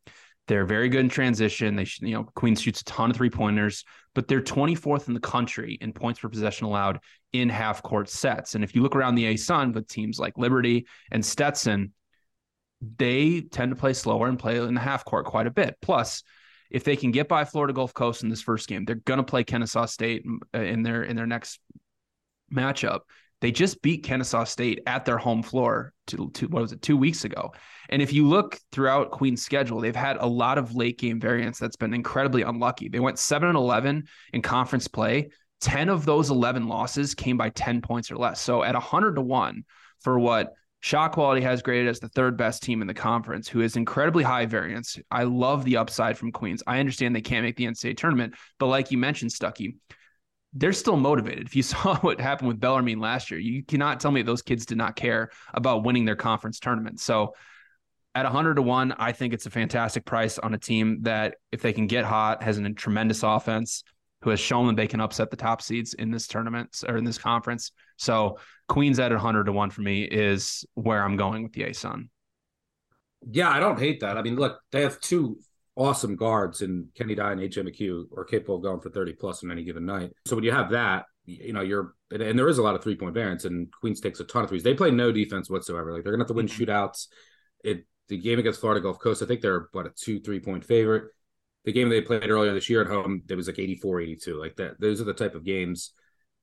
They're 0.47 0.67
very 0.67 0.89
good 0.89 1.01
in 1.01 1.09
transition. 1.09 1.77
They 1.77 1.87
you 2.01 2.15
know 2.15 2.25
Queens 2.35 2.61
shoots 2.61 2.83
a 2.83 2.85
ton 2.85 3.11
of 3.11 3.17
three 3.17 3.31
pointers, 3.31 3.85
but 4.15 4.29
they're 4.29 4.43
24th 4.43 5.09
in 5.09 5.15
the 5.15 5.21
country 5.21 5.79
in 5.81 5.93
points 5.93 6.21
per 6.21 6.29
possession 6.29 6.67
allowed 6.67 7.01
in 7.33 7.49
half 7.49 7.83
court 7.83 8.09
sets. 8.09 8.55
And 8.55 8.63
if 8.63 8.75
you 8.75 8.83
look 8.83 8.95
around 8.95 9.15
the 9.15 9.25
ASUN 9.25 9.73
with 9.75 9.89
teams 9.89 10.19
like 10.19 10.37
Liberty 10.37 10.87
and 11.11 11.25
Stetson, 11.25 11.93
they 12.99 13.41
tend 13.41 13.71
to 13.71 13.77
play 13.77 13.95
slower 13.95 14.29
and 14.29 14.39
play 14.39 14.59
in 14.59 14.75
the 14.75 14.81
half 14.81 15.05
court 15.05 15.27
quite 15.27 15.47
a 15.47 15.51
bit. 15.51 15.77
Plus 15.81 16.23
if 16.71 16.85
they 16.85 16.97
can 16.97 17.11
get 17.11 17.29
by 17.29 17.45
Florida 17.45 17.73
Gulf 17.73 17.95
Coast 17.95 18.23
in 18.23 18.29
this 18.29 18.43
first 18.43 18.69
game, 18.69 18.85
they're 18.85 18.97
going 18.97 19.19
to 19.19 19.25
play 19.25 19.45
Kennesaw 19.45 19.87
State 19.87 20.25
in 20.53 20.83
their 20.83 21.03
in 21.03 21.17
their 21.17 21.27
next 21.27 21.61
matchup. 22.53 23.01
They 23.41 23.51
just 23.51 23.83
beat 23.83 24.05
Kennesaw 24.05 24.45
State 24.45 24.81
at 24.87 25.05
their 25.05 25.19
home 25.19 25.43
floor 25.43 25.93
to, 26.09 26.31
to 26.35 26.49
what 26.49 26.63
was 26.63 26.73
it 26.73 26.83
two 26.83 26.97
weeks 26.97 27.25
ago. 27.25 27.53
And 27.91 28.01
if 28.01 28.13
you 28.13 28.27
look 28.27 28.59
throughout 28.73 29.11
Queen's 29.11 29.43
schedule, 29.43 29.81
they've 29.81 29.95
had 29.95 30.17
a 30.19 30.27
lot 30.27 30.57
of 30.57 30.75
late 30.75 30.99
game 30.99 31.21
variance 31.21 31.59
that's 31.59 31.77
been 31.77 31.95
incredibly 31.95 32.43
unlucky. 32.43 32.89
They 32.89 33.01
went 33.01 33.19
seven 33.19 33.49
and 33.49 33.59
eleven 33.59 34.05
in 34.33 34.43
conference 34.43 34.89
play. 34.89 35.31
Ten 35.61 35.89
of 35.89 36.05
those 36.05 36.31
eleven 36.31 36.69
losses 36.69 37.15
came 37.15 37.37
by 37.37 37.51
ten 37.51 37.83
points 37.83 38.11
or 38.11 38.17
less. 38.17 38.41
So 38.41 38.63
at 38.63 38.75
hundred 38.75 39.17
to 39.17 39.23
one 39.23 39.65
for 40.01 40.19
what 40.19 40.53
Shot 40.85 41.13
quality 41.13 41.41
has 41.41 41.63
graded 41.63 41.89
as 41.89 41.99
the 41.99 42.11
third 42.11 42.37
best 42.37 42.63
team 42.63 42.83
in 42.83 42.87
the 42.87 42.93
conference, 42.93 43.49
who 43.49 43.63
is 43.63 43.75
incredibly 43.75 44.23
high 44.23 44.45
variance. 44.45 44.99
I 45.11 45.23
love 45.23 45.65
the 45.65 45.79
upside 45.79 46.19
from 46.19 46.31
Queens. 46.31 46.63
I 46.67 46.79
understand 46.79 47.17
they 47.17 47.23
can't 47.23 47.43
make 47.43 47.57
the 47.57 47.65
NCAA 47.65 47.97
tournament, 47.97 48.35
but 48.59 48.67
like 48.67 48.91
you 48.91 48.99
mentioned, 48.99 49.31
Stuckey, 49.31 49.77
they're 50.55 50.73
still 50.73 50.97
motivated. 50.97 51.47
If 51.47 51.57
you 51.57 51.63
saw 51.75 51.97
what 51.99 52.21
happened 52.21 52.49
with 52.49 52.61
Bellarmine 52.61 53.01
last 53.01 53.31
year, 53.31 53.41
you 53.41 53.63
cannot 53.63 54.01
tell 54.01 54.11
me 54.11 54.23
those 54.23 54.43
kids 54.43 54.67
did 54.67 54.79
not 54.79 54.97
care 54.97 55.31
about 55.53 55.85
winning 55.85 56.05
their 56.05 56.17
conference 56.17 56.59
tournament. 56.59 57.01
So 57.01 57.35
at 58.15 58.25
100 58.25 58.55
to 58.55 58.63
1, 58.63 58.93
I 58.93 59.13
think 59.13 59.35
it's 59.35 59.47
a 59.47 59.51
fantastic 59.51 60.05
price 60.05 60.39
on 60.39 60.55
a 60.55 60.59
team 60.59 61.03
that, 61.03 61.37
if 61.51 61.63
they 61.63 61.73
can 61.73 61.89
get 61.89 62.05
hot, 62.05 62.43
has 62.45 62.59
a 62.59 62.71
tremendous 62.71 63.25
offense, 63.25 63.83
who 64.23 64.31
has 64.31 64.41
shown 64.41 64.69
that 64.69 64.77
they 64.77 64.87
can 64.87 65.01
upset 65.01 65.31
the 65.31 65.37
top 65.37 65.61
seeds 65.61 65.93
in 65.93 66.11
this 66.11 66.27
tournament 66.27 66.83
or 66.89 66.97
in 66.97 67.05
this 67.05 67.19
conference. 67.19 67.73
So 67.99 68.39
Queens 68.69 68.99
at 68.99 69.11
100 69.11 69.45
to 69.45 69.53
1 69.53 69.71
for 69.71 69.83
me 69.83 70.03
is 70.05 70.65
where 70.73 71.05
I'm 71.05 71.17
going 71.17 71.43
with 71.43 71.53
the 71.53 71.65
ASUN. 71.65 72.09
Yeah, 73.31 73.51
I 73.51 73.61
don't 73.61 73.79
hate 73.79 74.01
that. 74.01 74.17
I 74.17 74.23
mean, 74.23 74.37
look, 74.37 74.61
they 74.73 74.81
have 74.81 74.99
two 75.01 75.39
awesome 75.77 76.17
guards 76.17 76.63
in 76.63 76.89
Kenny 76.97 77.15
Dye 77.15 77.33
and 77.33 77.41
AJ 77.41 77.69
McHugh 77.69 78.05
are 78.17 78.25
capable 78.25 78.57
of 78.57 78.63
going 78.63 78.81
for 78.81 78.91
30 78.91 79.15
plus 79.15 79.43
on 79.43 79.51
any 79.51 79.65
given 79.65 79.85
night. 79.85 80.13
So 80.27 80.37
when 80.37 80.45
you 80.45 80.53
have 80.53 80.71
that, 80.71 81.07
you 81.27 81.53
know, 81.53 81.63
you're 81.63 81.95
and 82.11 82.39
there 82.39 82.49
is 82.49 82.59
a 82.59 82.63
lot 82.63 82.75
of 82.75 82.83
three 82.83 82.97
point 82.97 83.15
variance, 83.15 83.45
and 83.45 83.73
Queens 83.81 84.01
takes 84.01 84.21
a 84.21 84.25
ton 84.25 84.45
of 84.45 84.51
threes. 84.51 84.63
They 84.63 84.75
play 84.75 84.91
no 84.91 85.11
defense 85.11 85.49
whatsoever. 85.49 85.93
Like 85.93 86.05
they're 86.05 86.13
gonna 86.13 86.23
have 86.23 86.29
to 86.29 86.35
win 86.35 86.47
mm-hmm. 86.47 86.63
shootouts. 86.63 87.09
It 87.65 87.87
the 88.09 88.19
game 88.19 88.39
against 88.39 88.61
Florida 88.61 88.81
Gulf 88.81 88.99
Coast, 88.99 89.23
I 89.23 89.27
think 89.27 89.41
they're 89.41 89.69
what 89.73 89.87
a 89.87 89.91
two, 89.91 90.21
three 90.21 90.41
point 90.41 90.65
favorite. 90.65 91.05
The 91.65 91.73
game 91.73 91.89
they 91.89 92.03
played 92.03 92.29
earlier 92.29 92.53
this 92.53 92.69
year 92.69 92.83
at 92.83 92.89
home, 92.89 93.23
it 93.27 93.35
was 93.35 93.47
like 93.47 93.59
84, 93.59 94.03
82. 94.03 94.39
Like 94.39 94.57
that, 94.57 94.79
those 94.79 95.01
are 95.01 95.05
the 95.05 95.15
type 95.15 95.35
of 95.35 95.45
games 95.45 95.93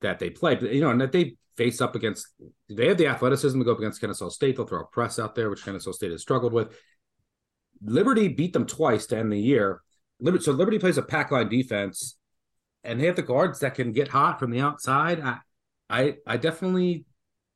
that 0.02 0.18
they 0.18 0.32
play. 0.32 0.56
But 0.56 0.74
you 0.74 0.82
know, 0.82 0.90
and 0.90 1.00
that 1.00 1.12
they 1.12 1.38
face 1.58 1.80
up 1.80 1.96
against 1.96 2.28
they 2.70 2.88
have 2.88 2.98
the 2.98 3.08
athleticism 3.08 3.60
to 3.60 3.66
go 3.66 3.74
up 3.74 3.78
against 3.78 4.02
Kennesaw 4.02 4.30
State. 4.30 4.58
They'll 4.58 4.66
throw 4.66 4.82
a 4.82 4.86
press 4.86 5.20
out 5.20 5.36
there, 5.36 5.50
which 5.50 5.64
Kennesaw 5.64 5.92
State 5.92 6.12
has 6.12 6.22
struggled 6.22 6.54
with. 6.54 6.76
Liberty 7.84 8.28
beat 8.28 8.54
them 8.54 8.66
twice 8.66 9.06
to 9.08 9.18
end 9.18 9.32
the 9.32 9.40
year. 9.40 9.82
Liberty, 10.20 10.44
so 10.44 10.52
Liberty 10.52 10.80
plays 10.80 10.98
a 10.98 11.04
pack 11.04 11.32
line 11.32 11.50
defense, 11.50 12.18
and 12.84 13.00
they 13.00 13.06
have 13.06 13.16
the 13.16 13.22
guards 13.22 13.60
that 13.60 13.76
can 13.76 13.92
get 13.92 14.08
hot 14.08 14.40
from 14.40 14.52
the 14.52 14.60
outside. 14.60 15.20
I, 15.20 15.38
I, 15.90 16.16
I 16.26 16.38
definitely 16.38 17.06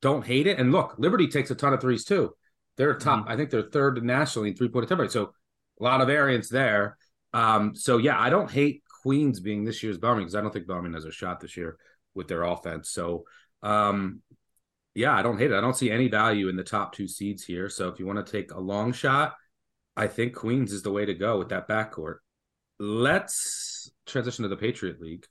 don't 0.01 0.25
hate 0.25 0.47
it. 0.47 0.59
And 0.59 0.71
look, 0.71 0.95
Liberty 0.97 1.27
takes 1.27 1.51
a 1.51 1.55
ton 1.55 1.73
of 1.73 1.81
threes 1.81 2.03
too. 2.03 2.35
They're 2.77 2.95
top. 2.95 3.21
Mm-hmm. 3.21 3.31
I 3.31 3.38
think 3.38 3.49
they're 3.49 3.69
third 3.69 4.03
nationally 4.03 4.49
in 4.49 4.55
three 4.55 4.69
point 4.69 4.85
attempt 4.85 5.01
rate. 5.01 5.11
So 5.11 5.33
a 5.79 5.83
lot 5.83 6.01
of 6.01 6.07
variance 6.07 6.49
there. 6.49 6.97
Um, 7.33 7.75
so 7.75 7.97
yeah, 7.97 8.19
I 8.19 8.29
don't 8.29 8.51
hate 8.51 8.83
Queens 9.03 9.39
being 9.39 9.63
this 9.63 9.83
year's 9.83 9.97
Bellarmine 9.97 10.23
because 10.23 10.35
I 10.35 10.41
don't 10.41 10.51
think 10.51 10.67
Bellarmine 10.67 10.93
has 10.93 11.05
a 11.05 11.11
shot 11.11 11.39
this 11.39 11.55
year 11.57 11.77
with 12.13 12.27
their 12.27 12.43
offense. 12.43 12.89
So 12.89 13.25
um, 13.63 14.21
yeah, 14.93 15.13
I 15.13 15.21
don't 15.21 15.38
hate 15.38 15.51
it. 15.51 15.57
I 15.57 15.61
don't 15.61 15.75
see 15.75 15.91
any 15.91 16.07
value 16.07 16.49
in 16.49 16.55
the 16.55 16.63
top 16.63 16.93
two 16.93 17.07
seeds 17.07 17.43
here. 17.43 17.69
So 17.69 17.89
if 17.89 17.99
you 17.99 18.05
want 18.05 18.25
to 18.25 18.31
take 18.31 18.51
a 18.51 18.59
long 18.59 18.93
shot, 18.93 19.35
I 19.97 20.08
think 20.08 20.36
Queens 20.36 20.73
is 20.73 20.84
the 20.84 20.91
way 20.91 21.05
to 21.05 21.13
go 21.13 21.38
with 21.38 21.49
that 21.49 21.67
backcourt. 21.67 22.17
Let's 22.79 23.89
transition 24.05 24.43
to 24.43 24.49
the 24.49 24.58
Patriot 24.58 24.99
League. 24.99 25.25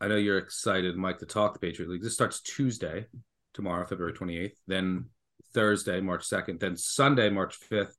I 0.00 0.08
know 0.08 0.16
you're 0.16 0.38
excited, 0.38 0.96
Mike, 0.96 1.18
to 1.18 1.26
talk 1.26 1.52
the 1.52 1.60
Patriot 1.60 1.90
League. 1.90 2.02
This 2.02 2.14
starts 2.14 2.40
Tuesday, 2.40 3.06
tomorrow, 3.52 3.84
February 3.84 4.14
28th. 4.14 4.56
Then 4.66 5.06
Thursday, 5.52 6.00
March 6.00 6.28
2nd. 6.28 6.60
Then 6.60 6.76
Sunday, 6.76 7.28
March 7.28 7.58
5th 7.70 7.94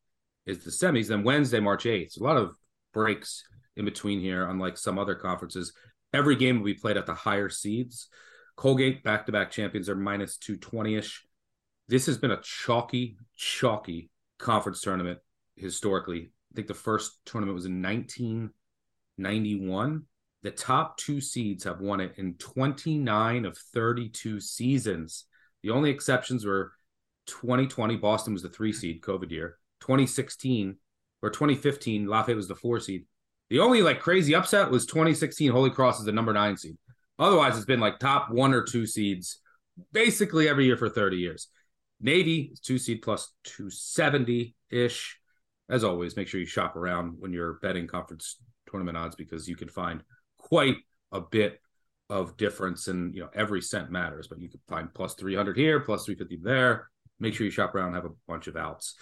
is 0.46 0.64
the 0.64 0.72
semis. 0.72 1.08
Then 1.08 1.24
Wednesday, 1.24 1.60
March 1.60 1.84
8th. 1.84 2.14
So 2.14 2.24
a 2.24 2.28
lot 2.28 2.38
of 2.38 2.56
breaks 2.94 3.44
in 3.76 3.86
between 3.86 4.20
here, 4.20 4.48
unlike 4.48 4.78
some 4.78 4.98
other 4.98 5.16
conferences. 5.16 5.74
Every 6.14 6.36
game 6.36 6.58
will 6.58 6.66
be 6.66 6.74
played 6.74 6.98
at 6.98 7.06
the 7.06 7.14
higher 7.14 7.50
seeds. 7.50 8.08
Colgate 8.56 9.04
back 9.04 9.28
to 9.28 9.32
back 9.32 9.52
champions 9.52 9.88
are 9.88 9.96
minus 9.96 10.38
220 10.38 10.96
ish. 10.96 11.24
This 11.88 12.08
has 12.08 12.18
been 12.18 12.32
a 12.32 12.42
chalky, 12.42 13.18
chalky 13.36 14.10
conference 14.40 14.82
tournament 14.82 15.20
historically. 15.58 16.32
I 16.52 16.56
think 16.56 16.68
the 16.68 16.74
first 16.74 17.20
tournament 17.26 17.56
was 17.56 17.66
in 17.66 17.82
1991. 17.82 20.04
The 20.44 20.52
top 20.52 20.98
two 20.98 21.20
seeds 21.20 21.64
have 21.64 21.82
won 21.82 22.00
it 22.00 22.14
in 22.18 22.36
29 22.36 23.46
of 23.46 23.58
32 23.58 24.40
seasons. 24.40 25.26
The 25.64 25.72
only 25.72 25.90
exceptions 25.90 26.46
were 26.46 26.74
2020, 27.28 27.98
Boston 27.98 28.34
was 28.34 28.44
the 28.44 28.50
three 28.50 28.72
seed, 28.72 29.02
COVID 29.02 29.32
year. 29.32 29.58
2016 29.82 30.78
or 31.22 31.30
2015, 31.30 32.08
Lafayette 32.08 32.38
was 32.38 32.48
the 32.48 32.56
four 32.56 32.80
seed. 32.80 33.06
The 33.50 33.60
only 33.60 33.82
like 33.82 34.00
crazy 34.00 34.36
upset 34.36 34.72
was 34.72 34.86
2016, 34.86 35.52
Holy 35.52 35.70
Cross 35.70 36.00
is 36.00 36.06
the 36.06 36.12
number 36.12 36.34
nine 36.34 36.58
seed. 36.58 36.78
Otherwise, 37.20 37.58
it's 37.58 37.66
been 37.66 37.80
like 37.80 38.00
top 38.00 38.30
one 38.30 38.54
or 38.54 38.64
two 38.64 38.86
seeds 38.86 39.40
basically 39.92 40.48
every 40.48 40.66
year 40.66 40.78
for 40.78 40.90
30 40.90 41.18
years. 41.18 41.48
Navy 42.00 42.52
is 42.54 42.60
two 42.60 42.78
seed 42.78 43.02
plus 43.02 43.32
270 43.44 44.56
ish. 44.70 45.20
As 45.70 45.84
always, 45.84 46.16
make 46.16 46.28
sure 46.28 46.40
you 46.40 46.46
shop 46.46 46.76
around 46.76 47.16
when 47.20 47.34
you're 47.34 47.60
betting 47.62 47.88
conference 47.88 48.38
tournament 48.70 48.98
odds 48.98 49.16
because 49.16 49.48
you 49.48 49.56
can 49.56 49.70
find 49.70 50.02
quite 50.38 50.78
a 51.12 51.22
bit 51.22 51.60
of 52.10 52.38
difference 52.38 52.88
and 52.88 53.14
you 53.14 53.22
know 53.22 53.30
every 53.34 53.62
cent 53.62 53.92
matters 53.92 54.28
but 54.30 54.40
you 54.40 54.50
can 54.50 54.62
find 54.70 54.94
plus 54.94 55.14
300 55.16 55.58
here 55.58 55.80
plus 55.80 56.06
350 56.06 56.44
there. 56.44 56.90
Make 57.20 57.34
sure 57.34 57.46
you 57.46 57.52
shop 57.52 57.76
around 57.76 57.96
have 57.96 58.06
a 58.06 58.12
bunch 58.28 58.48
of 58.48 58.56
outs. 58.56 58.96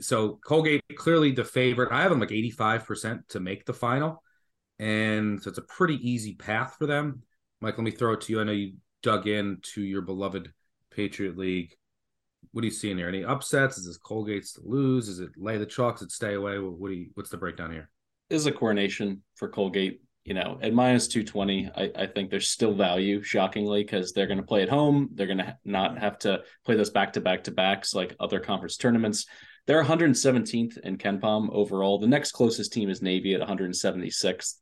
So 0.00 0.38
colgate 0.44 0.82
clearly 0.96 1.32
the 1.32 1.44
favorite. 1.44 1.92
I 1.92 2.02
have 2.02 2.10
them 2.10 2.20
like 2.20 2.30
85% 2.30 3.28
to 3.28 3.40
make 3.40 3.64
the 3.64 3.72
final 3.72 4.22
and 4.78 5.42
so 5.42 5.48
it's 5.48 5.58
a 5.58 5.62
pretty 5.62 5.96
easy 6.08 6.34
path 6.34 6.76
for 6.78 6.86
them. 6.86 7.22
Mike 7.60 7.78
let 7.78 7.84
me 7.84 7.90
throw 7.90 8.12
it 8.12 8.20
to 8.22 8.32
you. 8.32 8.40
I 8.40 8.44
know 8.44 8.52
you 8.52 8.74
dug 9.02 9.26
into 9.26 9.82
your 9.82 10.02
beloved 10.02 10.52
patriot 10.90 11.36
league 11.36 11.74
what 12.54 12.62
are 12.62 12.66
you 12.66 12.72
seeing 12.72 12.96
here 12.96 13.08
any 13.08 13.24
upsets 13.24 13.76
is 13.76 13.86
this 13.86 13.98
colgate's 13.98 14.54
to 14.54 14.62
lose 14.64 15.08
is 15.08 15.20
it 15.20 15.30
lay 15.36 15.58
the 15.58 15.66
chalks 15.66 16.00
it 16.00 16.10
stay 16.10 16.34
away 16.34 16.58
what 16.58 16.88
do 16.88 16.94
you 16.94 17.06
what's 17.14 17.30
the 17.30 17.36
breakdown 17.36 17.70
here 17.70 17.90
is 18.30 18.46
a 18.46 18.52
coronation 18.52 19.22
for 19.34 19.48
colgate 19.48 20.00
you 20.24 20.32
know, 20.32 20.58
at 20.62 20.72
minus 20.72 21.06
220, 21.06 21.70
I, 21.76 21.92
I 21.96 22.06
think 22.06 22.30
there's 22.30 22.48
still 22.48 22.72
value, 22.72 23.22
shockingly, 23.22 23.84
because 23.84 24.12
they're 24.12 24.26
going 24.26 24.38
to 24.38 24.42
play 24.42 24.62
at 24.62 24.70
home. 24.70 25.10
They're 25.12 25.26
going 25.26 25.38
to 25.38 25.56
not 25.66 25.98
have 25.98 26.18
to 26.20 26.42
play 26.64 26.76
those 26.76 26.88
back 26.88 27.12
to 27.12 27.20
back 27.20 27.44
to 27.44 27.50
backs 27.50 27.94
like 27.94 28.16
other 28.18 28.40
conference 28.40 28.78
tournaments. 28.78 29.26
They're 29.66 29.84
117th 29.84 30.78
in 30.78 30.96
KenPom 30.96 31.50
overall. 31.52 31.98
The 31.98 32.06
next 32.06 32.32
closest 32.32 32.72
team 32.72 32.88
is 32.88 33.02
Navy 33.02 33.34
at 33.34 33.46
176th. 33.46 34.54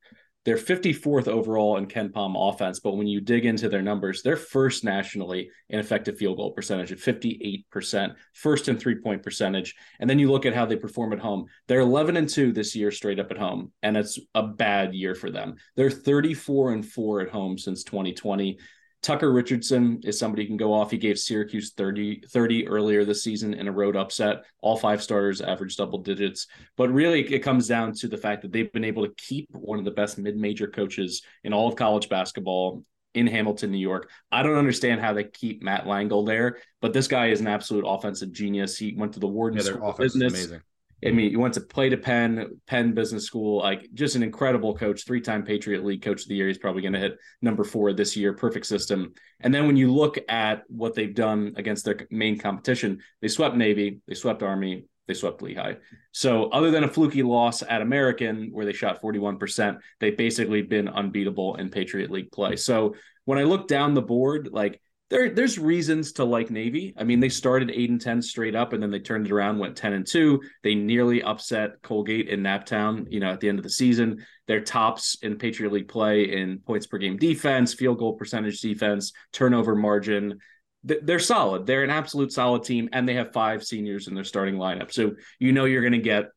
They're 0.45 0.57
54th 0.57 1.29
overall 1.29 1.77
in 1.77 1.87
KenPom 1.87 2.35
offense, 2.37 2.81
but 2.81 2.97
when 2.97 3.07
you 3.07 3.21
dig 3.21 3.47
into 3.47 3.69
their 3.69 3.83
numbers, 3.83 4.23
they're 4.23 4.37
first 4.37 4.83
nationally 4.83 5.51
in 5.69 5.79
effective 5.79 6.19
field 6.19 6.37
goal 6.37 6.51
percentage 6.51 6.91
at 6.91 6.99
58%, 6.99 8.15
first 8.33 8.69
in 8.69 8.77
three 8.77 8.97
point 8.97 9.23
percentage. 9.23 9.77
And 10.01 10.11
then 10.11 10.19
you 10.19 10.31
look 10.31 10.45
at 10.45 10.55
how 10.55 10.67
they 10.67 10.77
perform 10.77 11.13
at 11.13 11.21
home. 11.21 11.47
They're 11.69 11.81
11 11.81 12.17
and 12.17 12.29
2 12.29 12.53
this 12.53 12.75
year 12.75 12.91
straight 12.91 13.21
up 13.21 13.31
at 13.31 13.39
home, 13.39 13.71
and 13.83 13.97
it's 13.97 14.19
a 14.35 14.43
bad 14.43 14.95
year 14.95 15.15
for 15.15 15.31
them. 15.31 15.55
They're 15.77 15.91
34 15.91 16.73
and 16.73 16.87
4 16.87 17.21
at 17.21 17.31
home 17.31 17.57
since 17.57 17.85
2020. 17.85 18.59
Tucker 19.03 19.33
Richardson 19.33 20.01
is 20.05 20.17
somebody 20.17 20.45
who 20.45 20.49
can 20.49 20.57
go 20.57 20.73
off. 20.73 20.93
He 20.93 20.97
gave 20.97 21.19
Syracuse 21.19 21.73
30, 21.73 22.23
30 22.29 22.69
earlier 22.69 23.05
this 23.05 23.25
season 23.25 23.53
in 23.53 23.67
a 23.67 23.73
road 23.73 23.97
upset. 23.97 24.45
All 24.61 24.77
five 24.77 25.03
starters 25.03 25.41
average 25.41 25.77
double 25.77 25.99
digits. 25.99 26.47
But 26.77 26.91
really, 26.91 27.23
it 27.35 27.41
comes 27.41 27.67
down 27.67 27.95
to 27.95 28.09
the 28.09 28.17
fact 28.17 28.43
that 28.43 28.53
they've 28.53 28.73
been 28.73 28.85
able 28.85 29.05
to 29.05 29.13
keep 29.17 29.49
one 29.51 29.81
of 29.81 29.85
the 29.85 29.91
best 29.91 30.19
mid 30.19 30.37
major 30.37 30.69
coaches 30.69 31.23
in 31.43 31.53
all 31.53 31.69
of 31.69 31.75
college 31.75 32.09
basketball 32.09 32.85
in 33.15 33.27
Hamilton, 33.27 33.73
New 33.73 33.79
York. 33.79 34.09
I 34.31 34.45
don't 34.45 34.57
understand 34.57 35.01
how 35.01 35.13
they 35.13 35.25
keep 35.25 35.63
Matt 35.63 35.85
Langel 35.85 36.25
there, 36.25 36.59
but 36.81 36.93
this 36.93 37.09
guy 37.09 37.27
is 37.27 37.41
an 37.41 37.49
absolute 37.49 37.85
offensive 37.87 38.33
genius. 38.33 38.79
He 38.79 38.95
went 38.97 39.15
to 39.15 39.21
the 39.21 39.27
Wharton 39.27 39.59
yeah, 39.59 39.65
School 39.65 39.91
of 39.91 39.99
Business. 39.99 40.33
amazing 40.33 40.63
I 41.05 41.11
mean, 41.11 41.31
he 41.31 41.37
went 41.37 41.55
to 41.55 41.61
play 41.61 41.89
to 41.89 41.97
Penn, 41.97 42.61
Penn 42.67 42.95
Business 42.95 43.25
School, 43.25 43.59
like 43.59 43.89
just 43.93 44.15
an 44.15 44.23
incredible 44.23 44.77
coach, 44.77 45.05
three 45.05 45.21
time 45.21 45.45
Patriot 45.45 45.85
League 45.85 46.03
coach 46.03 46.23
of 46.23 46.29
the 46.29 46.35
year. 46.37 46.47
He's 46.47 46.59
probably 46.59 46.83
going 46.83 46.93
to 46.93 47.01
hit 47.01 47.19
number 47.41 47.65
four 47.65 47.93
this 47.93 48.17
year. 48.17 48.33
Perfect 48.35 48.67
system. 48.67 49.13
And 49.41 49.53
then 49.53 49.67
when 49.67 49.77
you 49.77 49.93
look 49.93 50.19
at 50.29 50.63
what 50.69 50.95
they've 50.95 51.15
done 51.15 51.55
against 51.57 51.85
their 51.85 52.07
main 52.11 52.39
competition, 52.39 53.01
they 53.21 53.29
swept 53.29 53.57
Navy, 53.57 54.01
they 54.07 54.15
swept 54.15 54.45
Army, 54.45 54.85
they 55.09 55.15
swept 55.15 55.43
Lehigh. 55.43 55.75
So 56.13 56.49
other 56.51 56.71
than 56.71 56.85
a 56.85 56.89
fluky 56.89 57.23
loss 57.23 57.63
at 57.63 57.83
American 57.83 58.51
where 58.53 58.65
they 58.65 58.73
shot 58.73 59.03
41%, 59.03 59.79
they've 59.99 60.17
basically 60.17 60.63
been 60.63 60.89
unbeatable 60.89 61.57
in 61.57 61.71
Patriot 61.71 62.11
League 62.11 62.31
play. 62.31 62.57
So 62.57 62.95
when 63.25 63.39
I 63.39 63.45
look 63.45 63.69
down 63.69 63.95
the 63.95 64.03
board, 64.03 64.51
like 64.53 64.81
there 65.13 65.29
there's 65.29 65.59
reasons 65.59 66.13
to 66.13 66.25
like 66.25 66.51
Navy. 66.51 66.95
I 66.97 67.05
mean, 67.05 67.21
they 67.21 67.29
started 67.29 67.71
eight 67.71 67.91
and 67.91 68.01
ten 68.01 68.23
straight 68.23 68.55
up, 68.55 68.73
and 68.73 68.83
then 68.83 68.91
they 68.91 68.99
turned 68.99 69.27
it 69.27 69.33
around, 69.33 69.59
went 69.59 69.77
ten 69.77 69.93
and 69.93 70.07
two. 70.07 70.41
They 70.63 70.75
nearly 70.75 71.23
upset 71.23 71.83
Colgate 71.83 72.31
in 72.31 72.41
Naptown. 72.41 73.07
You 73.11 73.21
know, 73.21 73.31
at 73.31 73.41
the 73.41 73.51
end 73.51 73.59
of 73.59 73.63
the 73.63 73.71
season, 73.71 74.25
they're 74.47 74.63
tops 74.63 75.19
in 75.21 75.37
Patriot 75.37 75.71
League 75.71 75.89
play 75.89 76.33
in 76.33 76.61
points 76.61 76.87
per 76.87 76.97
game 76.97 77.19
defense, 77.19 77.75
field 77.75 77.99
goal 77.99 78.15
percentage 78.15 78.61
defense, 78.61 79.13
turnover 79.33 79.77
margin. 79.77 80.39
They're 80.83 81.21
solid. 81.21 81.67
They're 81.67 81.85
an 81.85 81.91
absolute 81.91 82.33
solid 82.33 82.65
team, 82.65 82.89
and 82.93 83.07
they 83.07 83.15
have 83.15 83.35
five 83.35 83.63
seniors 83.63 84.09
in 84.09 84.15
their 84.15 84.25
starting 84.25 84.57
lineup. 84.57 84.93
So 84.93 85.13
you 85.39 85.53
know 85.53 85.67
you're 85.67 85.83
going 85.83 85.93
to 85.93 85.99
get 85.99 86.31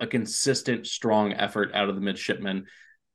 a 0.00 0.06
consistent, 0.06 0.86
strong 0.86 1.32
effort 1.32 1.70
out 1.74 1.88
of 1.88 1.94
the 1.94 2.00
midshipmen 2.00 2.66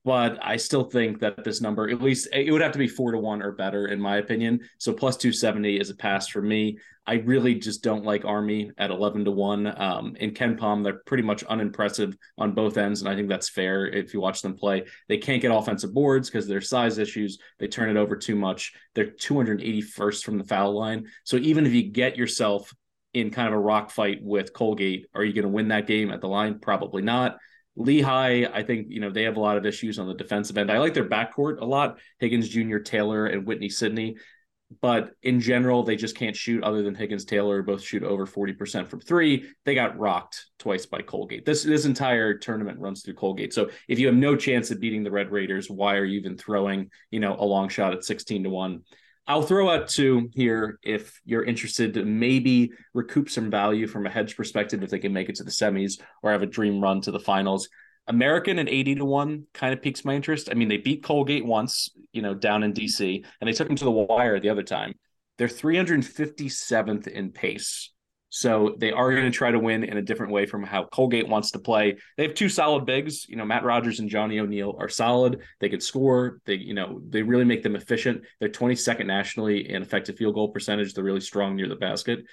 but 0.05 0.37
I 0.39 0.57
still 0.57 0.83
think 0.83 1.19
that 1.21 1.43
this 1.43 1.61
number, 1.61 1.89
at 1.89 1.99
least 1.99 2.27
it 2.31 2.51
would 2.51 2.61
have 2.61 2.71
to 2.73 2.77
be 2.77 2.87
four 2.87 3.11
to 3.11 3.17
one 3.17 3.41
or 3.41 3.51
better, 3.51 3.87
in 3.87 3.99
my 3.99 4.17
opinion. 4.17 4.59
So 4.77 4.93
plus 4.93 5.17
270 5.17 5.79
is 5.79 5.89
a 5.89 5.95
pass 5.95 6.27
for 6.27 6.43
me. 6.43 6.77
I 7.07 7.15
really 7.15 7.55
just 7.55 7.83
don't 7.83 8.05
like 8.05 8.23
Army 8.23 8.69
at 8.77 8.91
11 8.91 9.25
to 9.25 9.31
one. 9.31 9.73
Um, 9.81 10.15
in 10.19 10.31
KenPom, 10.31 10.83
they're 10.83 11.01
pretty 11.07 11.23
much 11.23 11.43
unimpressive 11.45 12.15
on 12.37 12.53
both 12.53 12.77
ends. 12.77 13.01
And 13.01 13.09
I 13.09 13.15
think 13.15 13.29
that's 13.29 13.49
fair 13.49 13.87
if 13.87 14.13
you 14.13 14.21
watch 14.21 14.43
them 14.43 14.55
play. 14.55 14.85
They 15.07 15.17
can't 15.17 15.41
get 15.41 15.51
offensive 15.51 15.93
boards 15.93 16.29
because 16.29 16.47
their 16.47 16.61
size 16.61 16.99
issues. 16.99 17.39
They 17.57 17.67
turn 17.67 17.89
it 17.89 17.97
over 17.97 18.15
too 18.15 18.35
much. 18.35 18.73
They're 18.93 19.11
281st 19.11 20.23
from 20.23 20.37
the 20.37 20.43
foul 20.43 20.77
line. 20.77 21.07
So 21.23 21.37
even 21.37 21.65
if 21.65 21.73
you 21.73 21.83
get 21.83 22.15
yourself 22.15 22.71
in 23.15 23.31
kind 23.31 23.47
of 23.47 23.53
a 23.55 23.59
rock 23.59 23.89
fight 23.89 24.19
with 24.21 24.53
Colgate, 24.53 25.07
are 25.15 25.23
you 25.23 25.33
going 25.33 25.43
to 25.43 25.49
win 25.49 25.69
that 25.69 25.87
game 25.87 26.11
at 26.11 26.21
the 26.21 26.27
line? 26.27 26.59
Probably 26.59 27.01
not. 27.01 27.37
Lehigh, 27.75 28.45
I 28.53 28.63
think, 28.63 28.87
you 28.89 29.01
know, 29.01 29.09
they 29.09 29.23
have 29.23 29.37
a 29.37 29.41
lot 29.41 29.57
of 29.57 29.65
issues 29.65 29.99
on 29.99 30.07
the 30.07 30.13
defensive 30.13 30.57
end. 30.57 30.71
I 30.71 30.79
like 30.79 30.93
their 30.93 31.09
backcourt 31.09 31.59
a 31.59 31.65
lot 31.65 31.99
Higgins 32.19 32.47
Jr., 32.47 32.77
Taylor, 32.77 33.25
and 33.25 33.45
Whitney 33.45 33.69
Sidney. 33.69 34.17
But 34.81 35.11
in 35.21 35.39
general, 35.41 35.83
they 35.83 35.95
just 35.95 36.15
can't 36.15 36.35
shoot 36.35 36.63
other 36.63 36.81
than 36.81 36.95
Higgins 36.95 37.25
Taylor, 37.25 37.61
both 37.61 37.83
shoot 37.83 38.03
over 38.03 38.25
40% 38.25 38.87
from 38.87 38.99
three. 38.99 39.45
They 39.63 39.75
got 39.75 39.97
rocked 39.97 40.47
twice 40.57 40.85
by 40.87 41.01
Colgate. 41.01 41.45
This 41.45 41.63
this 41.63 41.85
entire 41.85 42.37
tournament 42.37 42.79
runs 42.79 43.03
through 43.03 43.13
Colgate. 43.13 43.53
So 43.53 43.69
if 43.87 43.99
you 43.99 44.07
have 44.07 44.15
no 44.15 44.35
chance 44.35 44.71
of 44.71 44.79
beating 44.79 45.03
the 45.03 45.11
Red 45.11 45.31
Raiders, 45.31 45.69
why 45.69 45.95
are 45.95 46.03
you 46.05 46.19
even 46.19 46.35
throwing, 46.35 46.89
you 47.11 47.19
know, 47.19 47.35
a 47.37 47.45
long 47.45 47.69
shot 47.69 47.93
at 47.93 48.03
16 48.03 48.43
to 48.43 48.49
1? 48.49 48.81
I'll 49.27 49.41
throw 49.41 49.69
out 49.69 49.87
two 49.87 50.29
here 50.33 50.79
if 50.83 51.19
you're 51.25 51.43
interested 51.43 51.95
to 51.95 52.05
maybe 52.05 52.71
recoup 52.93 53.29
some 53.29 53.49
value 53.49 53.87
from 53.87 54.05
a 54.05 54.09
hedge 54.09 54.37
perspective 54.37 54.83
if 54.83 54.91
they 54.91 54.99
can 54.99 55.13
make 55.13 55.29
it 55.29 55.35
to 55.35 55.43
the 55.43 55.51
semis 55.51 55.99
or 56.21 56.31
have 56.31 56.43
a 56.43 56.47
dream 56.47 56.79
run 56.79 57.01
to 57.01 57.11
the 57.11 57.19
finals. 57.19 57.67
American 58.07 58.59
and 58.59 58.69
80 58.69 58.95
to 58.95 59.05
1 59.05 59.47
kind 59.51 59.73
of 59.73 59.81
piques 59.81 60.05
my 60.05 60.13
interest. 60.13 60.49
I 60.51 60.53
mean, 60.53 60.67
they 60.67 60.77
beat 60.77 61.03
Colgate 61.03 61.43
once, 61.43 61.89
you 62.13 62.21
know, 62.21 62.35
down 62.35 62.61
in 62.61 62.71
DC, 62.71 63.25
and 63.41 63.47
they 63.47 63.53
took 63.53 63.67
them 63.67 63.77
to 63.77 63.85
the 63.85 63.91
wire 63.91 64.39
the 64.39 64.49
other 64.49 64.61
time. 64.61 64.93
They're 65.39 65.47
357th 65.47 67.07
in 67.07 67.31
pace 67.31 67.91
so 68.35 68.75
they 68.77 68.91
are 68.91 69.13
going 69.13 69.23
to 69.23 69.31
try 69.31 69.49
to 69.49 69.57
win 69.57 69.85
in 69.85 69.95
a 69.95 70.01
different 70.01 70.33
way 70.33 70.45
from 70.45 70.61
how 70.61 70.83
Colgate 70.83 71.29
wants 71.29 71.51
to 71.51 71.59
play. 71.59 71.95
They 72.17 72.23
have 72.23 72.33
two 72.33 72.49
solid 72.49 72.85
bigs. 72.85 73.29
You 73.29 73.37
know, 73.37 73.45
Matt 73.45 73.63
Rogers 73.63 74.01
and 74.01 74.09
Johnny 74.09 74.39
O'Neill 74.39 74.75
are 74.77 74.89
solid. 74.89 75.39
They 75.61 75.69
could 75.69 75.81
score. 75.81 76.41
They, 76.45 76.55
you 76.55 76.73
know, 76.73 76.99
they 77.07 77.21
really 77.21 77.45
make 77.45 77.63
them 77.63 77.77
efficient. 77.77 78.23
They're 78.41 78.49
22nd 78.49 79.05
nationally 79.05 79.69
in 79.69 79.81
effective 79.81 80.17
field 80.17 80.35
goal 80.35 80.49
percentage. 80.49 80.93
They're 80.93 81.01
really 81.05 81.21
strong 81.21 81.55
near 81.55 81.69
the 81.69 81.77
basket. 81.77 82.25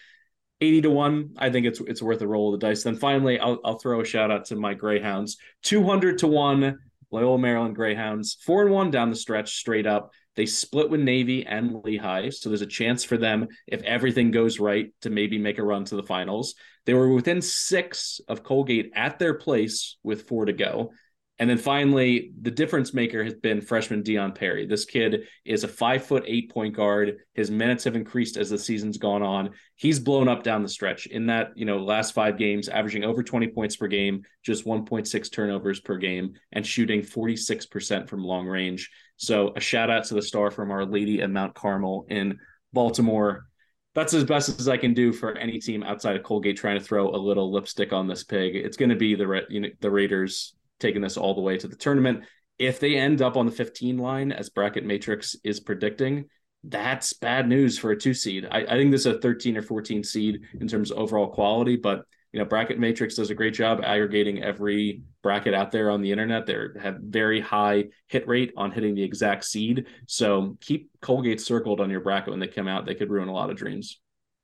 80 0.60 0.82
to 0.82 0.90
1, 0.90 1.34
I 1.38 1.50
think 1.50 1.66
it's 1.66 1.80
it's 1.82 2.02
worth 2.02 2.20
a 2.20 2.26
roll 2.26 2.52
of 2.52 2.60
the 2.60 2.66
dice. 2.66 2.82
Then 2.82 2.96
finally, 2.96 3.38
I'll, 3.38 3.60
I'll 3.64 3.78
throw 3.78 4.00
a 4.00 4.04
shout 4.04 4.32
out 4.32 4.46
to 4.46 4.56
my 4.56 4.74
Greyhounds. 4.74 5.36
200 5.62 6.18
to 6.18 6.26
1, 6.26 6.78
Loyola 7.12 7.38
Maryland 7.38 7.76
Greyhounds. 7.76 8.38
4 8.44 8.62
and 8.62 8.72
1 8.72 8.90
down 8.90 9.10
the 9.10 9.16
stretch 9.16 9.54
straight 9.54 9.86
up. 9.86 10.10
They 10.34 10.46
split 10.46 10.88
with 10.88 11.00
Navy 11.00 11.44
and 11.44 11.82
Lehigh, 11.84 12.30
so 12.30 12.48
there's 12.48 12.62
a 12.62 12.66
chance 12.66 13.04
for 13.04 13.18
them 13.18 13.48
if 13.66 13.82
everything 13.82 14.30
goes 14.30 14.58
right 14.58 14.92
to 15.02 15.10
maybe 15.10 15.38
make 15.38 15.58
a 15.58 15.62
run 15.62 15.84
to 15.86 15.96
the 15.96 16.02
finals. 16.02 16.54
They 16.86 16.94
were 16.94 17.12
within 17.12 17.42
six 17.42 18.20
of 18.28 18.42
Colgate 18.42 18.92
at 18.94 19.18
their 19.18 19.34
place 19.34 19.98
with 20.02 20.28
four 20.28 20.46
to 20.46 20.52
go. 20.52 20.92
And 21.38 21.48
then 21.48 21.58
finally, 21.58 22.32
the 22.40 22.50
difference 22.50 22.92
maker 22.92 23.24
has 23.24 23.34
been 23.34 23.60
freshman 23.60 24.02
Dion 24.02 24.32
Perry. 24.32 24.66
This 24.66 24.84
kid 24.84 25.26
is 25.44 25.64
a 25.64 25.68
five 25.68 26.04
foot 26.04 26.24
eight 26.26 26.50
point 26.50 26.76
guard. 26.76 27.16
His 27.34 27.50
minutes 27.50 27.84
have 27.84 27.96
increased 27.96 28.36
as 28.36 28.50
the 28.50 28.58
season's 28.58 28.98
gone 28.98 29.22
on. 29.22 29.50
He's 29.74 29.98
blown 29.98 30.28
up 30.28 30.42
down 30.42 30.62
the 30.62 30.68
stretch 30.68 31.06
in 31.06 31.26
that, 31.26 31.48
you 31.56 31.64
know, 31.64 31.78
last 31.78 32.12
five 32.12 32.36
games, 32.36 32.68
averaging 32.68 33.04
over 33.04 33.22
20 33.22 33.48
points 33.48 33.76
per 33.76 33.88
game, 33.88 34.22
just 34.44 34.66
1.6 34.66 35.32
turnovers 35.32 35.80
per 35.80 35.96
game, 35.96 36.34
and 36.52 36.66
shooting 36.66 37.00
46% 37.00 38.08
from 38.08 38.22
long 38.22 38.46
range. 38.46 38.90
So 39.16 39.52
a 39.56 39.60
shout 39.60 39.90
out 39.90 40.04
to 40.04 40.14
the 40.14 40.22
star 40.22 40.50
from 40.50 40.70
Our 40.70 40.84
Lady 40.84 41.20
of 41.20 41.30
Mount 41.30 41.54
Carmel 41.54 42.06
in 42.08 42.38
Baltimore. 42.72 43.46
That's 43.94 44.14
as 44.14 44.24
best 44.24 44.60
as 44.60 44.68
I 44.68 44.76
can 44.76 44.94
do 44.94 45.12
for 45.12 45.36
any 45.36 45.58
team 45.58 45.82
outside 45.82 46.16
of 46.16 46.22
Colgate 46.22 46.56
trying 46.56 46.78
to 46.78 46.84
throw 46.84 47.08
a 47.08 47.16
little 47.16 47.52
lipstick 47.52 47.92
on 47.92 48.06
this 48.06 48.22
pig. 48.22 48.54
It's 48.54 48.76
going 48.76 48.88
to 48.90 48.96
be 48.96 49.14
the 49.14 49.42
you 49.48 49.60
know, 49.60 49.68
the 49.80 49.90
Raiders 49.90 50.54
taking 50.82 51.00
this 51.00 51.16
all 51.16 51.34
the 51.34 51.40
way 51.40 51.56
to 51.56 51.68
the 51.68 51.76
tournament. 51.76 52.24
If 52.58 52.78
they 52.78 52.96
end 52.96 53.22
up 53.22 53.36
on 53.36 53.46
the 53.46 53.52
15 53.52 53.96
line, 53.96 54.32
as 54.32 54.50
Bracket 54.50 54.84
Matrix 54.84 55.36
is 55.42 55.60
predicting, 55.60 56.26
that's 56.64 57.12
bad 57.14 57.48
news 57.48 57.78
for 57.78 57.90
a 57.90 57.96
two 57.96 58.14
seed. 58.14 58.46
I, 58.50 58.60
I 58.60 58.70
think 58.76 58.90
this 58.90 59.06
is 59.06 59.16
a 59.16 59.18
13 59.18 59.56
or 59.56 59.62
14 59.62 60.04
seed 60.04 60.42
in 60.60 60.68
terms 60.68 60.90
of 60.90 60.98
overall 60.98 61.28
quality, 61.28 61.76
but 61.76 62.04
you 62.32 62.38
know, 62.38 62.46
Bracket 62.46 62.78
Matrix 62.78 63.16
does 63.16 63.30
a 63.30 63.34
great 63.34 63.52
job 63.52 63.82
aggregating 63.84 64.42
every 64.42 65.02
bracket 65.22 65.52
out 65.52 65.70
there 65.70 65.90
on 65.90 66.00
the 66.00 66.10
internet. 66.10 66.46
They 66.46 66.56
have 66.80 66.96
very 66.98 67.40
high 67.40 67.86
hit 68.06 68.26
rate 68.26 68.54
on 68.56 68.70
hitting 68.70 68.94
the 68.94 69.02
exact 69.02 69.44
seed. 69.44 69.86
So 70.06 70.56
keep 70.60 70.90
Colgate 71.02 71.42
circled 71.42 71.80
on 71.80 71.90
your 71.90 72.00
bracket 72.00 72.30
when 72.30 72.40
they 72.40 72.48
come 72.48 72.68
out. 72.68 72.86
They 72.86 72.94
could 72.94 73.10
ruin 73.10 73.28
a 73.28 73.34
lot 73.34 73.50
of 73.50 73.56
dreams. 73.56 74.00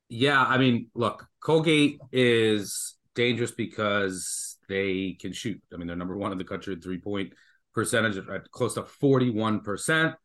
Yeah, 0.07 0.41
I 0.41 0.59
mean, 0.59 0.87
look, 0.93 1.25
Colgate 1.39 1.99
is 2.11 2.95
dangerous 3.15 3.51
because 3.51 4.48
they 4.69 5.17
can 5.19 5.33
shoot. 5.33 5.61
I 5.73 5.77
mean, 5.77 5.87
they're 5.87 5.95
number 5.95 6.15
one 6.15 6.31
in 6.31 6.37
the 6.37 6.45
country 6.45 6.73
in 6.73 6.81
three 6.81 6.99
point 6.99 7.33
percentage 7.73 8.17
at 8.17 8.49
close 8.51 8.75
to 8.75 8.83
41%. 8.83 10.15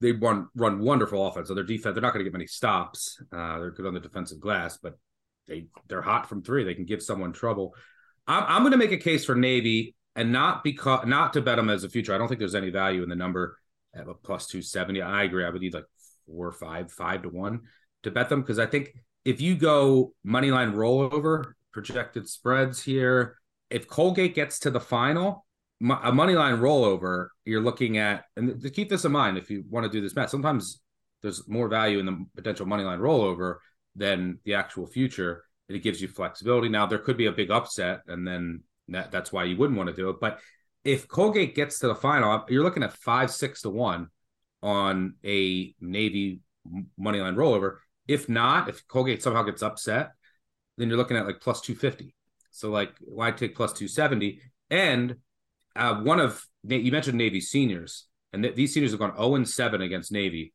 They 0.00 0.12
run 0.12 0.48
run 0.56 0.80
wonderful 0.80 1.26
offense. 1.26 1.48
So 1.48 1.54
their 1.54 1.64
defense, 1.64 1.94
they're 1.94 2.00
not 2.00 2.14
going 2.14 2.24
to 2.24 2.30
get 2.30 2.32
many 2.32 2.46
stops. 2.46 3.22
Uh, 3.30 3.58
they're 3.58 3.70
good 3.70 3.86
on 3.86 3.92
the 3.92 4.00
defensive 4.00 4.40
glass, 4.40 4.78
but 4.82 4.98
they 5.46 5.66
they're 5.88 6.00
hot 6.00 6.26
from 6.28 6.42
three. 6.42 6.64
They 6.64 6.74
can 6.74 6.86
give 6.86 7.02
someone 7.02 7.32
trouble. 7.32 7.74
I'm, 8.26 8.44
I'm 8.46 8.62
going 8.62 8.72
to 8.72 8.78
make 8.78 8.92
a 8.92 8.96
case 8.96 9.26
for 9.26 9.34
Navy 9.34 9.94
and 10.16 10.32
not 10.32 10.64
because 10.64 11.06
not 11.06 11.34
to 11.34 11.42
bet 11.42 11.56
them 11.56 11.68
as 11.68 11.84
a 11.84 11.90
future. 11.90 12.14
I 12.14 12.18
don't 12.18 12.28
think 12.28 12.38
there's 12.38 12.54
any 12.54 12.70
value 12.70 13.02
in 13.02 13.10
the 13.10 13.16
number 13.16 13.58
at 13.94 14.08
a 14.08 14.14
plus 14.14 14.46
two 14.46 14.62
seventy. 14.62 15.02
I 15.02 15.24
agree. 15.24 15.44
I 15.44 15.50
would 15.50 15.60
need 15.60 15.74
like 15.74 15.86
four 16.26 16.46
or 16.46 16.52
five, 16.52 16.90
five 16.90 17.22
to 17.22 17.28
one 17.28 17.60
to 18.04 18.10
bet 18.10 18.28
them 18.28 18.40
because 18.40 18.58
I 18.58 18.66
think 18.66 18.94
if 19.24 19.40
you 19.40 19.54
go 19.54 20.14
money 20.24 20.50
line 20.50 20.72
rollover 20.72 21.52
projected 21.72 22.28
spreads 22.28 22.82
here, 22.82 23.36
if 23.70 23.86
Colgate 23.86 24.34
gets 24.34 24.58
to 24.60 24.70
the 24.70 24.80
final, 24.80 25.46
a 25.80 26.12
money 26.12 26.34
line 26.34 26.58
rollover, 26.58 27.28
you're 27.44 27.62
looking 27.62 27.96
at 27.96 28.24
and 28.36 28.60
to 28.60 28.70
keep 28.70 28.90
this 28.90 29.04
in 29.04 29.12
mind 29.12 29.38
if 29.38 29.50
you 29.50 29.64
want 29.68 29.84
to 29.84 29.90
do 29.90 30.00
this 30.00 30.14
math. 30.14 30.30
Sometimes 30.30 30.80
there's 31.22 31.48
more 31.48 31.68
value 31.68 31.98
in 31.98 32.06
the 32.06 32.26
potential 32.36 32.66
money 32.66 32.84
line 32.84 32.98
rollover 32.98 33.56
than 33.96 34.38
the 34.44 34.54
actual 34.54 34.86
future. 34.86 35.44
And 35.68 35.76
it 35.76 35.82
gives 35.82 36.02
you 36.02 36.08
flexibility. 36.08 36.68
Now 36.68 36.86
there 36.86 36.98
could 36.98 37.16
be 37.16 37.26
a 37.26 37.32
big 37.32 37.50
upset, 37.50 38.00
and 38.08 38.26
then 38.26 38.64
that, 38.88 39.12
that's 39.12 39.32
why 39.32 39.44
you 39.44 39.56
wouldn't 39.56 39.78
want 39.78 39.88
to 39.88 39.94
do 39.94 40.10
it. 40.10 40.16
But 40.20 40.40
if 40.84 41.06
Colgate 41.06 41.54
gets 41.54 41.78
to 41.78 41.86
the 41.86 41.94
final, 41.94 42.44
you're 42.48 42.64
looking 42.64 42.82
at 42.82 42.92
five, 42.92 43.30
six 43.30 43.62
to 43.62 43.70
one 43.70 44.08
on 44.62 45.14
a 45.24 45.74
Navy 45.80 46.40
money 46.98 47.20
line 47.20 47.36
rollover. 47.36 47.76
If 48.08 48.28
not, 48.28 48.68
if 48.68 48.86
Colgate 48.88 49.22
somehow 49.22 49.42
gets 49.44 49.62
upset, 49.62 50.10
then 50.76 50.88
you're 50.88 50.98
looking 50.98 51.16
at 51.16 51.26
like 51.26 51.40
plus 51.40 51.60
250. 51.60 52.14
So 52.50 52.70
like 52.70 52.92
why 53.00 53.30
take 53.32 53.54
plus 53.54 53.72
270? 53.72 54.40
And 54.70 55.16
uh, 55.76 55.96
one 55.96 56.20
of 56.20 56.44
you 56.66 56.92
mentioned 56.92 57.18
Navy 57.18 57.40
seniors, 57.40 58.06
and 58.32 58.42
th- 58.42 58.54
these 58.54 58.74
seniors 58.74 58.92
have 58.92 59.00
gone 59.00 59.16
0 59.16 59.36
and 59.36 59.48
7 59.48 59.80
against 59.80 60.12
Navy. 60.12 60.52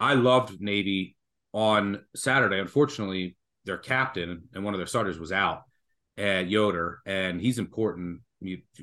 I 0.00 0.14
loved 0.14 0.60
Navy 0.60 1.16
on 1.52 2.02
Saturday. 2.14 2.58
Unfortunately, 2.58 3.36
their 3.64 3.78
captain 3.78 4.44
and 4.54 4.64
one 4.64 4.74
of 4.74 4.78
their 4.78 4.86
starters 4.86 5.18
was 5.18 5.32
out 5.32 5.62
at 6.16 6.48
Yoder, 6.48 7.00
and 7.06 7.40
he's 7.40 7.58
important 7.58 8.20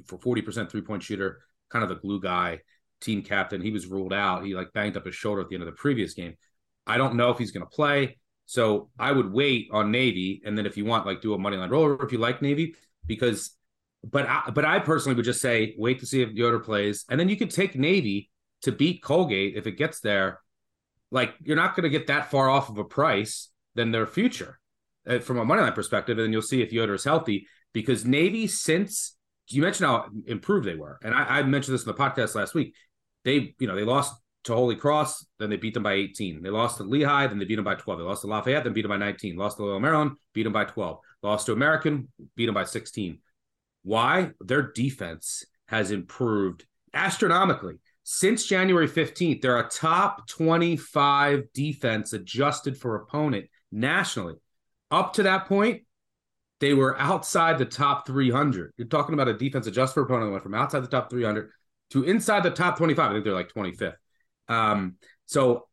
for 0.05 0.17
40% 0.17 0.69
three 0.69 0.81
point 0.81 1.03
shooter, 1.03 1.41
kind 1.69 1.83
of 1.83 1.89
the 1.89 1.95
glue 1.95 2.21
guy, 2.21 2.59
team 3.01 3.21
captain. 3.21 3.61
He 3.61 3.71
was 3.71 3.87
ruled 3.87 4.13
out. 4.13 4.45
He 4.45 4.55
like 4.55 4.73
banged 4.73 4.97
up 4.97 5.05
his 5.05 5.15
shoulder 5.15 5.41
at 5.41 5.49
the 5.49 5.55
end 5.55 5.63
of 5.63 5.67
the 5.67 5.73
previous 5.73 6.13
game. 6.13 6.35
I 6.87 6.97
don't 6.97 7.15
know 7.15 7.31
if 7.31 7.37
he's 7.37 7.51
going 7.51 7.65
to 7.65 7.69
play. 7.69 8.17
So 8.45 8.89
I 8.99 9.11
would 9.11 9.31
wait 9.31 9.69
on 9.71 9.91
Navy, 9.91 10.41
and 10.45 10.57
then 10.57 10.65
if 10.65 10.77
you 10.77 10.85
want, 10.85 11.05
like, 11.05 11.21
do 11.21 11.33
a 11.33 11.37
money 11.37 11.57
line 11.57 11.69
roller 11.69 12.03
if 12.03 12.11
you 12.11 12.17
like 12.17 12.41
Navy, 12.41 12.75
because. 13.05 13.51
But 14.07 14.27
I, 14.27 14.51
but 14.53 14.65
I 14.65 14.77
personally 14.77 15.15
would 15.15 15.25
just 15.25 15.41
say 15.41 15.73
wait 15.79 15.99
to 16.01 16.05
see 16.05 16.21
if 16.21 16.29
Yoder 16.29 16.59
plays, 16.59 17.05
and 17.09 17.19
then 17.19 17.27
you 17.27 17.35
could 17.35 17.49
take 17.49 17.73
Navy 17.73 18.29
to 18.61 18.71
beat 18.71 19.01
Colgate 19.01 19.55
if 19.55 19.65
it 19.65 19.79
gets 19.79 19.99
there 19.99 20.41
like 21.11 21.33
you're 21.43 21.55
not 21.55 21.75
going 21.75 21.83
to 21.83 21.89
get 21.89 22.07
that 22.07 22.29
far 22.31 22.49
off 22.49 22.69
of 22.69 22.77
a 22.77 22.83
price 22.83 23.49
than 23.75 23.91
their 23.91 24.05
future 24.05 24.59
uh, 25.07 25.19
from 25.19 25.37
a 25.37 25.45
money 25.45 25.61
line 25.61 25.73
perspective. 25.73 26.19
And 26.19 26.33
you'll 26.33 26.41
see 26.41 26.61
if 26.61 26.73
Yoder 26.73 26.95
is 26.95 27.03
healthy 27.03 27.47
because 27.73 28.05
Navy, 28.05 28.47
since 28.47 29.15
you 29.47 29.61
mentioned 29.61 29.87
how 29.87 30.07
improved 30.25 30.67
they 30.67 30.75
were, 30.75 30.99
and 31.03 31.13
I, 31.13 31.39
I, 31.39 31.43
mentioned 31.43 31.75
this 31.75 31.85
in 31.85 31.87
the 31.87 31.93
podcast 31.93 32.35
last 32.35 32.53
week, 32.53 32.73
they, 33.23 33.55
you 33.59 33.67
know, 33.67 33.75
they 33.75 33.83
lost 33.83 34.13
to 34.45 34.55
Holy 34.55 34.75
Cross, 34.75 35.25
then 35.39 35.49
they 35.49 35.57
beat 35.57 35.73
them 35.73 35.83
by 35.83 35.93
18. 35.93 36.41
They 36.41 36.49
lost 36.49 36.77
to 36.77 36.83
Lehigh, 36.83 37.27
then 37.27 37.39
they 37.39 37.45
beat 37.45 37.55
them 37.55 37.65
by 37.65 37.75
12. 37.75 37.99
They 37.99 38.05
lost 38.05 38.21
to 38.21 38.27
Lafayette, 38.27 38.63
then 38.63 38.73
beat 38.73 38.83
them 38.83 38.89
by 38.89 38.97
19. 38.97 39.35
Lost 39.35 39.57
to 39.57 39.63
Loyola 39.63 39.79
Maryland, 39.79 40.11
beat 40.33 40.43
them 40.43 40.53
by 40.53 40.65
12. 40.65 40.99
Lost 41.21 41.45
to 41.47 41.53
American, 41.53 42.09
beat 42.35 42.45
them 42.45 42.55
by 42.55 42.63
16. 42.63 43.19
Why? 43.83 44.31
Their 44.39 44.71
defense 44.71 45.45
has 45.67 45.91
improved 45.91 46.65
astronomically 46.93 47.75
since 48.07 48.45
January 48.45 48.87
15th, 48.87 49.41
they're 49.41 49.57
a 49.57 49.67
top 49.67 50.27
25 50.27 51.51
defense 51.53 52.13
adjusted 52.13 52.77
for 52.77 52.95
opponent 52.95 53.47
nationally. 53.71 54.35
Up 54.91 55.13
to 55.13 55.23
that 55.23 55.47
point, 55.47 55.81
they 56.59 56.75
were 56.75 56.97
outside 56.99 57.57
the 57.57 57.65
top 57.65 58.05
300. 58.05 58.73
You're 58.77 58.87
talking 58.87 59.15
about 59.15 59.27
a 59.27 59.33
defense 59.33 59.65
adjusted 59.65 59.95
for 59.95 60.03
opponent 60.03 60.27
that 60.27 60.33
went 60.33 60.43
from 60.43 60.53
outside 60.53 60.81
the 60.81 60.87
top 60.87 61.09
300 61.09 61.49
to 61.89 62.03
inside 62.03 62.43
the 62.43 62.51
top 62.51 62.77
25. 62.77 63.09
I 63.09 63.13
think 63.13 63.25
they're 63.25 63.33
like 63.33 63.51
25th. 63.51 63.95
Um, 64.47 64.95
so 65.25 65.67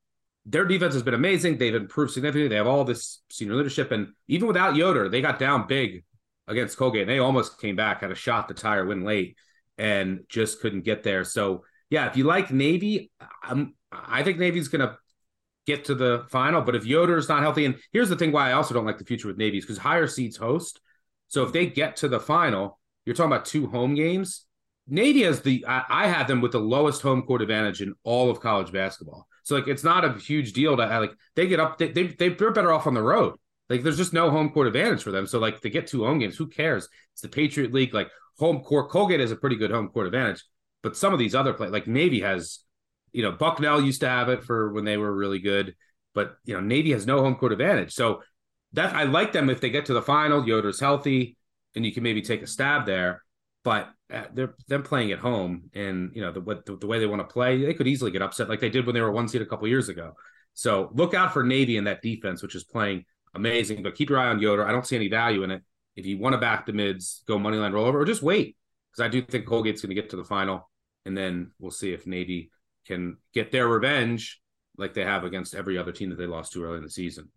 their 0.47 0.65
defense 0.65 0.95
has 0.95 1.03
been 1.03 1.15
amazing. 1.15 1.59
They've 1.59 1.75
improved 1.75 2.13
significantly. 2.13 2.49
They 2.49 2.57
have 2.57 2.67
all 2.67 2.85
this 2.85 3.23
senior 3.31 3.55
leadership. 3.55 3.93
And 3.93 4.09
even 4.29 4.49
without 4.49 4.77
Yoder, 4.77 5.09
they 5.09 5.21
got 5.21 5.39
down 5.39 5.67
big 5.67 6.05
against 6.49 6.77
Colgate. 6.77 7.03
And 7.03 7.11
they 7.11 7.19
almost 7.19 7.61
came 7.61 7.77
back, 7.77 8.01
had 8.01 8.11
a 8.11 8.17
shot 8.17 8.49
to 8.49 8.55
tie 8.55 8.77
or 8.77 8.87
win 8.87 9.05
late, 9.05 9.37
and 9.79 10.21
just 10.29 10.61
couldn't 10.61 10.85
get 10.85 11.03
there. 11.03 11.25
So 11.25 11.65
yeah, 11.91 12.07
if 12.09 12.17
you 12.17 12.25
like 12.25 12.51
Navy, 12.51 13.11
I'm, 13.43 13.75
I 13.93 14.23
think 14.23 14.39
Navy's 14.39 14.69
going 14.69 14.87
to 14.87 14.97
get 15.67 15.85
to 15.87 15.95
the 15.95 16.25
final. 16.31 16.63
But 16.63 16.75
if 16.75 16.85
Yoder's 16.85 17.29
not 17.29 17.43
healthy, 17.43 17.67
and 17.67 17.77
here's 17.93 18.09
the 18.09 18.17
thing 18.17 18.33
why 18.33 18.49
I 18.49 18.53
also 18.53 18.75
don't 18.75 18.87
like 18.87 18.99
the 18.99 19.05
future 19.05 19.29
with 19.29 19.37
Navy 19.37 19.59
is 19.59 19.65
because 19.65 19.79
higher 19.79 20.07
seeds 20.07 20.37
host. 20.37 20.81
So 21.29 21.45
if 21.45 21.53
they 21.53 21.67
get 21.67 21.97
to 21.97 22.09
the 22.09 22.21
final, 22.21 22.79
you're 23.05 23.15
talking 23.15 23.33
about 23.33 23.45
two 23.45 23.67
home 23.69 23.95
games. 23.95 24.45
Navy 24.87 25.23
has 25.23 25.41
the 25.43 25.65
I, 25.67 25.85
I 25.89 26.07
have 26.09 26.27
them 26.27 26.41
with 26.41 26.53
the 26.53 26.61
lowest 26.61 27.03
home 27.03 27.23
court 27.23 27.43
advantage 27.43 27.81
in 27.81 27.95
all 28.03 28.31
of 28.31 28.41
college 28.41 28.73
basketball. 28.73 29.27
So 29.45 29.57
like 29.57 29.69
it's 29.69 29.85
not 29.85 30.05
a 30.05 30.13
huge 30.19 30.53
deal 30.53 30.77
to 30.77 30.87
like 30.87 31.13
they 31.37 31.47
get 31.47 31.61
up 31.61 31.79
they, 31.79 31.89
they 31.89 32.29
they're 32.29 32.53
better 32.53 32.73
off 32.73 32.87
on 32.87 32.95
the 32.95 33.03
road. 33.03 33.35
Like 33.69 33.83
there's 33.83 33.97
just 33.97 34.13
no 34.13 34.31
home 34.31 34.51
court 34.51 34.67
advantage 34.67 35.03
for 35.03 35.11
them. 35.11 35.27
So 35.27 35.39
like 35.39 35.61
they 35.61 35.71
get 35.71 35.87
two 35.87 36.05
home 36.05 36.19
games. 36.19 36.37
Who 36.37 36.47
cares? 36.47 36.89
It's 37.13 37.23
the 37.23 37.29
Patriot 37.29 37.73
League. 37.73 37.95
Like 37.95 38.11
home 38.39 38.61
court 38.61 38.91
Colgate 38.91 39.21
has 39.21 39.31
a 39.31 39.37
pretty 39.37 39.57
good 39.57 39.71
home 39.71 39.89
court 39.89 40.07
advantage. 40.07 40.45
But 40.83 40.97
some 40.97 41.13
of 41.13 41.19
these 41.19 41.35
other 41.35 41.55
play, 41.55 41.69
like 41.69 41.87
Navy 41.87 42.21
has, 42.21 42.59
you 43.13 43.23
know, 43.23 43.33
Bucknell 43.33 43.81
used 43.81 44.01
to 44.01 44.09
have 44.09 44.29
it 44.29 44.43
for 44.43 44.73
when 44.73 44.85
they 44.85 44.97
were 44.97 45.15
really 45.15 45.39
good, 45.39 45.77
but 46.13 46.37
you 46.45 46.55
know, 46.55 46.61
Navy 46.61 46.91
has 46.91 47.07
no 47.07 47.21
home 47.23 47.37
court 47.37 47.53
advantage. 47.53 47.93
So 47.93 48.23
that 48.73 48.95
I 48.95 49.05
like 49.05 49.33
them 49.33 49.49
if 49.49 49.61
they 49.61 49.71
get 49.71 49.87
to 49.87 49.95
the 49.95 50.03
final. 50.03 50.47
Yoder's 50.47 50.81
healthy, 50.81 51.37
and 51.75 51.85
you 51.85 51.93
can 51.93 52.03
maybe 52.03 52.23
take 52.23 52.43
a 52.43 52.47
stab 52.47 52.87
there. 52.87 53.23
But 53.65 53.91
uh, 54.13 54.25
they're 54.35 54.55
them 54.69 54.83
playing 54.83 55.13
at 55.13 55.19
home, 55.19 55.71
and 55.75 56.11
you 56.15 56.21
know 56.21 56.33
the 56.33 56.41
what 56.41 56.67
the, 56.67 56.77
the, 56.77 56.87
way 56.87 56.99
they 56.99 57.07
want 57.07 57.21
to 57.21 57.33
play, 57.33 57.65
they 57.65 57.75
could 57.75 57.87
easily 57.87 58.11
get 58.11 58.23
upset 58.23 58.49
like 58.49 58.61
they 58.61 58.69
did 58.69 58.87
when 58.87 58.95
they 58.95 59.01
were 59.01 59.13
one 59.13 59.29
seed 59.29 59.43
a 59.43 59.47
couple 59.47 59.69
years 59.69 59.89
ago. 59.89 60.15
So 60.55 60.91
look 60.95 61.15
out 61.15 61.33
for 61.33 61.45
Navy 61.45 61.77
in 61.77 61.85
that 61.85 62.03
defense, 62.03 62.43
which 62.43 62.57
is 62.57 62.65
playing 62.65 63.05
amazing. 63.35 63.83
But 63.83 63.95
keep 63.95 64.11
your 64.11 64.19
eye 64.19 64.29
on 64.29 64.41
Yoder. 64.41 64.67
I 64.67 64.73
don't 64.73 64.87
see 64.87 64.97
any 64.97 65.09
value 65.09 65.45
in 65.45 65.53
it. 65.53 65.63
If 65.95 66.07
you 66.07 66.19
want 66.19 66.33
to 66.33 66.39
back 66.39 66.67
the 66.67 66.73
mids, 66.73 67.23
go 67.29 67.39
money 67.39 67.57
line 67.57 67.73
rollover, 67.73 67.95
or 67.95 68.05
just 68.05 68.23
wait 68.23 68.57
because 68.91 69.05
I 69.05 69.09
do 69.09 69.23
think 69.23 69.47
Colgate's 69.47 69.81
going 69.81 69.95
to 69.95 70.01
get 70.01 70.11
to 70.11 70.17
the 70.17 70.25
final 70.25 70.69
and 71.05 71.17
then 71.17 71.51
we'll 71.59 71.71
see 71.71 71.93
if 71.93 72.07
Navy 72.07 72.51
can 72.87 73.17
get 73.35 73.53
their 73.53 73.69
revenge 73.69 74.41
like 74.77 74.95
they 74.95 75.05
have 75.05 75.25
against 75.25 75.55
every 75.55 75.79
other 75.79 75.93
team 75.93 76.11
that 76.11 76.17
they 76.17 76.27
lost 76.27 76.53
to 76.53 76.65
early 76.65 76.79
in 76.79 76.85
the 76.85 76.91
season. 76.91 77.29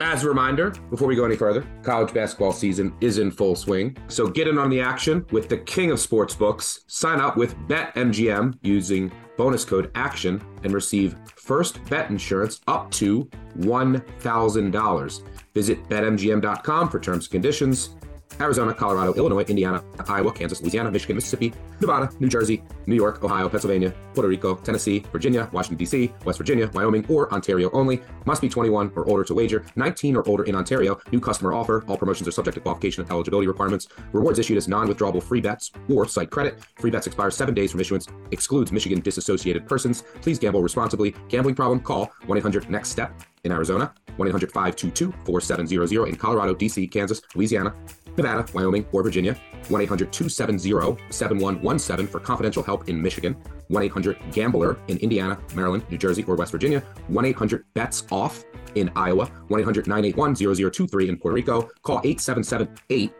As 0.00 0.24
a 0.24 0.28
reminder, 0.28 0.72
before 0.90 1.08
we 1.08 1.16
go 1.16 1.24
any 1.24 1.36
further, 1.36 1.66
college 1.82 2.12
basketball 2.12 2.52
season 2.52 2.94
is 3.00 3.16
in 3.16 3.30
full 3.30 3.56
swing. 3.56 3.96
So 4.08 4.26
get 4.26 4.46
in 4.46 4.58
on 4.58 4.68
the 4.68 4.80
action 4.80 5.24
with 5.32 5.48
the 5.48 5.56
king 5.56 5.90
of 5.90 5.98
sports 5.98 6.34
books. 6.34 6.80
Sign 6.86 7.18
up 7.18 7.38
with 7.38 7.56
BetMGM 7.66 8.58
using 8.60 9.10
bonus 9.38 9.64
code 9.64 9.90
ACTION 9.94 10.42
and 10.64 10.74
receive 10.74 11.16
first 11.36 11.82
bet 11.88 12.10
insurance 12.10 12.60
up 12.66 12.90
to 12.92 13.28
$1,000. 13.58 15.22
Visit 15.54 15.88
betmgm.com 15.88 16.88
for 16.90 17.00
terms 17.00 17.24
and 17.24 17.32
conditions. 17.32 17.96
Arizona, 18.40 18.74
Colorado, 18.74 19.14
Illinois, 19.14 19.44
Indiana, 19.48 19.82
Iowa, 20.08 20.32
Kansas, 20.32 20.60
Louisiana, 20.60 20.90
Michigan, 20.90 21.16
Mississippi, 21.16 21.52
Nevada, 21.80 22.10
New 22.20 22.28
Jersey, 22.28 22.62
New 22.86 22.94
York, 22.94 23.22
Ohio, 23.24 23.48
Pennsylvania, 23.48 23.94
Puerto 24.14 24.28
Rico, 24.28 24.56
Tennessee, 24.56 25.04
Virginia, 25.12 25.48
Washington, 25.52 25.78
D.C., 25.78 26.12
West 26.24 26.38
Virginia, 26.38 26.70
Wyoming, 26.74 27.06
or 27.08 27.32
Ontario 27.32 27.70
only. 27.72 28.02
Must 28.24 28.42
be 28.42 28.48
21 28.48 28.92
or 28.94 29.08
older 29.08 29.24
to 29.24 29.34
wager. 29.34 29.64
19 29.76 30.16
or 30.16 30.28
older 30.28 30.44
in 30.44 30.54
Ontario. 30.54 30.98
New 31.12 31.20
customer 31.20 31.52
offer. 31.52 31.84
All 31.88 31.96
promotions 31.96 32.28
are 32.28 32.32
subject 32.32 32.54
to 32.56 32.60
qualification 32.60 33.02
and 33.02 33.10
eligibility 33.10 33.46
requirements. 33.46 33.88
Rewards 34.12 34.38
issued 34.38 34.56
as 34.56 34.68
non 34.68 34.88
withdrawable 34.88 35.22
free 35.22 35.40
bets 35.40 35.70
or 35.88 36.06
site 36.06 36.30
credit. 36.30 36.60
Free 36.76 36.90
bets 36.90 37.06
expire 37.06 37.30
seven 37.30 37.54
days 37.54 37.70
from 37.70 37.80
issuance. 37.80 38.06
Excludes 38.30 38.72
Michigan 38.72 39.00
disassociated 39.00 39.66
persons. 39.66 40.02
Please 40.20 40.38
gamble 40.38 40.62
responsibly. 40.62 41.14
Gambling 41.28 41.54
problem? 41.54 41.80
Call 41.80 42.12
1 42.26 42.38
800 42.38 42.70
NEXT 42.70 42.92
STEP 42.92 43.22
in 43.46 43.52
Arizona 43.52 43.94
1 44.16 44.28
800 44.28 44.52
522 44.52 45.12
4700 45.24 46.08
in 46.08 46.16
Colorado, 46.16 46.54
D.C., 46.54 46.86
Kansas, 46.88 47.20
Louisiana, 47.34 47.74
Nevada, 48.16 48.46
Wyoming, 48.52 48.86
or 48.92 49.02
Virginia. 49.02 49.36
1 49.68 49.80
800 49.82 50.12
270 50.12 50.96
7117 51.10 52.06
for 52.06 52.20
confidential 52.20 52.62
help 52.62 52.88
in 52.88 53.00
Michigan. 53.00 53.36
1 53.68 53.82
800 53.82 54.16
Gambler 54.32 54.78
in 54.88 54.96
Indiana, 54.98 55.38
Maryland, 55.54 55.84
New 55.90 55.98
Jersey, 55.98 56.24
or 56.24 56.36
West 56.36 56.52
Virginia. 56.52 56.80
1 57.08 57.24
800 57.24 57.64
Bets 57.74 58.06
Off 58.10 58.44
in 58.74 58.90
Iowa. 58.96 59.26
1 59.48 59.60
800 59.60 59.86
981 59.86 60.34
0023 60.72 61.08
in 61.08 61.16
Puerto 61.16 61.34
Rico. 61.34 61.68
Call 61.82 62.00
8778 62.04 63.12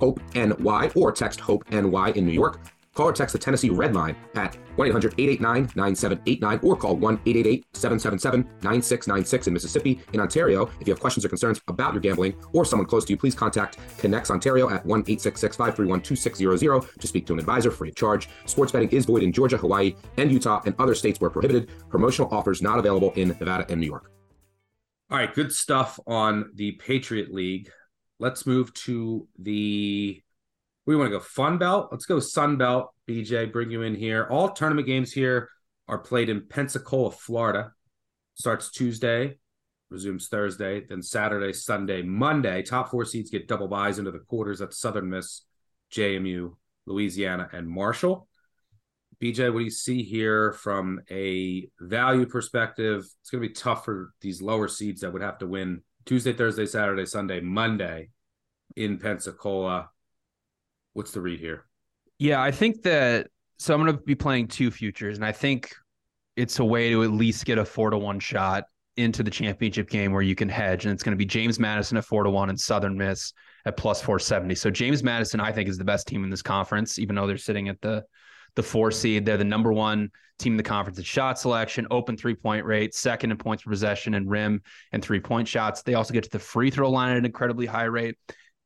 HOPE 0.00 0.20
NY 0.34 0.90
or 0.94 1.12
text 1.12 1.40
HOPE 1.40 1.64
NY 1.70 2.12
in 2.14 2.26
New 2.26 2.32
York. 2.32 2.60
Call 2.94 3.08
or 3.08 3.12
text 3.12 3.32
the 3.32 3.38
Tennessee 3.38 3.70
Red 3.70 3.94
Line 3.94 4.16
at 4.34 4.56
1 4.76 4.88
800 4.88 5.14
889 5.18 5.72
9789 5.74 6.60
or 6.62 6.76
call 6.76 6.96
1 6.96 7.14
888 7.26 7.66
777 7.72 8.40
9696 8.62 9.46
in 9.48 9.52
Mississippi. 9.52 10.00
In 10.12 10.20
Ontario, 10.20 10.70
if 10.80 10.86
you 10.86 10.92
have 10.92 11.00
questions 11.00 11.24
or 11.24 11.28
concerns 11.28 11.60
about 11.68 11.92
your 11.92 12.00
gambling 12.00 12.34
or 12.52 12.64
someone 12.64 12.86
close 12.86 13.04
to 13.04 13.12
you, 13.12 13.16
please 13.16 13.34
contact 13.34 13.78
ConnexOntario 13.98 14.70
at 14.72 14.86
1 14.86 15.00
866 15.00 15.56
531 15.56 16.00
2600 16.00 17.00
to 17.00 17.06
speak 17.06 17.26
to 17.26 17.32
an 17.32 17.38
advisor 17.40 17.70
free 17.70 17.88
of 17.88 17.96
charge. 17.96 18.28
Sports 18.46 18.72
betting 18.72 18.88
is 18.90 19.04
void 19.04 19.22
in 19.22 19.32
Georgia, 19.32 19.56
Hawaii, 19.56 19.94
and 20.16 20.30
Utah 20.30 20.62
and 20.64 20.74
other 20.78 20.94
states 20.94 21.20
where 21.20 21.30
prohibited. 21.30 21.70
Promotional 21.88 22.32
offers 22.32 22.62
not 22.62 22.78
available 22.78 23.12
in 23.16 23.28
Nevada 23.28 23.66
and 23.68 23.80
New 23.80 23.86
York. 23.86 24.10
All 25.10 25.18
right, 25.18 25.34
good 25.34 25.52
stuff 25.52 26.00
on 26.06 26.50
the 26.54 26.72
Patriot 26.72 27.32
League. 27.32 27.70
Let's 28.18 28.46
move 28.46 28.72
to 28.74 29.28
the 29.38 30.23
we 30.86 30.96
want 30.96 31.06
to 31.10 31.18
go 31.18 31.20
Fun 31.20 31.58
Belt. 31.58 31.88
Let's 31.90 32.06
go 32.06 32.20
Sun 32.20 32.56
Belt. 32.56 32.92
BJ, 33.08 33.50
bring 33.50 33.70
you 33.70 33.82
in 33.82 33.94
here. 33.94 34.26
All 34.30 34.50
tournament 34.50 34.86
games 34.86 35.12
here 35.12 35.48
are 35.88 35.98
played 35.98 36.28
in 36.28 36.46
Pensacola, 36.46 37.10
Florida. 37.10 37.72
Starts 38.34 38.70
Tuesday, 38.70 39.38
resumes 39.90 40.28
Thursday, 40.28 40.84
then 40.88 41.02
Saturday, 41.02 41.52
Sunday, 41.52 42.02
Monday. 42.02 42.62
Top 42.62 42.90
four 42.90 43.04
seeds 43.04 43.30
get 43.30 43.48
double 43.48 43.68
byes 43.68 43.98
into 43.98 44.10
the 44.10 44.18
quarters 44.18 44.60
at 44.60 44.74
Southern 44.74 45.08
Miss, 45.08 45.42
JMU, 45.92 46.56
Louisiana, 46.86 47.48
and 47.52 47.68
Marshall. 47.68 48.28
BJ, 49.22 49.52
what 49.52 49.60
do 49.60 49.64
you 49.64 49.70
see 49.70 50.02
here 50.02 50.52
from 50.52 51.00
a 51.10 51.68
value 51.80 52.26
perspective? 52.26 53.06
It's 53.20 53.30
going 53.30 53.42
to 53.42 53.48
be 53.48 53.54
tough 53.54 53.84
for 53.84 54.12
these 54.20 54.42
lower 54.42 54.68
seeds 54.68 55.00
that 55.02 55.12
would 55.12 55.22
have 55.22 55.38
to 55.38 55.46
win 55.46 55.82
Tuesday, 56.04 56.32
Thursday, 56.32 56.66
Saturday, 56.66 57.06
Sunday, 57.06 57.40
Monday 57.40 58.10
in 58.76 58.98
Pensacola. 58.98 59.90
What's 60.94 61.10
the 61.12 61.20
read 61.20 61.40
here? 61.40 61.66
Yeah, 62.18 62.42
I 62.42 62.50
think 62.50 62.82
that 62.82 63.28
so 63.58 63.74
I'm 63.74 63.84
going 63.84 63.96
to 63.96 64.02
be 64.02 64.14
playing 64.14 64.48
two 64.48 64.70
futures, 64.70 65.16
and 65.16 65.24
I 65.24 65.32
think 65.32 65.74
it's 66.36 66.58
a 66.58 66.64
way 66.64 66.90
to 66.90 67.02
at 67.04 67.10
least 67.10 67.44
get 67.44 67.58
a 67.58 67.64
four 67.64 67.90
to 67.90 67.98
one 67.98 68.18
shot 68.18 68.64
into 68.96 69.22
the 69.22 69.30
championship 69.30 69.90
game 69.90 70.12
where 70.12 70.22
you 70.22 70.34
can 70.34 70.48
hedge, 70.48 70.84
and 70.84 70.92
it's 70.92 71.02
going 71.02 71.12
to 71.12 71.18
be 71.18 71.24
James 71.24 71.58
Madison 71.58 71.96
at 71.96 72.04
four 72.04 72.22
to 72.22 72.30
one 72.30 72.48
and 72.48 72.58
Southern 72.58 72.96
Miss 72.96 73.32
at 73.66 73.76
plus 73.76 74.00
four 74.00 74.18
seventy. 74.18 74.54
So 74.54 74.70
James 74.70 75.02
Madison, 75.02 75.40
I 75.40 75.52
think, 75.52 75.68
is 75.68 75.78
the 75.78 75.84
best 75.84 76.06
team 76.06 76.24
in 76.24 76.30
this 76.30 76.42
conference, 76.42 76.98
even 76.98 77.16
though 77.16 77.26
they're 77.26 77.36
sitting 77.36 77.68
at 77.68 77.80
the 77.80 78.04
the 78.54 78.62
four 78.62 78.90
seed. 78.90 79.26
They're 79.26 79.36
the 79.36 79.44
number 79.44 79.72
one 79.72 80.10
team 80.38 80.52
in 80.52 80.56
the 80.56 80.62
conference 80.62 80.98
at 80.98 81.04
shot 81.04 81.38
selection, 81.38 81.86
open 81.90 82.16
three 82.16 82.34
point 82.34 82.64
rate, 82.64 82.94
second 82.94 83.32
in 83.32 83.36
points 83.36 83.64
per 83.64 83.70
possession, 83.70 84.14
and 84.14 84.30
rim 84.30 84.62
and 84.92 85.02
three 85.02 85.20
point 85.20 85.48
shots. 85.48 85.82
They 85.82 85.94
also 85.94 86.14
get 86.14 86.24
to 86.24 86.30
the 86.30 86.38
free 86.38 86.70
throw 86.70 86.90
line 86.90 87.12
at 87.12 87.18
an 87.18 87.24
incredibly 87.24 87.66
high 87.66 87.84
rate. 87.84 88.16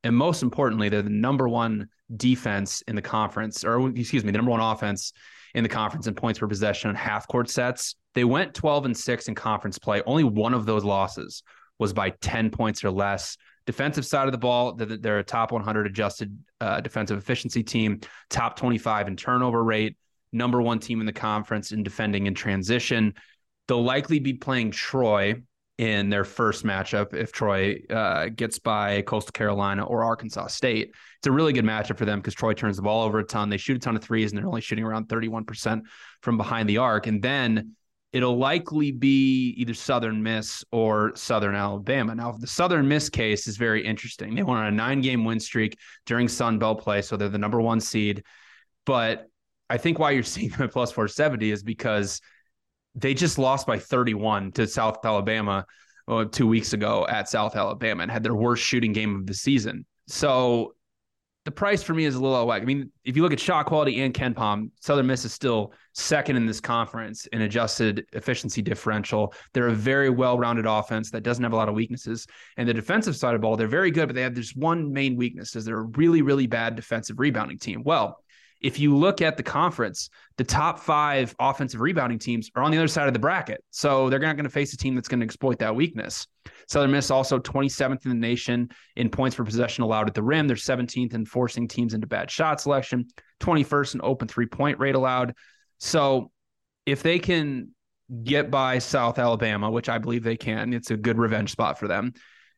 And 0.04 0.16
most 0.16 0.42
importantly, 0.42 0.88
they're 0.88 1.02
the 1.02 1.10
number 1.10 1.48
one 1.48 1.88
defense 2.16 2.82
in 2.82 2.96
the 2.96 3.02
conference, 3.02 3.64
or 3.64 3.88
excuse 3.88 4.24
me, 4.24 4.30
the 4.30 4.38
number 4.38 4.50
one 4.50 4.60
offense 4.60 5.12
in 5.54 5.62
the 5.62 5.68
conference 5.68 6.06
in 6.06 6.14
points 6.14 6.38
per 6.38 6.46
possession 6.46 6.88
on 6.90 6.94
half 6.94 7.26
court 7.28 7.50
sets. 7.50 7.96
They 8.14 8.24
went 8.24 8.54
12 8.54 8.86
and 8.86 8.96
6 8.96 9.28
in 9.28 9.34
conference 9.34 9.78
play. 9.78 10.02
Only 10.06 10.24
one 10.24 10.54
of 10.54 10.66
those 10.66 10.84
losses 10.84 11.42
was 11.78 11.92
by 11.92 12.10
10 12.10 12.50
points 12.50 12.84
or 12.84 12.90
less. 12.90 13.36
Defensive 13.66 14.06
side 14.06 14.26
of 14.26 14.32
the 14.32 14.38
ball, 14.38 14.74
they're 14.74 15.18
a 15.18 15.24
top 15.24 15.52
100 15.52 15.86
adjusted 15.86 16.36
uh, 16.60 16.80
defensive 16.80 17.18
efficiency 17.18 17.62
team, 17.62 18.00
top 18.30 18.56
25 18.56 19.08
in 19.08 19.16
turnover 19.16 19.62
rate, 19.62 19.96
number 20.32 20.62
one 20.62 20.78
team 20.78 21.00
in 21.00 21.06
the 21.06 21.12
conference 21.12 21.72
in 21.72 21.82
defending 21.82 22.26
in 22.26 22.34
transition. 22.34 23.14
They'll 23.66 23.84
likely 23.84 24.20
be 24.20 24.34
playing 24.34 24.70
Troy, 24.70 25.42
in 25.78 26.10
their 26.10 26.24
first 26.24 26.64
matchup 26.64 27.14
if 27.14 27.30
Troy 27.30 27.80
uh, 27.88 28.26
gets 28.26 28.58
by 28.58 29.02
Coastal 29.02 29.30
Carolina 29.30 29.84
or 29.84 30.02
Arkansas 30.02 30.48
State. 30.48 30.92
It's 31.18 31.26
a 31.28 31.32
really 31.32 31.52
good 31.52 31.64
matchup 31.64 31.96
for 31.96 32.04
them 32.04 32.18
because 32.18 32.34
Troy 32.34 32.52
turns 32.52 32.76
the 32.76 32.82
ball 32.82 33.04
over 33.04 33.20
a 33.20 33.24
ton. 33.24 33.48
They 33.48 33.56
shoot 33.56 33.76
a 33.76 33.80
ton 33.80 33.94
of 33.94 34.02
threes 34.02 34.32
and 34.32 34.38
they're 34.38 34.46
only 34.46 34.60
shooting 34.60 34.84
around 34.84 35.08
31% 35.08 35.82
from 36.20 36.36
behind 36.36 36.68
the 36.68 36.78
arc. 36.78 37.06
And 37.06 37.22
then 37.22 37.76
it'll 38.12 38.36
likely 38.36 38.90
be 38.90 39.50
either 39.56 39.72
Southern 39.72 40.20
Miss 40.20 40.64
or 40.72 41.12
Southern 41.14 41.54
Alabama. 41.54 42.12
Now, 42.14 42.32
the 42.32 42.48
Southern 42.48 42.88
Miss 42.88 43.08
case 43.08 43.46
is 43.46 43.56
very 43.56 43.84
interesting. 43.84 44.34
They 44.34 44.42
went 44.42 44.58
on 44.58 44.66
a 44.66 44.72
nine 44.72 45.00
game 45.00 45.24
win 45.24 45.38
streak 45.38 45.78
during 46.06 46.26
Sun 46.26 46.58
Belt 46.58 46.82
play, 46.82 47.02
so 47.02 47.16
they're 47.16 47.28
the 47.28 47.38
number 47.38 47.60
one 47.60 47.80
seed. 47.80 48.24
But 48.84 49.28
I 49.70 49.76
think 49.76 50.00
why 50.00 50.10
you're 50.10 50.22
seeing 50.24 50.48
them 50.48 50.62
at 50.62 50.72
plus 50.72 50.90
470 50.90 51.52
is 51.52 51.62
because– 51.62 52.20
they 53.00 53.14
just 53.14 53.38
lost 53.38 53.66
by 53.66 53.78
31 53.78 54.52
to 54.52 54.66
South 54.66 55.04
Alabama 55.04 55.64
uh, 56.08 56.24
two 56.24 56.46
weeks 56.46 56.72
ago 56.72 57.06
at 57.08 57.28
South 57.28 57.56
Alabama 57.56 58.02
and 58.02 58.10
had 58.10 58.22
their 58.22 58.34
worst 58.34 58.62
shooting 58.62 58.92
game 58.92 59.14
of 59.14 59.26
the 59.26 59.34
season. 59.34 59.84
So 60.06 60.74
the 61.44 61.52
price 61.52 61.82
for 61.82 61.94
me 61.94 62.04
is 62.04 62.14
a 62.14 62.20
little 62.20 62.46
whack. 62.46 62.60
I 62.60 62.64
mean, 62.64 62.90
if 63.04 63.16
you 63.16 63.22
look 63.22 63.32
at 63.32 63.40
shot 63.40 63.66
quality 63.66 64.00
and 64.00 64.12
KenPom, 64.12 64.70
Southern 64.80 65.06
Miss 65.06 65.24
is 65.24 65.32
still 65.32 65.72
second 65.94 66.36
in 66.36 66.46
this 66.46 66.60
conference 66.60 67.26
in 67.26 67.42
adjusted 67.42 68.06
efficiency 68.12 68.60
differential. 68.60 69.32
They're 69.54 69.68
a 69.68 69.74
very 69.74 70.10
well-rounded 70.10 70.66
offense 70.66 71.10
that 71.12 71.22
doesn't 71.22 71.42
have 71.42 71.52
a 71.52 71.56
lot 71.56 71.68
of 71.68 71.74
weaknesses. 71.74 72.26
And 72.56 72.68
the 72.68 72.74
defensive 72.74 73.16
side 73.16 73.34
of 73.34 73.40
the 73.40 73.46
ball, 73.46 73.56
they're 73.56 73.66
very 73.66 73.90
good, 73.90 74.08
but 74.08 74.14
they 74.14 74.22
have 74.22 74.34
this 74.34 74.54
one 74.54 74.92
main 74.92 75.16
weakness: 75.16 75.56
is 75.56 75.64
they're 75.64 75.78
a 75.78 75.90
really, 75.96 76.22
really 76.22 76.46
bad 76.46 76.76
defensive 76.76 77.18
rebounding 77.18 77.58
team. 77.58 77.82
Well, 77.82 78.22
if 78.60 78.78
you 78.78 78.96
look 78.96 79.22
at 79.22 79.36
the 79.36 79.42
conference, 79.42 80.10
the 80.36 80.44
top 80.44 80.80
five 80.80 81.34
offensive 81.38 81.80
rebounding 81.80 82.18
teams 82.18 82.50
are 82.54 82.62
on 82.62 82.70
the 82.70 82.78
other 82.78 82.88
side 82.88 83.06
of 83.06 83.12
the 83.12 83.18
bracket. 83.18 83.62
So 83.70 84.10
they're 84.10 84.18
not 84.18 84.36
going 84.36 84.44
to 84.44 84.50
face 84.50 84.72
a 84.72 84.76
team 84.76 84.94
that's 84.94 85.08
going 85.08 85.20
to 85.20 85.24
exploit 85.24 85.58
that 85.60 85.74
weakness. 85.74 86.26
Southern 86.66 86.90
Miss 86.90 87.10
also 87.10 87.38
27th 87.38 88.04
in 88.04 88.10
the 88.10 88.16
nation 88.16 88.68
in 88.96 89.10
points 89.10 89.36
per 89.36 89.44
possession 89.44 89.84
allowed 89.84 90.08
at 90.08 90.14
the 90.14 90.22
rim. 90.22 90.48
They're 90.48 90.56
17th 90.56 91.14
in 91.14 91.24
forcing 91.24 91.68
teams 91.68 91.94
into 91.94 92.06
bad 92.06 92.30
shot 92.30 92.60
selection, 92.60 93.06
21st 93.40 93.94
in 93.94 94.00
open 94.02 94.26
three 94.26 94.46
point 94.46 94.78
rate 94.78 94.96
allowed. 94.96 95.34
So 95.78 96.30
if 96.84 97.02
they 97.02 97.18
can 97.18 97.70
get 98.24 98.50
by 98.50 98.78
South 98.78 99.18
Alabama, 99.18 99.70
which 99.70 99.88
I 99.88 99.98
believe 99.98 100.24
they 100.24 100.36
can, 100.36 100.72
it's 100.72 100.90
a 100.90 100.96
good 100.96 101.18
revenge 101.18 101.50
spot 101.50 101.78
for 101.78 101.86
them. 101.86 102.14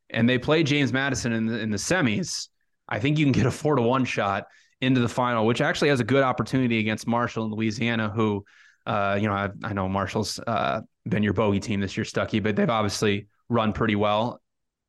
And 0.09 0.29
they 0.29 0.39
play 0.39 0.63
James 0.63 0.93
Madison 0.93 1.33
in 1.33 1.47
the 1.47 1.59
in 1.59 1.71
the 1.71 1.77
semis. 1.77 2.49
I 2.89 2.99
think 2.99 3.19
you 3.19 3.25
can 3.25 3.33
get 3.33 3.47
a 3.47 3.51
four 3.51 3.77
to 3.77 3.83
one 3.83 4.05
shot 4.05 4.47
into 4.81 5.01
the 5.01 5.09
final, 5.09 5.47
which 5.47 5.61
actually 5.61 5.89
has 5.89 6.01
a 6.01 6.05
good 6.05 6.23
opportunity 6.23 6.79
against 6.79 7.07
Marshall 7.07 7.45
in 7.45 7.53
Louisiana, 7.53 8.09
who, 8.09 8.45
uh, 8.87 9.19
you 9.21 9.29
know, 9.29 9.35
I, 9.35 9.51
I 9.63 9.73
know 9.73 9.89
Marshall's 9.89 10.41
uh, 10.47 10.81
been 11.09 11.23
your 11.23 11.35
bogey 11.35 11.61
team 11.61 11.81
this 11.81 11.97
year, 11.97 12.05
Stuckey, 12.05 12.43
but 12.43 12.57
they've 12.57 12.71
obviously 12.71 13.27
run 13.49 13.73
pretty 13.73 13.97
well. 13.97 14.41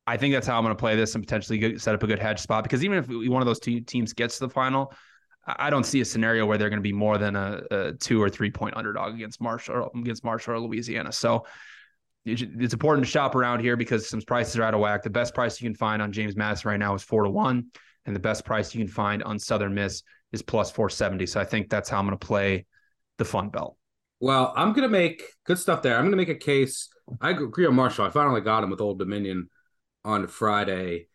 I 0.08 0.18
think 0.18 0.34
that's 0.34 0.48
how 0.48 0.58
I'm 0.58 0.64
going 0.64 0.76
to 0.76 0.80
play 0.80 0.96
this 0.96 1.16
and 1.16 1.24
potentially 1.24 1.78
set 1.78 1.94
up 1.94 2.04
a 2.04 2.08
good 2.08 2.20
hedge 2.20 2.40
spot 2.40 2.64
because 2.64 2.84
even 2.84 2.98
if 2.98 3.08
one 3.30 3.42
of 3.42 3.46
those 3.46 3.60
two 3.60 3.82
teams 3.82 4.14
gets 4.14 4.40
to 4.40 4.48
the 4.48 4.50
final, 4.50 4.94
I 5.46 5.70
don't 5.70 5.86
see 5.86 6.02
a 6.02 6.06
scenario 6.06 6.46
where 6.46 6.58
they're 6.58 6.70
going 6.70 6.80
to 6.80 6.84
be 6.84 6.94
more 6.94 7.18
than 7.18 7.36
a, 7.36 7.62
a 7.72 7.94
two 7.94 8.22
or 8.22 8.30
three 8.30 8.52
point 8.52 8.76
underdog 8.78 9.14
against 9.14 9.42
Marshall 9.42 9.90
against 9.96 10.24
Marshall 10.24 10.56
or 10.56 10.60
Louisiana. 10.60 11.12
So 11.12 11.46
it's 12.26 12.74
important 12.74 13.06
to 13.06 13.12
shop 13.12 13.34
around 13.36 13.62
here 13.62 13.76
because 13.76 14.08
some 14.08 14.22
prices 14.22 14.58
are 14.58 14.64
out 14.64 14.76
of 14.76 14.80
whack. 14.80 15.02
The 15.02 15.10
best 15.10 15.34
price 15.34 15.60
you 15.60 15.68
can 15.68 15.76
find 15.76 16.02
on 16.02 16.12
James 16.12 16.36
Madison 16.36 16.70
right 16.70 16.80
now 16.80 16.94
is 16.94 17.02
four 17.02 17.24
to 17.24 17.30
one 17.30 17.72
and 18.06 18.16
the 18.16 18.20
best 18.20 18.46
price 18.46 18.74
you 18.74 18.84
can 18.84 18.92
find 18.92 19.24
on 19.24 19.40
Southern 19.40 19.74
Miss 19.74 20.04
is 20.32 20.42
plus 20.42 20.72
470. 20.72 21.26
So 21.28 21.40
I 21.40 21.46
think 21.46 21.70
that's 21.70 21.90
how 21.90 22.00
I'm 22.00 22.06
going 22.06 22.18
to 22.18 22.26
play 22.26 22.66
the 23.18 23.26
Fun 23.26 23.50
Belt. 23.50 23.78
Well, 24.20 24.54
I'm 24.56 24.74
going 24.74 24.84
to 24.84 24.90
make 24.90 25.24
good 25.46 25.60
stuff 25.60 25.82
there. 25.82 25.96
I'm 25.96 26.04
going 26.04 26.12
to 26.12 26.18
make 26.18 26.30
a 26.30 26.36
case. 26.36 26.90
I 27.20 27.32
agree 27.32 27.66
on 27.66 27.76
Marshall. 27.76 28.06
I 28.06 28.10
finally 28.10 28.42
got 28.42 28.64
him 28.64 28.70
with 28.70 28.82
Old 28.82 29.00
Dominion 29.00 29.50
on 30.06 30.28
Friday. 30.28 31.08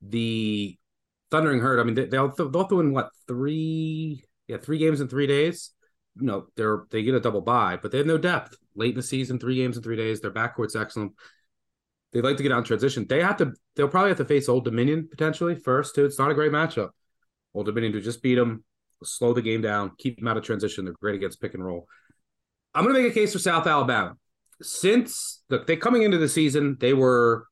The 0.00 0.76
Thundering 1.30 1.60
Herd. 1.60 1.80
I 1.80 1.84
mean, 1.84 1.94
they, 1.94 2.06
they'll 2.06 2.28
they'll 2.28 2.64
throw 2.64 2.80
in 2.80 2.92
what 2.92 3.10
three? 3.26 4.24
Yeah, 4.48 4.58
three 4.58 4.78
games 4.78 5.00
in 5.00 5.08
three 5.08 5.26
days. 5.26 5.70
You 6.18 6.26
know, 6.26 6.46
they're 6.56 6.84
they 6.90 7.02
get 7.02 7.14
a 7.14 7.20
double 7.20 7.40
bye, 7.40 7.78
but 7.80 7.90
they 7.90 7.98
have 7.98 8.06
no 8.06 8.18
depth 8.18 8.54
late 8.74 8.90
in 8.90 8.96
the 8.96 9.02
season. 9.02 9.38
Three 9.38 9.56
games 9.56 9.76
in 9.76 9.82
three 9.82 9.96
days. 9.96 10.20
Their 10.20 10.30
backcourt's 10.30 10.76
excellent 10.76 11.12
they 12.14 12.20
like 12.20 12.36
to 12.36 12.44
get 12.44 12.52
on 12.52 12.62
transition. 12.62 13.06
They 13.08 13.20
have 13.20 13.36
to. 13.38 13.52
They'll 13.74 13.88
probably 13.88 14.10
have 14.10 14.18
to 14.18 14.24
face 14.24 14.48
Old 14.48 14.64
Dominion 14.64 15.08
potentially 15.10 15.56
first 15.56 15.96
too. 15.96 16.04
It's 16.04 16.18
not 16.18 16.30
a 16.30 16.34
great 16.34 16.52
matchup. 16.52 16.90
Old 17.52 17.66
Dominion 17.66 17.92
to 17.92 18.00
just 18.00 18.22
beat 18.22 18.36
them, 18.36 18.64
slow 19.02 19.34
the 19.34 19.42
game 19.42 19.60
down, 19.60 19.92
keep 19.98 20.18
them 20.18 20.28
out 20.28 20.36
of 20.36 20.44
transition. 20.44 20.84
They're 20.84 20.94
great 20.94 21.16
against 21.16 21.40
pick 21.40 21.54
and 21.54 21.64
roll. 21.64 21.88
I'm 22.72 22.84
going 22.84 22.94
to 22.94 23.02
make 23.02 23.10
a 23.10 23.14
case 23.14 23.32
for 23.32 23.40
South 23.40 23.66
Alabama. 23.66 24.16
Since 24.62 25.42
look, 25.50 25.66
they 25.66 25.76
coming 25.76 26.02
into 26.02 26.18
the 26.18 26.28
season, 26.28 26.76
they 26.78 26.94
were 26.94 27.46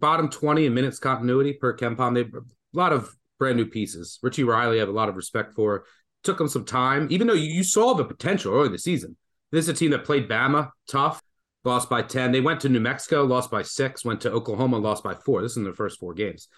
bottom 0.00 0.30
20 0.30 0.66
in 0.66 0.74
minutes 0.74 0.98
continuity 0.98 1.52
per 1.52 1.76
KenPom. 1.76 2.14
They 2.14 2.22
a 2.22 2.42
lot 2.72 2.94
of 2.94 3.14
brand 3.38 3.58
new 3.58 3.66
pieces. 3.66 4.18
Richie 4.22 4.44
Riley, 4.44 4.78
I 4.78 4.80
have 4.80 4.88
a 4.88 4.92
lot 4.92 5.10
of 5.10 5.16
respect 5.16 5.52
for. 5.54 5.84
Took 6.24 6.38
them 6.38 6.48
some 6.48 6.64
time, 6.64 7.08
even 7.10 7.26
though 7.26 7.34
you, 7.34 7.52
you 7.52 7.62
saw 7.62 7.94
the 7.94 8.04
potential 8.04 8.52
early 8.52 8.66
in 8.66 8.72
the 8.72 8.78
season. 8.78 9.16
This 9.52 9.66
is 9.66 9.68
a 9.68 9.74
team 9.74 9.92
that 9.92 10.04
played 10.04 10.28
Bama 10.28 10.70
tough 10.90 11.22
lost 11.66 11.90
by 11.90 12.02
10. 12.02 12.32
They 12.32 12.40
went 12.40 12.60
to 12.60 12.68
New 12.68 12.80
Mexico, 12.80 13.24
lost 13.24 13.50
by 13.50 13.62
six, 13.62 14.04
went 14.04 14.22
to 14.22 14.30
Oklahoma, 14.30 14.78
lost 14.78 15.04
by 15.04 15.14
four. 15.14 15.42
This 15.42 15.52
is 15.52 15.56
in 15.58 15.64
their 15.64 15.74
first 15.74 15.98
four 15.98 16.14
games. 16.14 16.48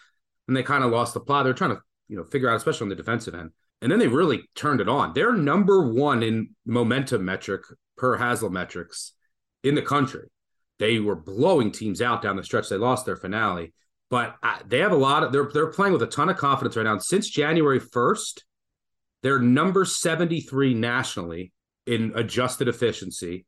And 0.47 0.57
they 0.57 0.63
kind 0.63 0.85
of 0.85 0.91
lost 0.91 1.15
the 1.15 1.21
plot. 1.21 1.45
They're 1.45 1.55
trying 1.55 1.77
to, 1.77 1.81
you 2.09 2.17
know, 2.17 2.25
figure 2.25 2.49
out, 2.49 2.57
especially 2.57 2.85
on 2.85 2.89
the 2.91 2.95
defensive 2.95 3.35
end. 3.35 3.51
And 3.81 3.91
then 3.91 3.99
they 3.99 4.09
really 4.09 4.43
turned 4.55 4.81
it 4.81 4.89
on. 4.89 5.13
They're 5.13 5.35
number 5.35 5.93
one 5.93 6.23
in 6.23 6.51
momentum 6.67 7.25
metric 7.25 7.63
per 7.97 8.19
Haslametrics 8.19 9.13
in 9.65 9.75
the 9.75 9.83
country. 9.83 10.29
They 10.79 11.01
were 11.01 11.17
blowing 11.17 11.73
teams 11.73 12.01
out 12.01 12.23
down 12.23 12.37
the 12.37 12.45
stretch. 12.45 12.69
They 12.69 12.77
lost 12.77 13.07
their 13.07 13.17
finale, 13.17 13.73
but 14.11 14.37
uh, 14.43 14.59
they 14.67 14.79
have 14.79 14.93
a 14.93 14.97
lot 14.97 15.25
of. 15.25 15.33
They're 15.33 15.51
they're 15.53 15.73
playing 15.73 15.93
with 15.93 16.03
a 16.03 16.07
ton 16.07 16.29
of 16.29 16.37
confidence 16.37 16.77
right 16.77 16.85
now. 16.85 16.93
And 16.93 17.03
since 17.03 17.29
January 17.29 17.81
first, 17.81 18.45
they're 19.23 19.41
number 19.41 19.85
seventy 19.85 20.41
three 20.41 20.75
nationally 20.75 21.53
in 21.87 22.13
adjusted 22.15 22.69
efficiency, 22.69 23.45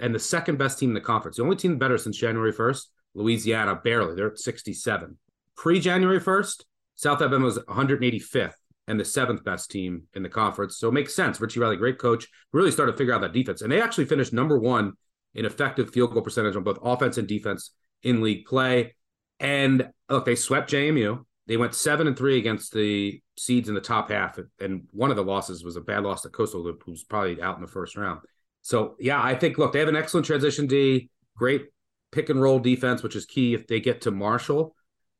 and 0.00 0.14
the 0.14 0.18
second 0.18 0.58
best 0.58 0.78
team 0.78 0.90
in 0.90 0.94
the 0.94 1.00
conference. 1.00 1.36
The 1.36 1.42
only 1.42 1.56
team 1.56 1.78
better 1.78 1.98
since 1.98 2.16
January 2.16 2.52
first, 2.52 2.90
Louisiana, 3.14 3.74
barely. 3.74 4.14
They're 4.14 4.32
at 4.32 4.38
sixty 4.38 4.72
seven. 4.72 5.18
Pre 5.56 5.80
January 5.80 6.20
first, 6.20 6.64
South 6.94 7.20
Alabama 7.20 7.46
was 7.46 7.56
one 7.56 7.76
hundred 7.76 8.04
eighty 8.04 8.18
fifth 8.18 8.56
and 8.88 8.98
the 8.98 9.04
seventh 9.04 9.44
best 9.44 9.70
team 9.70 10.04
in 10.14 10.22
the 10.22 10.28
conference. 10.28 10.78
So 10.78 10.88
it 10.88 10.92
makes 10.92 11.14
sense. 11.14 11.40
Richie 11.40 11.60
Riley, 11.60 11.76
great 11.76 11.98
coach, 11.98 12.26
really 12.52 12.70
started 12.70 12.92
to 12.92 12.98
figure 12.98 13.14
out 13.14 13.20
that 13.20 13.34
defense. 13.34 13.60
And 13.60 13.70
they 13.70 13.82
actually 13.82 14.06
finished 14.06 14.32
number 14.32 14.58
one 14.58 14.94
in 15.34 15.44
effective 15.44 15.90
field 15.90 16.12
goal 16.12 16.22
percentage 16.22 16.56
on 16.56 16.62
both 16.62 16.78
offense 16.82 17.18
and 17.18 17.28
defense 17.28 17.72
in 18.02 18.22
league 18.22 18.46
play. 18.46 18.94
And 19.40 19.90
look, 20.08 20.24
they 20.24 20.34
swept 20.34 20.70
JMU. 20.70 21.24
They 21.46 21.58
went 21.58 21.74
seven 21.74 22.06
and 22.06 22.16
three 22.16 22.38
against 22.38 22.72
the 22.72 23.20
seeds 23.36 23.68
in 23.68 23.74
the 23.74 23.80
top 23.80 24.10
half. 24.10 24.38
And 24.58 24.88
one 24.92 25.10
of 25.10 25.16
the 25.16 25.24
losses 25.24 25.62
was 25.62 25.76
a 25.76 25.80
bad 25.82 26.04
loss 26.04 26.22
to 26.22 26.30
Coastal, 26.30 26.72
who's 26.84 27.04
probably 27.04 27.40
out 27.42 27.56
in 27.56 27.62
the 27.62 27.68
first 27.68 27.96
round. 27.96 28.20
So 28.68 28.96
yeah, 29.00 29.18
I 29.22 29.34
think 29.34 29.56
look, 29.56 29.72
they 29.72 29.78
have 29.78 29.88
an 29.88 29.96
excellent 29.96 30.26
transition 30.26 30.66
D, 30.66 31.08
great 31.34 31.68
pick 32.12 32.28
and 32.28 32.38
roll 32.38 32.58
defense, 32.58 33.02
which 33.02 33.16
is 33.16 33.24
key 33.24 33.54
if 33.54 33.66
they 33.66 33.80
get 33.80 34.02
to 34.02 34.10
Marshall 34.10 34.76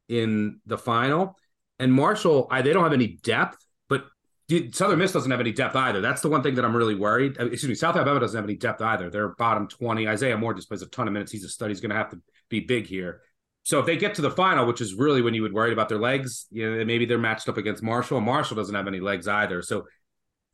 in 0.07 0.61
the 0.67 0.77
final. 0.77 1.35
And 1.79 1.91
Marshall, 1.91 2.47
I, 2.51 2.61
they 2.61 2.75
don't 2.75 2.83
have 2.83 2.93
any 2.93 3.07
depth, 3.23 3.57
but 3.89 4.05
dude, 4.49 4.75
Southern 4.75 4.99
Miss 4.99 5.13
doesn't 5.13 5.31
have 5.31 5.41
any 5.41 5.53
depth 5.53 5.77
either. 5.77 6.03
That's 6.03 6.21
the 6.21 6.29
one 6.29 6.43
thing 6.43 6.57
that 6.57 6.65
I'm 6.67 6.77
really 6.77 6.95
worried. 6.95 7.41
Uh, 7.41 7.47
excuse 7.47 7.71
me, 7.71 7.75
South 7.75 7.97
Alabama 7.97 8.21
doesn't 8.21 8.37
have 8.37 8.45
any 8.45 8.57
depth 8.57 8.83
either. 8.83 9.09
They're 9.09 9.31
bottom 9.31 9.67
20. 9.67 10.07
Isaiah 10.07 10.37
Moore 10.37 10.53
just 10.53 10.69
plays 10.69 10.83
a 10.83 10.87
ton 10.87 11.07
of 11.07 11.15
minutes. 11.15 11.33
He's 11.33 11.45
a 11.45 11.49
stud. 11.49 11.71
He's 11.71 11.81
going 11.81 11.89
to 11.89 11.97
have 11.97 12.11
to 12.11 12.21
be 12.51 12.61
big 12.61 12.87
here. 12.87 13.23
So 13.63 13.79
if 13.79 13.87
they 13.87 13.97
get 13.97 14.17
to 14.17 14.23
the 14.23 14.31
final, 14.31 14.67
which 14.67 14.83
is 14.83 14.93
really 14.93 15.23
when 15.23 15.33
you 15.33 15.41
would 15.41 15.55
worry 15.55 15.73
about 15.73 15.89
their 15.89 15.99
legs, 15.99 16.49
you 16.51 16.71
know, 16.71 16.85
maybe 16.85 17.07
they're 17.07 17.17
matched 17.17 17.49
up 17.49 17.57
against 17.57 17.83
Marshall. 17.83 18.21
Marshall 18.21 18.57
doesn't 18.57 18.75
have 18.75 18.89
any 18.89 19.01
legs 19.01 19.27
either. 19.27 19.63
So 19.63 19.87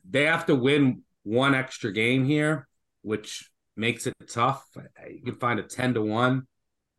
they 0.08 0.26
have 0.26 0.46
to 0.46 0.54
win 0.54 1.02
one 1.24 1.56
extra 1.56 1.92
game 1.92 2.24
here, 2.24 2.68
which 3.04 3.50
makes 3.76 4.06
it 4.06 4.14
tough. 4.28 4.66
You 5.08 5.22
can 5.22 5.34
find 5.34 5.60
a 5.60 5.62
10 5.62 5.94
to 5.94 6.02
1. 6.02 6.46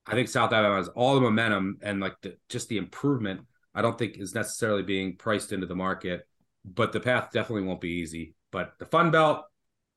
I 0.08 0.12
think 0.12 0.28
South 0.28 0.54
Alabama 0.54 0.78
has 0.78 0.88
all 0.90 1.16
the 1.16 1.22
momentum 1.22 1.78
and 1.82 2.00
like 2.00 2.16
the, 2.22 2.38
just 2.48 2.70
the 2.70 2.78
improvement 2.78 3.42
I 3.76 3.82
don't 3.82 3.98
think 3.98 4.18
is 4.18 4.34
necessarily 4.34 4.84
being 4.84 5.18
priced 5.18 5.52
into 5.52 5.68
the 5.68 5.76
market, 5.76 6.26
but 6.64 6.94
the 6.94 7.02
path 7.02 7.32
definitely 7.34 7.68
won't 7.68 7.82
be 7.82 7.90
easy. 7.90 8.34
But 8.52 8.74
the 8.80 8.86
Fun 8.86 9.12
Belt, 9.12 9.44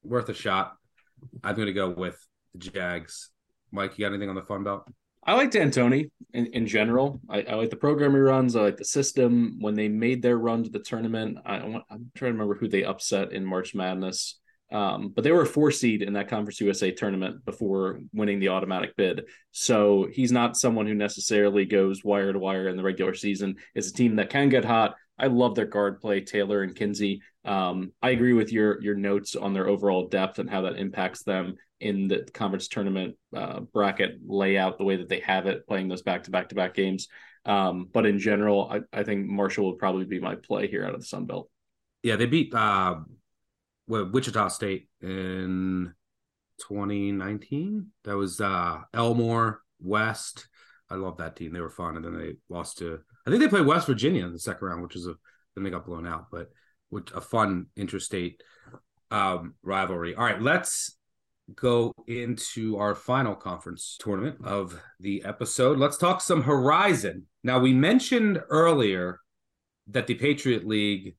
worth 0.02 0.28
a 0.28 0.34
shot. 0.34 0.74
I'm 1.44 1.54
going 1.54 1.66
to 1.66 1.72
go 1.72 1.90
with 1.90 2.18
the 2.54 2.58
Jags. 2.58 3.30
Mike, 3.70 3.96
you 3.96 4.04
got 4.04 4.12
anything 4.12 4.30
on 4.30 4.34
the 4.34 4.42
Fun 4.42 4.64
Belt? 4.64 4.84
I 5.24 5.34
like 5.34 5.50
D'Antoni 5.50 6.10
in, 6.32 6.46
in 6.46 6.66
general. 6.66 7.20
I, 7.28 7.42
I, 7.42 7.54
like 7.54 7.70
the 7.70 7.76
program 7.76 8.12
he 8.12 8.18
runs. 8.18 8.56
I 8.56 8.62
like 8.62 8.78
the 8.78 8.84
system. 8.84 9.58
When 9.60 9.74
they 9.74 9.88
made 9.88 10.22
their 10.22 10.38
run 10.38 10.64
to 10.64 10.70
the 10.70 10.78
tournament, 10.78 11.38
I, 11.44 11.56
am 11.56 11.82
trying 12.14 12.32
to 12.32 12.38
remember 12.38 12.54
who 12.54 12.66
they 12.66 12.84
upset 12.84 13.32
in 13.32 13.44
March 13.44 13.74
Madness. 13.74 14.40
Um, 14.70 15.08
but 15.14 15.24
they 15.24 15.32
were 15.32 15.42
a 15.42 15.46
four 15.46 15.70
seed 15.70 16.02
in 16.02 16.12
that 16.12 16.28
Conference 16.28 16.60
USA 16.60 16.90
tournament 16.90 17.44
before 17.44 18.00
winning 18.12 18.38
the 18.38 18.48
automatic 18.48 18.96
bid. 18.96 19.24
So 19.50 20.08
he's 20.12 20.32
not 20.32 20.56
someone 20.56 20.86
who 20.86 20.94
necessarily 20.94 21.64
goes 21.64 22.04
wire 22.04 22.32
to 22.32 22.38
wire 22.38 22.68
in 22.68 22.76
the 22.76 22.82
regular 22.82 23.14
season. 23.14 23.56
It's 23.74 23.88
a 23.88 23.94
team 23.94 24.16
that 24.16 24.30
can 24.30 24.50
get 24.50 24.64
hot. 24.64 24.94
I 25.18 25.26
love 25.26 25.54
their 25.54 25.66
guard 25.66 26.00
play, 26.00 26.20
Taylor 26.20 26.62
and 26.62 26.76
Kinsey. 26.76 27.22
Um, 27.44 27.92
I 28.02 28.10
agree 28.10 28.34
with 28.34 28.52
your 28.52 28.80
your 28.82 28.94
notes 28.94 29.34
on 29.34 29.52
their 29.52 29.68
overall 29.68 30.08
depth 30.08 30.38
and 30.38 30.50
how 30.50 30.62
that 30.62 30.76
impacts 30.76 31.22
them 31.22 31.56
in 31.80 32.08
the 32.08 32.28
conference 32.34 32.68
tournament 32.68 33.16
uh, 33.34 33.60
bracket 33.60 34.18
layout, 34.26 34.78
the 34.78 34.84
way 34.84 34.96
that 34.96 35.08
they 35.08 35.20
have 35.20 35.46
it, 35.46 35.66
playing 35.66 35.88
those 35.88 36.02
back 36.02 36.24
to 36.24 36.30
back 36.30 36.50
to 36.50 36.54
back 36.54 36.74
games. 36.74 37.08
Um, 37.44 37.88
but 37.92 38.04
in 38.04 38.18
general, 38.18 38.70
I, 38.70 38.98
I 39.00 39.02
think 39.04 39.26
Marshall 39.26 39.70
would 39.70 39.78
probably 39.78 40.04
be 40.04 40.20
my 40.20 40.34
play 40.34 40.68
here 40.68 40.84
out 40.84 40.94
of 40.94 41.00
the 41.00 41.06
Sun 41.06 41.26
Belt. 41.26 41.48
Yeah, 42.02 42.16
they 42.16 42.26
beat 42.26 42.54
uh, 42.54 42.96
Wichita 43.88 44.48
State 44.48 44.88
in 45.00 45.92
2019. 46.60 47.86
That 48.04 48.16
was 48.16 48.40
uh, 48.40 48.78
Elmore 48.94 49.62
West. 49.80 50.48
I 50.90 50.94
love 50.94 51.18
that 51.18 51.36
team. 51.36 51.52
They 51.52 51.60
were 51.60 51.70
fun, 51.70 51.96
and 51.96 52.04
then 52.04 52.16
they 52.16 52.34
lost 52.48 52.78
to. 52.78 53.00
I 53.26 53.30
think 53.30 53.42
they 53.42 53.48
played 53.48 53.66
West 53.66 53.86
Virginia 53.86 54.24
in 54.24 54.32
the 54.32 54.38
second 54.38 54.66
round, 54.66 54.82
which 54.82 54.96
is 54.96 55.06
a. 55.06 55.14
Then 55.54 55.64
they 55.64 55.70
got 55.70 55.86
blown 55.86 56.06
out, 56.06 56.26
but 56.30 56.50
a 57.14 57.20
fun 57.20 57.66
interstate 57.76 58.42
um, 59.10 59.54
rivalry. 59.62 60.14
All 60.14 60.24
right, 60.24 60.40
let's 60.40 60.96
go 61.54 61.92
into 62.06 62.76
our 62.76 62.94
final 62.94 63.34
conference 63.34 63.96
tournament 63.98 64.38
of 64.44 64.78
the 65.00 65.24
episode. 65.24 65.78
Let's 65.78 65.96
talk 65.96 66.20
some 66.20 66.42
Horizon. 66.42 67.26
Now, 67.42 67.58
we 67.58 67.72
mentioned 67.72 68.40
earlier 68.50 69.20
that 69.88 70.06
the 70.06 70.14
Patriot 70.14 70.66
League 70.66 71.16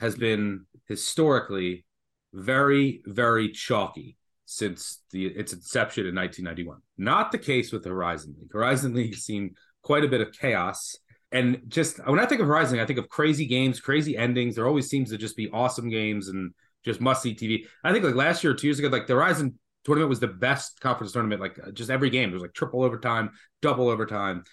has 0.00 0.16
been 0.16 0.66
historically 0.86 1.84
very, 2.32 3.02
very 3.06 3.50
chalky 3.50 4.16
since 4.44 5.02
the 5.12 5.26
its 5.26 5.52
inception 5.52 6.06
in 6.06 6.14
1991. 6.14 6.78
Not 6.96 7.32
the 7.32 7.38
case 7.38 7.70
with 7.72 7.84
Horizon 7.84 8.34
League. 8.38 8.52
Horizon 8.52 8.94
League 8.94 9.14
has 9.14 9.24
seen 9.24 9.54
quite 9.82 10.04
a 10.04 10.08
bit 10.08 10.20
of 10.20 10.32
chaos. 10.32 10.96
And 11.30 11.60
just 11.68 11.98
when 12.06 12.18
I 12.18 12.26
think 12.26 12.40
of 12.40 12.46
Horizon, 12.46 12.78
I 12.78 12.86
think 12.86 12.98
of 12.98 13.08
crazy 13.08 13.46
games, 13.46 13.80
crazy 13.80 14.16
endings. 14.16 14.54
There 14.54 14.66
always 14.66 14.88
seems 14.88 15.10
to 15.10 15.18
just 15.18 15.36
be 15.36 15.50
awesome 15.50 15.90
games 15.90 16.28
and 16.28 16.54
just 16.84 17.00
must 17.00 17.22
see 17.22 17.34
TV. 17.34 17.66
I 17.84 17.92
think 17.92 18.04
like 18.04 18.14
last 18.14 18.42
year 18.42 18.52
or 18.52 18.56
two 18.56 18.66
years 18.66 18.78
ago, 18.78 18.88
like 18.88 19.06
the 19.06 19.14
Horizon 19.14 19.58
tournament 19.84 20.08
was 20.08 20.20
the 20.20 20.28
best 20.28 20.80
conference 20.80 21.12
tournament. 21.12 21.40
Like 21.40 21.58
uh, 21.58 21.70
just 21.70 21.90
every 21.90 22.10
game, 22.10 22.30
there 22.30 22.36
was 22.36 22.42
like 22.42 22.54
triple 22.54 22.82
overtime, 22.82 23.30
double 23.60 23.88
overtime. 23.88 24.44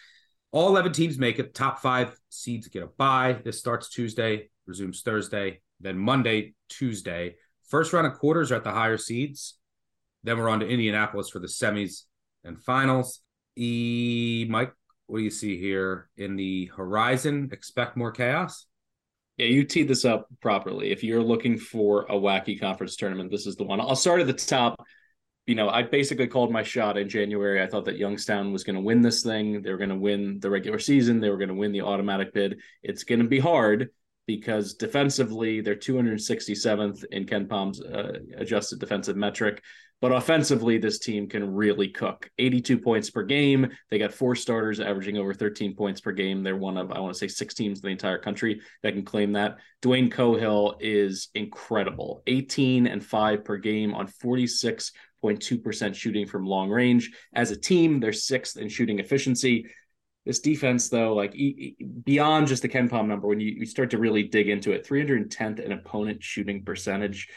All 0.52 0.70
11 0.70 0.94
teams 0.94 1.18
make 1.18 1.40
it. 1.40 1.54
Top 1.54 1.80
five 1.80 2.18
seeds 2.30 2.68
get 2.68 2.84
a 2.84 2.88
bye. 2.88 3.40
This 3.44 3.60
starts 3.60 3.90
Tuesday, 3.90 4.50
resumes 4.68 5.02
Thursday, 5.02 5.62
then 5.80 5.98
Monday, 5.98 6.56
Tuesday. 6.70 7.36
First 7.68 7.94
round 7.94 8.08
of 8.08 8.20
quarters 8.20 8.52
are 8.52 8.56
at 8.56 8.64
the 8.64 8.72
higher 8.72 8.98
seeds. 8.98 9.58
Then 10.24 10.38
we're 10.38 10.50
on 10.50 10.60
to 10.60 10.68
Indianapolis 10.68 11.30
for 11.30 11.40
the 11.40 11.48
semis 11.48 12.04
and 12.44 12.62
finals. 12.62 13.22
E 13.56 14.46
Mike, 14.50 14.74
what 15.08 15.20
do 15.20 15.24
you 15.24 15.30
see 15.30 15.60
here 15.60 16.10
in 16.18 16.36
the 16.36 16.66
horizon? 16.76 17.50
Expect 17.52 17.98
more 17.98 18.12
chaos? 18.12 18.66
Yeah, 19.38 19.48
you 19.48 19.66
teed 19.66 19.88
this 19.88 20.06
up 20.06 20.28
properly. 20.42 20.92
If 20.92 21.04
you're 21.04 21.24
looking 21.24 21.58
for 21.58 22.04
a 22.04 22.14
wacky 22.14 22.60
conference 22.60 22.96
tournament, 22.96 23.32
this 23.32 23.46
is 23.46 23.56
the 23.56 23.66
one. 23.66 23.82
I'll 23.82 23.96
start 23.96 24.22
at 24.22 24.28
the 24.28 24.34
top. 24.34 24.84
You 25.46 25.56
know, 25.56 25.70
I 25.70 25.84
basically 25.84 26.28
called 26.28 26.52
my 26.52 26.64
shot 26.64 26.98
in 26.98 27.08
January. 27.08 27.62
I 27.62 27.68
thought 27.68 27.86
that 27.86 27.98
Youngstown 27.98 28.52
was 28.52 28.64
going 28.64 28.78
to 28.78 28.82
win 28.82 29.02
this 29.02 29.22
thing. 29.22 29.62
They 29.62 29.72
were 29.72 29.78
going 29.78 29.90
to 29.90 29.96
win 29.96 30.40
the 30.40 30.50
regular 30.50 30.80
season. 30.80 31.20
They 31.20 31.30
were 31.30 31.38
going 31.38 31.50
to 31.50 31.56
win 31.56 31.72
the 31.72 31.82
automatic 31.82 32.34
bid. 32.34 32.60
It's 32.82 33.04
going 33.04 33.22
to 33.22 33.28
be 33.28 33.40
hard 33.40 33.90
because 34.28 34.74
defensively 34.74 35.62
they're 35.62 35.76
267th 35.76 37.06
in 37.12 37.26
KenPom's 37.26 37.82
uh, 37.82 38.20
adjusted 38.38 38.80
defensive 38.80 39.16
metric. 39.16 39.62
But 40.02 40.12
offensively, 40.12 40.78
this 40.78 41.00
team 41.00 41.28
can 41.28 41.54
really 41.54 41.88
cook. 41.88 42.30
82 42.38 42.78
points 42.78 43.10
per 43.10 43.24
game. 43.24 43.72
They 43.90 43.98
got 43.98 44.14
four 44.14 44.36
starters 44.36 44.80
averaging 44.80 45.18
over 45.18 45.34
13 45.34 45.76
points 45.76 46.02
per 46.02 46.12
game. 46.12 46.44
They're 46.44 46.58
one 46.58 46.78
of, 46.78 46.92
I 46.92 47.00
want 47.00 47.14
to 47.14 47.18
say, 47.18 47.30
six 47.30 47.54
teams 47.54 47.80
in 47.80 47.88
the 47.88 47.92
entire 47.92 48.18
country 48.18 48.62
that 48.84 48.94
can 48.94 49.06
claim 49.06 49.32
that. 49.34 49.58
Dwayne 49.82 50.12
Cohill 50.12 50.76
is 50.82 51.30
incredible. 51.34 52.24
18 52.28 52.88
and 52.88 53.04
five 53.04 53.46
per 53.46 53.58
game 53.58 53.96
on 53.96 54.08
46.2% 54.08 55.96
shooting 55.96 56.28
from 56.28 56.46
long 56.46 56.70
range. 56.70 57.12
As 57.34 57.52
a 57.52 57.58
team, 57.58 58.02
they're 58.02 58.14
sixth 58.14 58.58
in 58.58 58.68
shooting 58.68 59.00
efficiency. 59.00 59.68
This 60.26 60.40
defense, 60.40 60.90
though, 60.90 61.14
like 61.14 61.36
e- 61.36 61.76
beyond 62.04 62.48
just 62.48 62.64
the 62.64 62.70
KenPom 62.70 63.08
number, 63.08 63.28
when 63.28 63.40
you, 63.40 63.52
you 63.52 63.66
start 63.66 63.92
to 63.92 64.00
really 64.00 64.24
dig 64.24 64.50
into 64.50 64.72
it, 64.72 64.88
310th 64.88 65.60
in 65.60 65.72
opponent 65.72 66.24
shooting 66.24 66.64
percentage. 66.64 67.30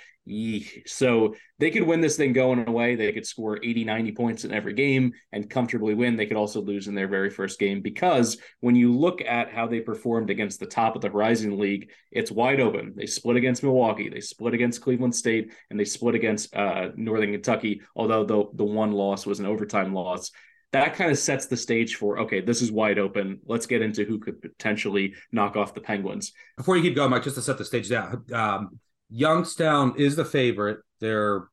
So 0.86 1.34
they 1.59 1.70
could 1.70 1.84
win 1.84 2.01
this 2.01 2.16
thing 2.16 2.32
going 2.32 2.66
away. 2.68 2.95
They 2.97 3.12
could 3.12 3.26
score 3.26 3.59
80, 3.62 3.84
90 3.84 4.12
points 4.12 4.45
in 4.45 4.53
every 4.53 4.74
game 4.74 5.12
and 5.32 5.49
comfortably 5.49 5.95
win. 5.95 6.16
They 6.16 6.26
could 6.26 6.36
also 6.36 6.61
lose 6.61 6.86
in 6.86 6.95
their 6.95 7.09
very 7.09 7.30
first 7.30 7.59
game 7.59 7.80
because 7.80 8.36
when 8.61 8.74
you 8.74 8.93
look 8.93 9.22
at 9.22 9.51
how 9.51 9.66
they 9.66 9.80
performed 9.80 10.28
against 10.28 10.61
the 10.61 10.66
top 10.66 10.97
of 10.97 11.03
the 11.03 11.09
Horizon 11.09 11.59
League, 11.59 11.91
it's 12.11 12.30
wide 12.30 12.61
open. 12.61 12.93
They 12.95 13.07
split 13.07 13.36
against 13.36 13.62
Milwaukee, 13.62 14.11
they 14.11 14.20
split 14.20 14.55
against 14.55 14.82
Cleveland 14.82 15.14
State, 15.14 15.53
and 15.70 15.80
they 15.80 15.86
split 15.86 16.14
against 16.14 16.55
uh, 16.55 16.91
Northern 16.95 17.32
Kentucky, 17.32 17.80
although 17.97 18.24
the, 18.24 18.45
the 18.55 18.64
one 18.64 18.93
loss 18.93 19.24
was 19.24 19.41
an 19.41 19.47
overtime 19.47 19.95
loss 19.95 20.30
that 20.73 20.95
kind 20.95 21.11
of 21.11 21.19
sets 21.19 21.47
the 21.47 21.57
stage 21.57 21.97
for 21.97 22.21
okay, 22.21 22.41
this 22.41 22.61
is 22.62 22.71
wide 22.71 22.99
open. 22.99 23.41
Let's 23.47 23.66
get 23.66 23.83
into 23.83 24.05
who 24.05 24.19
could 24.19 24.41
potentially 24.41 25.14
knock 25.33 25.57
off 25.57 25.75
the 25.75 25.81
Penguins. 25.81 26.33
Before 26.57 26.77
you 26.77 26.83
keep 26.83 26.95
going, 26.95 27.11
Mike, 27.11 27.23
just 27.23 27.37
to 27.37 27.43
set 27.43 27.59
the 27.59 27.64
stage 27.64 27.89
down, 27.89 28.25
um, 28.33 28.79
Youngstown 29.11 29.95
is 29.97 30.16
the 30.16 30.25
favorite. 30.25 30.81
They're 31.01 31.49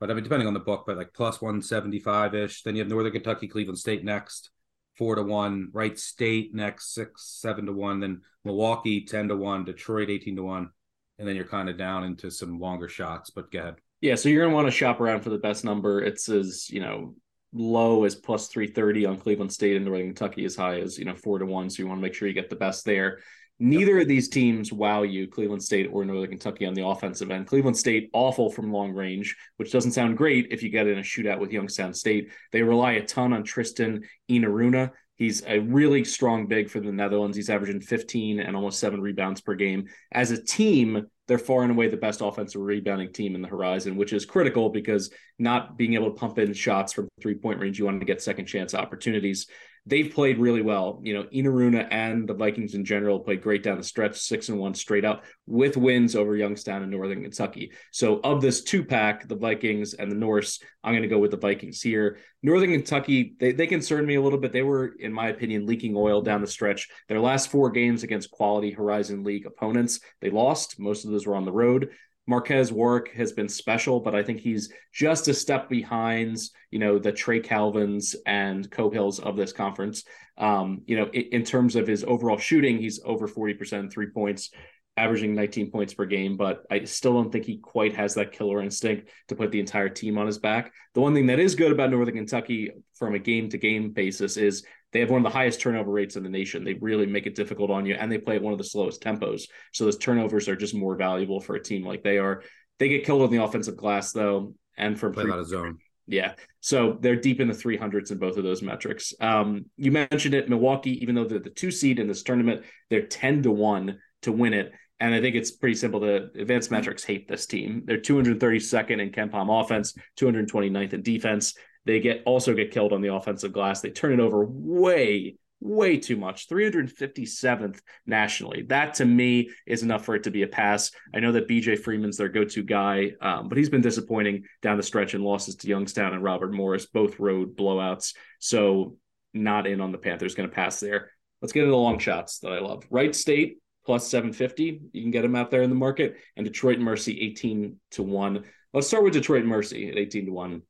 but 0.00 0.10
I 0.10 0.14
mean, 0.14 0.22
depending 0.22 0.46
on 0.46 0.54
the 0.54 0.60
book, 0.60 0.84
but 0.86 0.96
like 0.96 1.12
plus 1.12 1.40
175 1.40 2.34
ish. 2.34 2.62
Then 2.62 2.76
you 2.76 2.82
have 2.82 2.90
Northern 2.90 3.12
Kentucky, 3.12 3.48
Cleveland 3.48 3.78
State 3.78 4.04
next, 4.04 4.50
four 4.96 5.16
to 5.16 5.22
one. 5.22 5.70
Wright 5.72 5.98
State 5.98 6.54
next, 6.54 6.94
six, 6.94 7.24
seven 7.24 7.66
to 7.66 7.72
one. 7.72 8.00
Then 8.00 8.20
Milwaukee, 8.44 9.04
10 9.04 9.28
to 9.28 9.36
one. 9.36 9.64
Detroit, 9.64 10.10
18 10.10 10.36
to 10.36 10.42
one. 10.42 10.70
And 11.18 11.26
then 11.26 11.34
you're 11.34 11.44
kind 11.44 11.68
of 11.68 11.76
down 11.76 12.04
into 12.04 12.30
some 12.30 12.60
longer 12.60 12.88
shots, 12.88 13.30
but 13.30 13.50
go 13.50 13.58
ahead. 13.58 13.76
Yeah, 14.00 14.14
so 14.14 14.28
you're 14.28 14.44
gonna 14.44 14.54
want 14.54 14.68
to 14.68 14.72
shop 14.72 15.00
around 15.00 15.22
for 15.22 15.30
the 15.30 15.38
best 15.38 15.64
number. 15.64 16.00
It's 16.00 16.28
as 16.28 16.70
you 16.70 16.80
know 16.80 17.16
low 17.52 18.04
as 18.04 18.14
plus 18.14 18.48
330 18.48 19.06
on 19.06 19.16
Cleveland 19.16 19.52
State 19.52 19.76
and 19.76 19.84
Northern 19.84 20.08
Kentucky, 20.08 20.44
as 20.44 20.56
high 20.56 20.80
as 20.80 20.98
you 20.98 21.04
know 21.04 21.14
four 21.14 21.38
to 21.38 21.46
one. 21.46 21.70
So 21.70 21.82
you 21.82 21.88
want 21.88 21.98
to 21.98 22.02
make 22.02 22.14
sure 22.14 22.28
you 22.28 22.34
get 22.34 22.50
the 22.50 22.56
best 22.56 22.84
there. 22.84 23.20
Neither 23.60 23.98
of 23.98 24.06
these 24.06 24.28
teams 24.28 24.72
wow 24.72 25.02
you, 25.02 25.26
Cleveland 25.26 25.62
State 25.62 25.90
or 25.92 26.04
Northern 26.04 26.30
Kentucky, 26.30 26.64
on 26.64 26.74
the 26.74 26.86
offensive 26.86 27.30
end. 27.30 27.48
Cleveland 27.48 27.76
State, 27.76 28.08
awful 28.12 28.50
from 28.50 28.72
long 28.72 28.92
range, 28.92 29.36
which 29.56 29.72
doesn't 29.72 29.92
sound 29.92 30.16
great 30.16 30.48
if 30.52 30.62
you 30.62 30.68
get 30.68 30.86
in 30.86 30.98
a 30.98 31.02
shootout 31.02 31.40
with 31.40 31.50
Youngstown 31.50 31.92
State. 31.92 32.30
They 32.52 32.62
rely 32.62 32.92
a 32.92 33.04
ton 33.04 33.32
on 33.32 33.42
Tristan 33.42 34.04
Enaruna. 34.30 34.92
He's 35.16 35.42
a 35.44 35.58
really 35.58 36.04
strong 36.04 36.46
big 36.46 36.70
for 36.70 36.78
the 36.78 36.92
Netherlands. 36.92 37.36
He's 37.36 37.50
averaging 37.50 37.80
15 37.80 38.38
and 38.38 38.54
almost 38.54 38.78
seven 38.78 39.00
rebounds 39.00 39.40
per 39.40 39.56
game. 39.56 39.88
As 40.12 40.30
a 40.30 40.40
team, 40.40 41.08
they're 41.28 41.38
far 41.38 41.62
and 41.62 41.70
away 41.70 41.88
the 41.88 41.96
best 41.96 42.22
offensive 42.22 42.60
rebounding 42.60 43.12
team 43.12 43.34
in 43.34 43.42
the 43.42 43.48
horizon, 43.48 43.96
which 43.96 44.12
is 44.14 44.24
critical 44.24 44.70
because 44.70 45.10
not 45.38 45.76
being 45.76 45.94
able 45.94 46.10
to 46.10 46.18
pump 46.18 46.38
in 46.38 46.52
shots 46.54 46.92
from 46.92 47.06
three 47.20 47.34
point 47.34 47.60
range, 47.60 47.78
you 47.78 47.84
want 47.84 48.00
to 48.00 48.06
get 48.06 48.22
second 48.22 48.46
chance 48.46 48.74
opportunities 48.74 49.46
they've 49.88 50.12
played 50.12 50.38
really 50.38 50.62
well. 50.62 51.00
You 51.02 51.14
know, 51.14 51.22
Enaruna 51.24 51.88
and 51.90 52.28
the 52.28 52.34
Vikings 52.34 52.74
in 52.74 52.84
general 52.84 53.20
played 53.20 53.42
great 53.42 53.62
down 53.62 53.78
the 53.78 53.84
stretch, 53.84 54.18
six 54.18 54.48
and 54.48 54.58
one 54.58 54.74
straight 54.74 55.04
up 55.04 55.24
with 55.46 55.76
wins 55.76 56.14
over 56.14 56.36
Youngstown 56.36 56.82
and 56.82 56.90
Northern 56.90 57.22
Kentucky. 57.22 57.72
So 57.90 58.20
of 58.22 58.40
this 58.40 58.62
two 58.62 58.84
pack, 58.84 59.26
the 59.26 59.36
Vikings 59.36 59.94
and 59.94 60.10
the 60.10 60.16
Norse, 60.16 60.60
I'm 60.84 60.92
going 60.92 61.02
to 61.02 61.08
go 61.08 61.18
with 61.18 61.30
the 61.30 61.36
Vikings 61.36 61.82
here. 61.82 62.18
Northern 62.42 62.70
Kentucky, 62.70 63.34
they, 63.40 63.52
they 63.52 63.66
concerned 63.66 64.06
me 64.06 64.14
a 64.14 64.22
little 64.22 64.38
bit. 64.38 64.52
They 64.52 64.62
were, 64.62 64.94
in 65.00 65.12
my 65.12 65.28
opinion, 65.28 65.66
leaking 65.66 65.96
oil 65.96 66.22
down 66.22 66.40
the 66.40 66.46
stretch. 66.46 66.88
Their 67.08 67.20
last 67.20 67.50
four 67.50 67.70
games 67.70 68.02
against 68.02 68.30
quality 68.30 68.70
Horizon 68.70 69.24
League 69.24 69.46
opponents, 69.46 70.00
they 70.20 70.30
lost. 70.30 70.78
Most 70.78 71.04
of 71.04 71.10
those 71.10 71.26
were 71.26 71.34
on 71.36 71.44
the 71.44 71.52
road. 71.52 71.90
Marques 72.28 72.70
Warrick 72.70 73.14
has 73.14 73.32
been 73.32 73.48
special, 73.48 74.00
but 74.00 74.14
I 74.14 74.22
think 74.22 74.40
he's 74.40 74.70
just 74.92 75.28
a 75.28 75.34
step 75.34 75.70
behind, 75.70 76.36
you 76.70 76.78
know, 76.78 76.98
the 76.98 77.10
Trey 77.10 77.40
Calvins 77.40 78.14
and 78.26 78.70
Cohills 78.70 79.18
of 79.18 79.34
this 79.34 79.50
conference. 79.50 80.04
Um, 80.36 80.82
you 80.86 80.98
know, 80.98 81.06
in, 81.06 81.22
in, 81.32 81.44
terms 81.44 81.74
of 81.74 81.86
his 81.86 82.04
overall 82.04 82.36
shooting, 82.36 82.76
he's 82.76 83.00
over 83.02 83.26
40% 83.26 83.90
three 83.90 84.10
points, 84.10 84.50
averaging 84.98 85.34
19 85.34 85.70
points 85.70 85.94
per 85.94 86.04
game, 86.04 86.36
but 86.36 86.64
I 86.70 86.84
still 86.84 87.14
don't 87.14 87.32
think 87.32 87.46
he 87.46 87.56
quite 87.56 87.94
has 87.94 88.14
that 88.14 88.32
killer 88.32 88.60
instinct 88.60 89.08
to 89.28 89.34
put 89.34 89.50
the 89.50 89.60
entire 89.60 89.88
team 89.88 90.18
on 90.18 90.26
his 90.26 90.38
back. 90.38 90.74
The 90.92 91.00
one 91.00 91.14
thing 91.14 91.26
that 91.28 91.40
is 91.40 91.54
good 91.54 91.72
about 91.72 91.90
Northern 91.90 92.14
Kentucky 92.14 92.72
from 92.94 93.14
a 93.14 93.18
game 93.18 93.48
to 93.48 93.58
game 93.58 93.90
basis 93.90 94.36
is 94.36 94.66
they 94.92 95.00
have 95.00 95.10
one 95.10 95.24
of 95.24 95.30
the 95.30 95.36
highest 95.36 95.60
turnover 95.60 95.90
rates 95.90 96.16
in 96.16 96.22
the 96.22 96.28
nation. 96.28 96.64
They 96.64 96.74
really 96.74 97.06
make 97.06 97.26
it 97.26 97.34
difficult 97.34 97.70
on 97.70 97.86
you, 97.86 97.94
and 97.94 98.10
they 98.10 98.18
play 98.18 98.36
at 98.36 98.42
one 98.42 98.52
of 98.52 98.58
the 98.58 98.64
slowest 98.64 99.02
tempos. 99.02 99.42
So 99.72 99.84
those 99.84 99.98
turnovers 99.98 100.48
are 100.48 100.56
just 100.56 100.74
more 100.74 100.96
valuable 100.96 101.40
for 101.40 101.56
a 101.56 101.62
team 101.62 101.84
like 101.84 102.02
they 102.02 102.18
are. 102.18 102.42
They 102.78 102.88
get 102.88 103.04
killed 103.04 103.22
on 103.22 103.30
the 103.30 103.42
offensive 103.42 103.76
glass 103.76 104.12
though, 104.12 104.54
and 104.76 104.98
from 104.98 105.12
play 105.12 105.24
a 105.24 105.26
lot 105.26 105.38
of 105.38 105.48
zone. 105.48 105.78
Yeah, 106.06 106.34
so 106.60 106.96
they're 107.00 107.16
deep 107.16 107.38
in 107.38 107.48
the 107.48 107.54
300s 107.54 108.10
in 108.10 108.18
both 108.18 108.38
of 108.38 108.44
those 108.44 108.62
metrics. 108.62 109.12
Um, 109.20 109.66
you 109.76 109.92
mentioned 109.92 110.34
it, 110.34 110.48
Milwaukee. 110.48 111.02
Even 111.02 111.14
though 111.14 111.24
they're 111.24 111.38
the 111.38 111.50
two 111.50 111.70
seed 111.70 111.98
in 111.98 112.08
this 112.08 112.22
tournament, 112.22 112.64
they're 112.88 113.06
10 113.06 113.42
to 113.42 113.50
one 113.50 113.98
to 114.22 114.32
win 114.32 114.54
it. 114.54 114.72
And 115.00 115.14
I 115.14 115.20
think 115.20 115.36
it's 115.36 115.50
pretty 115.50 115.74
simple. 115.74 116.00
The 116.00 116.30
advanced 116.34 116.70
metrics 116.70 117.04
hate 117.04 117.28
this 117.28 117.46
team. 117.46 117.82
They're 117.84 117.98
232nd 117.98 119.00
in 119.00 119.10
KenPom 119.10 119.62
offense, 119.62 119.94
229th 120.18 120.94
in 120.94 121.02
defense. 121.02 121.54
They 121.88 122.00
get 122.00 122.22
also 122.26 122.52
get 122.52 122.70
killed 122.70 122.92
on 122.92 123.00
the 123.00 123.14
offensive 123.14 123.54
glass. 123.54 123.80
They 123.80 123.88
turn 123.88 124.12
it 124.12 124.20
over 124.20 124.44
way, 124.44 125.36
way 125.58 125.96
too 125.96 126.18
much. 126.18 126.46
357th 126.46 127.80
nationally. 128.04 128.66
That 128.68 128.92
to 128.96 129.06
me 129.06 129.48
is 129.66 129.82
enough 129.82 130.04
for 130.04 130.14
it 130.14 130.24
to 130.24 130.30
be 130.30 130.42
a 130.42 130.48
pass. 130.48 130.90
I 131.14 131.20
know 131.20 131.32
that 131.32 131.48
BJ 131.48 131.78
Freeman's 131.78 132.18
their 132.18 132.28
go-to 132.28 132.62
guy, 132.62 133.12
um, 133.22 133.48
but 133.48 133.56
he's 133.56 133.70
been 133.70 133.80
disappointing 133.80 134.44
down 134.60 134.76
the 134.76 134.82
stretch 134.82 135.14
in 135.14 135.22
losses 135.22 135.56
to 135.56 135.66
Youngstown 135.66 136.12
and 136.12 136.22
Robert 136.22 136.52
Morris, 136.52 136.84
both 136.84 137.18
road 137.18 137.56
blowouts. 137.56 138.14
So 138.38 138.98
not 139.32 139.66
in 139.66 139.80
on 139.80 139.90
the 139.90 139.96
Panthers. 139.96 140.34
Going 140.34 140.46
to 140.46 140.54
pass 140.54 140.80
there. 140.80 141.10
Let's 141.40 141.54
get 141.54 141.60
into 141.60 141.70
the 141.70 141.78
long 141.78 141.98
shots 141.98 142.40
that 142.40 142.52
I 142.52 142.58
love. 142.58 142.84
Wright 142.90 143.14
State 143.14 143.60
plus 143.86 144.06
750. 144.08 144.82
You 144.92 145.02
can 145.02 145.10
get 145.10 145.22
them 145.22 145.36
out 145.36 145.50
there 145.50 145.62
in 145.62 145.70
the 145.70 145.74
market. 145.74 146.18
And 146.36 146.44
Detroit 146.44 146.80
Mercy 146.80 147.18
18 147.18 147.76
to 147.92 148.02
1. 148.02 148.44
Let's 148.74 148.88
start 148.88 149.04
with 149.04 149.14
Detroit 149.14 149.46
Mercy 149.46 149.88
at 149.88 149.96
18 149.96 150.26
to 150.26 150.32
1 150.32 150.62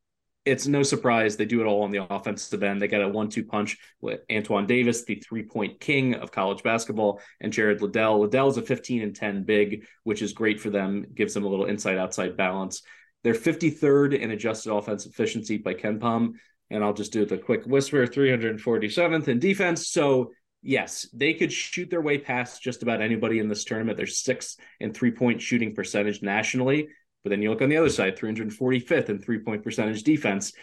it's 0.45 0.67
no 0.67 0.83
surprise 0.83 1.35
they 1.35 1.45
do 1.45 1.61
it 1.61 1.65
all 1.65 1.83
on 1.83 1.91
the 1.91 2.03
offensive 2.09 2.63
end. 2.63 2.81
They 2.81 2.87
got 2.87 3.01
a 3.01 3.09
one-two 3.09 3.43
punch 3.43 3.77
with 4.01 4.21
Antoine 4.31 4.65
Davis, 4.65 5.03
the 5.03 5.15
three-point 5.15 5.79
king 5.79 6.15
of 6.15 6.31
college 6.31 6.63
basketball, 6.63 7.21
and 7.39 7.53
Gerald 7.53 7.81
Liddell. 7.81 8.21
Liddell's 8.21 8.57
a 8.57 8.61
15 8.61 9.01
and 9.01 9.15
10 9.15 9.43
big, 9.43 9.85
which 10.03 10.21
is 10.21 10.33
great 10.33 10.59
for 10.59 10.69
them, 10.69 11.05
gives 11.13 11.33
them 11.33 11.45
a 11.45 11.47
little 11.47 11.65
inside-outside 11.65 12.37
balance. 12.37 12.81
They're 13.23 13.33
53rd 13.33 14.17
in 14.17 14.31
adjusted 14.31 14.73
offense 14.73 15.05
efficiency 15.05 15.57
by 15.57 15.73
KenPom, 15.73 16.33
and 16.69 16.83
I'll 16.83 16.93
just 16.93 17.11
do 17.11 17.25
the 17.25 17.37
quick 17.37 17.65
whisper: 17.65 18.07
347th 18.07 19.27
in 19.27 19.39
defense. 19.39 19.89
So 19.89 20.31
yes, 20.61 21.07
they 21.13 21.33
could 21.33 21.51
shoot 21.51 21.89
their 21.89 22.01
way 22.01 22.17
past 22.17 22.61
just 22.61 22.81
about 22.81 23.01
anybody 23.01 23.39
in 23.39 23.49
this 23.49 23.65
tournament. 23.65 23.97
They're 23.97 24.07
sixth 24.07 24.57
in 24.79 24.93
three-point 24.93 25.41
shooting 25.41 25.75
percentage 25.75 26.21
nationally. 26.21 26.89
But 27.23 27.31
then 27.31 27.41
you 27.41 27.49
look 27.49 27.61
on 27.61 27.69
the 27.69 27.77
other 27.77 27.89
side, 27.89 28.17
345th 28.17 29.09
in 29.09 29.19
three 29.19 29.39
point 29.39 29.63
percentage 29.63 30.03
defense. 30.03 30.53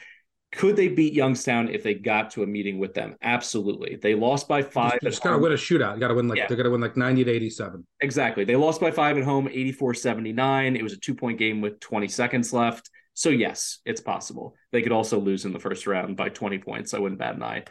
Could 0.52 0.76
they 0.76 0.88
beat 0.88 1.12
Youngstown 1.12 1.68
if 1.68 1.82
they 1.82 1.94
got 1.94 2.30
to 2.30 2.42
a 2.42 2.46
meeting 2.46 2.78
with 2.78 2.94
them? 2.94 3.16
Absolutely. 3.20 3.96
They 3.96 4.14
lost 4.14 4.48
by 4.48 4.62
five. 4.62 4.98
You 5.02 5.10
just 5.10 5.22
gotta 5.22 5.38
win 5.38 5.52
a 5.52 5.56
shootout. 5.56 5.94
You 5.94 6.00
gotta 6.00 6.14
win 6.14 6.28
like 6.28 6.38
yeah. 6.38 6.46
they're 6.46 6.56
gonna 6.56 6.70
win 6.70 6.80
like 6.80 6.96
90 6.96 7.24
to 7.24 7.30
87. 7.30 7.86
Exactly. 8.00 8.44
They 8.44 8.56
lost 8.56 8.80
by 8.80 8.90
five 8.90 9.18
at 9.18 9.24
home, 9.24 9.48
84-79. 9.48 10.76
It 10.76 10.82
was 10.82 10.92
a 10.92 10.98
two-point 10.98 11.38
game 11.38 11.60
with 11.60 11.80
20 11.80 12.08
seconds 12.08 12.52
left. 12.52 12.88
So 13.14 13.28
yes, 13.30 13.80
it's 13.84 14.00
possible. 14.00 14.54
They 14.72 14.82
could 14.82 14.92
also 14.92 15.18
lose 15.18 15.44
in 15.44 15.52
the 15.52 15.58
first 15.58 15.86
round 15.86 16.16
by 16.16 16.28
20 16.28 16.58
points. 16.58 16.94
I 16.94 17.00
wouldn't 17.00 17.18
bat 17.18 17.34
an 17.34 17.42
eye. 17.42 17.64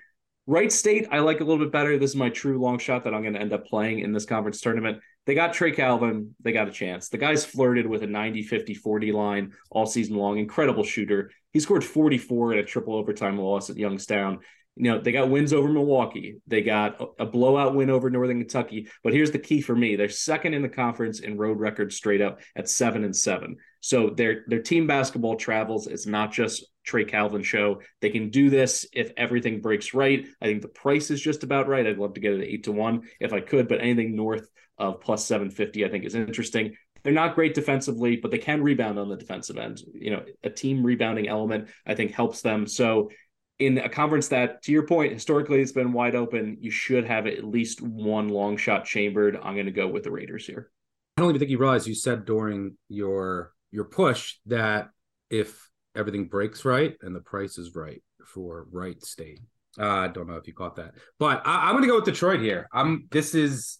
Wright 0.47 0.71
State, 0.71 1.07
I 1.11 1.19
like 1.19 1.39
a 1.39 1.43
little 1.43 1.63
bit 1.63 1.71
better. 1.71 1.97
This 1.97 2.11
is 2.11 2.15
my 2.15 2.29
true 2.29 2.59
long 2.59 2.77
shot 2.77 3.03
that 3.05 3.13
I'm 3.13 3.21
going 3.21 3.33
to 3.33 3.41
end 3.41 3.53
up 3.53 3.65
playing 3.65 3.99
in 3.99 4.11
this 4.11 4.25
conference 4.25 4.61
tournament. 4.61 4.99
They 5.25 5.33
got 5.33 5.53
Trey 5.53 5.71
Calvin. 5.71 6.35
They 6.41 6.51
got 6.51 6.67
a 6.67 6.71
chance. 6.71 7.09
The 7.09 7.17
guy's 7.17 7.45
flirted 7.45 7.87
with 7.87 8.03
a 8.03 8.07
90 8.07 8.43
50 8.43 8.73
40 8.75 9.11
line 9.11 9.53
all 9.71 9.85
season 9.85 10.17
long. 10.17 10.37
Incredible 10.37 10.83
shooter. 10.83 11.31
He 11.51 11.59
scored 11.59 11.83
44 11.83 12.53
in 12.53 12.59
a 12.59 12.63
triple 12.63 12.95
overtime 12.95 13.37
loss 13.37 13.69
at 13.69 13.77
Youngstown. 13.77 14.39
You 14.77 14.91
know, 14.91 14.99
they 14.99 15.13
got 15.13 15.29
wins 15.29 15.53
over 15.53 15.69
Milwaukee. 15.69 16.41
They 16.47 16.61
got 16.61 17.01
a, 17.17 17.25
blowout 17.25 17.75
win 17.75 17.89
over 17.89 18.09
Northern 18.09 18.39
Kentucky. 18.39 18.89
But 19.03 19.13
here's 19.13 19.31
the 19.31 19.39
key 19.39 19.61
for 19.61 19.73
me 19.73 19.95
they're 19.95 20.09
second 20.09 20.53
in 20.53 20.61
the 20.61 20.69
conference 20.69 21.21
in 21.21 21.37
road 21.37 21.59
record 21.59 21.93
straight 21.93 22.21
up 22.21 22.41
at 22.57 22.69
seven 22.69 23.05
and 23.05 23.15
seven. 23.15 23.55
So 23.79 24.09
their 24.09 24.43
their 24.47 24.61
team 24.61 24.85
basketball 24.85 25.37
travels. 25.37 25.87
It's 25.87 26.05
not 26.05 26.33
just 26.33 26.65
Trey 26.83 27.05
Calvin 27.05 27.41
show. 27.41 27.81
They 28.01 28.09
can 28.09 28.29
do 28.29 28.49
this 28.49 28.85
if 28.91 29.11
everything 29.15 29.61
breaks 29.61 29.93
right. 29.93 30.27
I 30.41 30.45
think 30.45 30.61
the 30.61 30.67
price 30.67 31.09
is 31.09 31.21
just 31.21 31.43
about 31.43 31.69
right. 31.69 31.87
I'd 31.87 31.97
love 31.97 32.15
to 32.15 32.19
get 32.19 32.33
it 32.33 32.43
eight 32.43 32.65
to 32.65 32.73
one 32.73 33.03
if 33.19 33.31
I 33.31 33.39
could, 33.39 33.69
but 33.69 33.79
anything 33.79 34.15
north 34.15 34.49
of 34.77 35.01
plus 35.01 35.25
750, 35.25 35.85
I 35.85 35.89
think 35.89 36.05
is 36.05 36.15
interesting. 36.15 36.75
They're 37.03 37.13
not 37.13 37.35
great 37.35 37.53
defensively, 37.53 38.15
but 38.15 38.31
they 38.31 38.39
can 38.39 38.63
rebound 38.63 38.97
on 38.97 39.09
the 39.09 39.15
defensive 39.15 39.57
end. 39.57 39.81
You 39.93 40.11
know, 40.11 40.25
a 40.43 40.49
team 40.49 40.83
rebounding 40.83 41.27
element, 41.27 41.69
I 41.85 41.93
think, 41.93 42.11
helps 42.11 42.41
them. 42.41 42.67
So, 42.67 43.11
in 43.57 43.77
a 43.77 43.87
conference 43.87 44.29
that, 44.29 44.63
to 44.63 44.71
your 44.73 44.85
point, 44.85 45.13
historically 45.13 45.61
it's 45.61 45.71
been 45.71 45.93
wide 45.93 46.15
open, 46.15 46.57
you 46.59 46.71
should 46.71 47.05
have 47.05 47.25
at 47.25 47.45
least 47.45 47.81
one 47.81 48.27
long 48.27 48.57
shot 48.57 48.83
chambered. 48.83 49.37
I'm 49.41 49.53
going 49.53 49.67
to 49.67 49.71
go 49.71 49.87
with 49.87 50.03
the 50.03 50.11
Raiders 50.11 50.45
here. 50.45 50.71
I 51.15 51.21
don't 51.21 51.29
even 51.29 51.39
think 51.39 51.51
you 51.51 51.57
realize 51.57 51.87
you 51.87 51.95
said 51.95 52.25
during 52.25 52.75
your 52.89 53.53
your 53.71 53.85
push 53.85 54.35
that 54.47 54.89
if 55.29 55.69
everything 55.95 56.27
breaks 56.27 56.65
right 56.65 56.95
and 57.01 57.15
the 57.15 57.21
price 57.21 57.57
is 57.57 57.75
right 57.75 58.01
for 58.25 58.67
Wright 58.71 59.01
State. 59.03 59.39
Uh, 59.79 59.87
I 59.87 60.07
don't 60.07 60.27
know 60.27 60.35
if 60.35 60.47
you 60.47 60.53
caught 60.53 60.77
that, 60.77 60.93
but 61.19 61.41
I, 61.45 61.69
am 61.69 61.73
going 61.73 61.83
to 61.83 61.89
go 61.89 61.95
with 61.95 62.05
Detroit 62.05 62.39
here. 62.39 62.67
I'm. 62.73 63.07
This 63.11 63.35
is. 63.35 63.79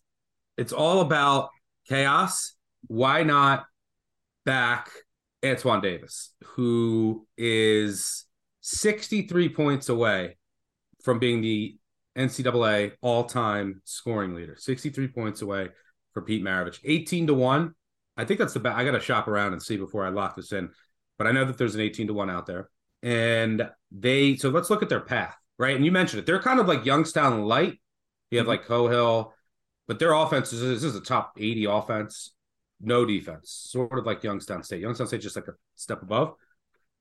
It's 0.58 0.74
all 0.74 1.02
about 1.02 1.50
chaos. 1.88 2.54
Why 2.88 3.24
not 3.24 3.66
back 4.46 4.90
Antoine 5.44 5.82
Davis, 5.82 6.34
who 6.44 7.28
is 7.38 8.26
63 8.62 9.50
points 9.50 9.90
away 9.90 10.38
from 11.04 11.20
being 11.20 11.42
the 11.42 11.78
NCAA 12.18 12.94
all-time 13.02 13.82
scoring 13.84 14.34
leader. 14.34 14.56
63 14.58 15.10
points 15.10 15.42
away 15.42 15.70
for 16.14 16.22
Pete 16.22 16.44
Maravich. 16.44 16.80
18 16.84 17.28
to 17.28 17.34
one. 17.34 17.76
I 18.18 18.24
think 18.24 18.40
that's 18.40 18.54
the 18.54 18.60
best. 18.60 18.78
I 18.78 18.86
got 18.86 18.92
to 18.92 19.00
shop 19.00 19.28
around 19.28 19.54
and 19.54 19.62
see 19.62 19.78
before 19.78 20.06
I 20.06 20.10
lock 20.10 20.36
this 20.36 20.54
in 20.54 20.70
but 21.18 21.28
I 21.28 21.32
know 21.32 21.46
that 21.46 21.58
there's 21.58 21.76
an 21.76 21.82
18 21.82 22.08
to 22.08 22.14
1 22.14 22.30
out 22.30 22.46
there. 22.46 22.70
And 23.04 23.70
they, 23.92 24.36
so 24.36 24.50
let's 24.50 24.70
look 24.70 24.84
at 24.84 24.90
their 24.90 25.00
path, 25.00 25.36
right? 25.58 25.76
And 25.76 25.86
you 25.86 25.92
mentioned 25.92 26.20
it. 26.20 26.26
They're 26.26 26.42
kind 26.42 26.60
of 26.60 26.68
like 26.68 26.86
Youngstown 26.86 27.44
light. 27.44 27.80
You 28.32 28.40
have 28.40 28.48
mm-hmm. 28.48 28.50
like 28.50 28.66
Cohill, 28.66 29.32
but 29.88 30.00
their 30.00 30.14
offense 30.14 30.52
is 30.54 30.62
this 30.62 30.84
is 30.84 30.96
a 30.96 31.02
top 31.02 31.34
80 31.38 31.66
offense, 31.66 32.34
no 32.82 33.06
defense, 33.06 33.52
sort 33.70 33.98
of 33.98 34.06
like 34.06 34.24
Youngstown 34.24 34.64
State. 34.64 34.82
Youngstown 34.82 35.08
State 35.08 35.22
just 35.22 35.36
like 35.36 35.48
a 35.48 35.54
step 35.76 36.02
above. 36.02 36.34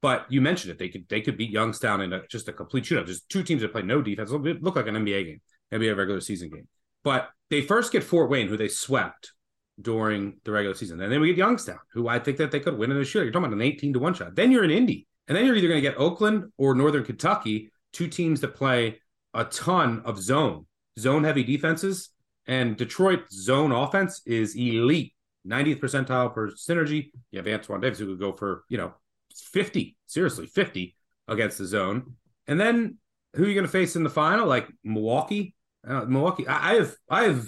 But 0.03 0.27
you 0.29 0.41
mentioned 0.43 0.71
it; 0.71 0.79
they 0.79 0.89
could 0.89 1.09
they 1.09 1.23
could 1.23 1.39
beat 1.39 1.51
Youngstown 1.51 2.03
in 2.03 2.13
a, 2.13 2.27
just 2.27 2.49
a 2.49 2.53
complete 2.53 2.85
shootout. 2.85 3.07
Just 3.07 3.29
two 3.31 3.43
teams 3.43 3.63
that 3.63 3.73
play 3.73 3.83
no 3.83 4.03
defense. 4.03 4.31
It 4.31 4.63
look 4.63 4.77
like 4.77 4.87
an 4.87 4.97
NBA 4.97 5.25
game, 5.25 5.41
NBA 5.73 5.97
regular 5.97 6.21
season 6.21 6.51
game. 6.51 6.69
But 7.03 7.31
they 7.51 7.63
first 7.63 7.91
get 7.93 8.05
Fort 8.05 8.31
Wayne, 8.31 8.49
who 8.49 8.57
they 8.57 8.69
swept 8.69 9.33
during 9.81 10.41
the 10.45 10.53
regular 10.53 10.75
season, 10.75 11.01
and 11.01 11.11
then 11.11 11.21
we 11.21 11.29
get 11.29 11.39
Youngstown, 11.39 11.79
who 11.93 12.07
I 12.07 12.19
think 12.19 12.37
that 12.37 12.51
they 12.51 12.61
could 12.61 12.77
win 12.77 12.91
in 12.91 12.99
a 12.99 13.01
shootout. 13.01 13.25
You're 13.25 13.31
talking 13.31 13.47
about 13.47 13.55
an 13.55 13.63
18 13.63 13.95
to 13.95 13.99
one 13.99 14.15
shot. 14.15 14.35
Then 14.35 14.53
you're 14.53 14.65
in 14.65 14.71
Indy, 14.71 15.07
and 15.27 15.37
then 15.37 15.47
you're 15.47 15.57
either 15.57 15.69
going 15.69 15.83
to 15.83 15.89
get 15.89 15.99
Oakland 15.99 16.53
or 16.59 16.75
Northern 16.75 17.05
Kentucky, 17.05 17.71
two 17.93 18.09
teams 18.09 18.41
that 18.43 18.55
play 18.55 19.01
a 19.33 19.45
ton 19.45 20.03
of 20.05 20.21
zone, 20.21 20.67
zone 20.99 21.25
heavy 21.25 21.45
defenses. 21.45 22.11
And 22.47 22.77
Detroit 22.77 23.31
zone 23.31 23.73
offense 23.73 24.21
is 24.27 24.55
elite, 24.55 25.15
90th 25.47 25.81
percentile 25.81 26.33
per 26.35 26.51
synergy. 26.51 27.11
You 27.31 27.39
have 27.39 27.49
Antoine 27.49 27.81
Davis 27.81 27.99
who 27.99 28.07
could 28.07 28.21
go 28.21 28.33
for, 28.33 28.65
you 28.69 28.77
know, 28.77 28.95
50, 29.35 29.97
seriously, 30.07 30.47
50 30.47 30.95
against 31.29 31.59
the 31.59 31.67
zone. 31.67 32.15
And 32.47 32.61
then 32.61 32.99
who 33.35 33.45
are 33.45 33.49
you 33.49 33.55
going 33.55 33.67
to 33.67 33.73
face 33.73 33.97
in 33.97 34.05
the 34.05 34.11
final? 34.11 34.47
Like 34.47 34.69
Milwaukee? 34.85 35.55
Uh, 35.87 36.05
Milwaukee. 36.05 36.47
I, 36.47 36.73
I 36.73 36.75
have 36.75 36.95
I 37.11 37.23
have 37.25 37.47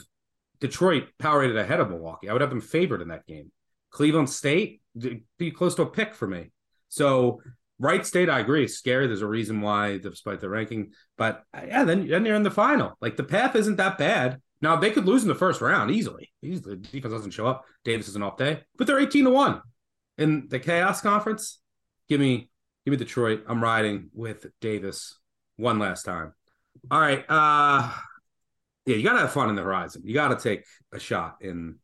Detroit 0.60 1.08
power 1.18 1.40
rated 1.40 1.56
ahead 1.56 1.80
of 1.80 1.90
Milwaukee. 1.90 2.28
I 2.28 2.32
would 2.32 2.42
have 2.42 2.50
them 2.50 2.60
favored 2.60 3.02
in 3.02 3.08
that 3.08 3.26
game. 3.26 3.52
Cleveland 3.90 4.30
State 4.30 4.80
be 5.38 5.50
close 5.50 5.74
to 5.76 5.82
a 5.82 5.86
pick 5.86 6.14
for 6.14 6.26
me. 6.26 6.50
So 6.88 7.40
Wright 7.78 8.04
State, 8.06 8.30
I 8.30 8.40
agree, 8.40 8.64
is 8.64 8.78
scary. 8.78 9.06
There's 9.06 9.22
a 9.22 9.26
reason 9.26 9.60
why, 9.60 9.98
despite 9.98 10.40
the 10.40 10.48
ranking. 10.48 10.92
But 11.16 11.42
yeah, 11.54 11.84
then 11.84 12.08
then 12.08 12.24
you're 12.24 12.36
in 12.36 12.42
the 12.42 12.50
final. 12.50 12.96
Like 13.00 13.16
the 13.16 13.24
path 13.24 13.54
isn't 13.56 13.76
that 13.76 13.98
bad. 13.98 14.40
Now 14.60 14.76
they 14.76 14.90
could 14.90 15.06
lose 15.06 15.22
in 15.22 15.28
the 15.28 15.34
first 15.34 15.60
round 15.60 15.90
easily. 15.90 16.30
Easily, 16.42 16.76
defense 16.76 17.12
doesn't 17.12 17.32
show 17.32 17.46
up. 17.46 17.64
Davis 17.84 18.08
is 18.08 18.16
an 18.16 18.22
off 18.22 18.36
day, 18.36 18.62
but 18.76 18.86
they're 18.86 18.98
18 18.98 19.24
to 19.24 19.30
one 19.30 19.60
in 20.18 20.48
the 20.48 20.58
chaos 20.58 21.00
conference. 21.00 21.60
Give 22.08 22.20
me, 22.20 22.48
give 22.84 22.92
me 22.92 22.96
Detroit. 22.96 23.44
I'm 23.48 23.62
riding 23.62 24.10
with 24.14 24.46
Davis 24.60 25.18
one 25.56 25.78
last 25.78 26.04
time. 26.04 26.32
All 26.90 27.00
right. 27.00 27.24
Uh 27.28 27.92
yeah, 28.86 28.96
you 28.96 29.02
gotta 29.02 29.20
have 29.20 29.32
fun 29.32 29.50
in 29.50 29.56
the 29.56 29.62
horizon. 29.62 30.02
You 30.04 30.14
gotta 30.14 30.36
take 30.36 30.64
a 30.92 30.98
shot 30.98 31.36
in 31.40 31.76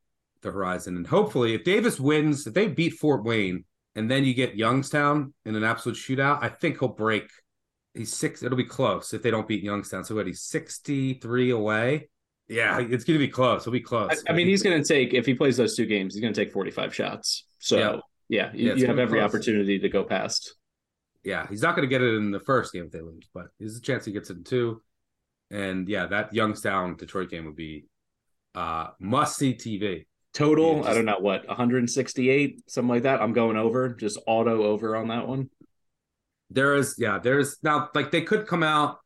the 0.43 0.53
horizon. 0.53 0.97
And 0.97 1.07
hopefully 1.07 1.55
if 1.55 1.65
Davis 1.65 1.99
wins, 1.99 2.47
if 2.47 2.55
they 2.55 2.69
beat 2.69 2.95
Fort 2.95 3.25
Wayne 3.25 3.65
and 3.95 4.11
then 4.11 4.25
you 4.25 4.35
get 4.35 4.57
Youngstown 4.57 5.35
in 5.45 5.57
an 5.57 5.65
absolute 5.65 5.99
shootout, 5.99 6.43
I 6.43 6.49
think 6.49 6.79
he'll 6.79 6.89
break 6.89 7.29
he's 7.95 8.15
six, 8.15 8.43
it'll 8.43 8.57
be 8.57 8.65
close 8.65 9.13
if 9.13 9.23
they 9.23 9.31
don't 9.31 9.49
beat 9.49 9.63
Youngstown. 9.63 10.05
So 10.05 10.15
what 10.15 10.27
he's 10.27 10.43
63 10.43 11.51
away. 11.51 12.09
Yeah, 12.49 12.81
it's 12.81 13.05
gonna 13.05 13.19
be 13.19 13.29
close. 13.29 13.63
It'll 13.63 13.73
be 13.73 13.81
close. 13.81 14.23
I, 14.27 14.33
I 14.33 14.35
mean, 14.35 14.47
he's 14.47 14.63
gonna 14.63 14.85
take 14.85 15.15
if 15.15 15.27
he 15.27 15.35
plays 15.35 15.57
those 15.57 15.77
two 15.77 15.87
games, 15.87 16.15
he's 16.15 16.23
gonna 16.23 16.35
take 16.35 16.53
45 16.53 16.95
shots. 16.95 17.47
So 17.59 17.79
yeah, 17.79 17.97
yeah 18.29 18.51
you, 18.53 18.69
yeah, 18.69 18.75
you 18.75 18.87
have 18.87 18.99
every 18.99 19.21
close. 19.21 19.31
opportunity 19.31 19.79
to 19.79 19.89
go 19.89 20.05
past 20.05 20.55
yeah, 21.25 21.47
he's 21.49 21.63
not 21.63 21.77
going 21.77 21.89
to 21.89 21.91
get 21.91 22.03
it 22.03 22.15
in 22.15 22.31
the 22.31 22.41
first 22.41 22.73
game 22.73 22.85
if 22.85 22.93
they 22.93 23.01
lose, 23.01 23.29
but 23.33 23.47
there's 23.59 23.77
a 23.77 23.81
chance 23.81 24.05
he 24.05 24.13
gets 24.13 24.31
it 24.31 24.39
in 24.39 24.45
two. 24.45 24.83
And 25.51 25.89
yeah, 25.89 26.07
that 26.07 26.35
Youngstown 26.35 26.97
Detroit 26.97 27.31
game 27.31 27.45
would 27.45 27.57
be 27.57 27.85
uh 28.55 28.89
must 28.99 29.37
see 29.37 29.55
TV. 29.55 30.07
Total, 30.35 30.79
just, 30.79 30.89
I 30.89 30.95
don't 30.95 31.05
know 31.05 31.19
what, 31.19 31.47
168, 31.47 32.63
something 32.67 32.89
like 32.89 33.03
that. 33.03 33.21
I'm 33.21 33.35
going 33.35 33.59
over, 33.59 33.91
just 33.91 34.19
auto 34.27 34.65
over 34.65 34.97
on 34.97 35.09
that 35.09 35.29
one. 35.29 35.51
There 36.49 36.75
is, 36.75 36.97
yeah, 36.99 37.19
there's 37.19 37.59
now 37.63 37.91
like 37.95 38.11
they 38.11 38.23
could 38.23 38.47
come 38.47 38.63
out. 38.63 38.99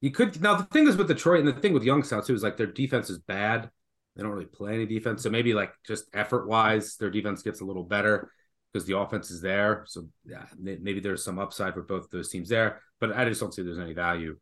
You 0.00 0.10
could 0.10 0.40
now 0.40 0.54
the 0.54 0.64
thing 0.64 0.86
is 0.86 0.96
with 0.96 1.08
Detroit 1.08 1.40
and 1.40 1.48
the 1.48 1.60
thing 1.60 1.72
with 1.72 1.82
Youngstown 1.82 2.24
too 2.24 2.34
is 2.34 2.42
like 2.42 2.56
their 2.56 2.66
defense 2.66 3.10
is 3.10 3.18
bad. 3.18 3.70
They 4.14 4.22
don't 4.22 4.32
really 4.32 4.46
play 4.46 4.74
any 4.74 4.86
defense, 4.86 5.22
so 5.22 5.30
maybe 5.30 5.54
like 5.54 5.72
just 5.86 6.04
effort 6.12 6.48
wise, 6.48 6.96
their 6.96 7.10
defense 7.10 7.42
gets 7.42 7.60
a 7.60 7.64
little 7.64 7.84
better 7.84 8.30
because 8.72 8.86
the 8.86 8.98
offense 8.98 9.30
is 9.30 9.40
there. 9.40 9.84
So 9.86 10.08
yeah, 10.24 10.44
maybe 10.58 11.00
there's 11.00 11.24
some 11.24 11.38
upside 11.38 11.74
for 11.74 11.82
both 11.82 12.10
those 12.10 12.28
teams 12.28 12.48
there, 12.48 12.80
but 13.00 13.16
I 13.16 13.24
just 13.24 13.40
don't 13.40 13.54
see 13.54 13.62
there's 13.62 13.78
any 13.78 13.94
value 13.94 14.36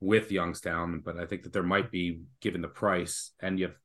with 0.00 0.30
Youngstown. 0.30 1.00
But 1.04 1.18
I 1.18 1.26
think 1.26 1.42
that 1.44 1.52
there 1.52 1.62
might 1.62 1.90
be 1.90 2.22
given 2.40 2.60
the 2.60 2.68
price 2.68 3.32
and 3.40 3.58
you 3.58 3.66
have 3.66 3.76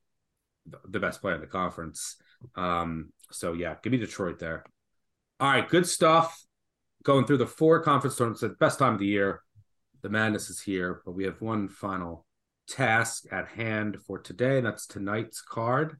the 0.88 1.00
best 1.00 1.20
player 1.20 1.34
in 1.34 1.40
the 1.40 1.46
conference. 1.46 2.16
Um, 2.56 3.12
so 3.30 3.52
yeah, 3.52 3.76
give 3.82 3.92
me 3.92 3.98
Detroit 3.98 4.38
there. 4.38 4.64
All 5.38 5.50
right, 5.50 5.68
good 5.68 5.86
stuff. 5.86 6.44
Going 7.02 7.24
through 7.24 7.38
the 7.38 7.46
four 7.46 7.80
conference 7.82 8.16
tournaments, 8.16 8.42
at 8.42 8.50
the 8.50 8.56
best 8.56 8.78
time 8.78 8.94
of 8.94 9.00
the 9.00 9.06
year. 9.06 9.42
The 10.02 10.08
madness 10.08 10.50
is 10.50 10.60
here, 10.60 11.02
but 11.04 11.12
we 11.12 11.24
have 11.24 11.40
one 11.40 11.68
final 11.68 12.26
task 12.68 13.24
at 13.32 13.48
hand 13.48 13.98
for 14.06 14.18
today, 14.18 14.58
and 14.58 14.66
that's 14.66 14.86
tonight's 14.86 15.42
card. 15.42 15.98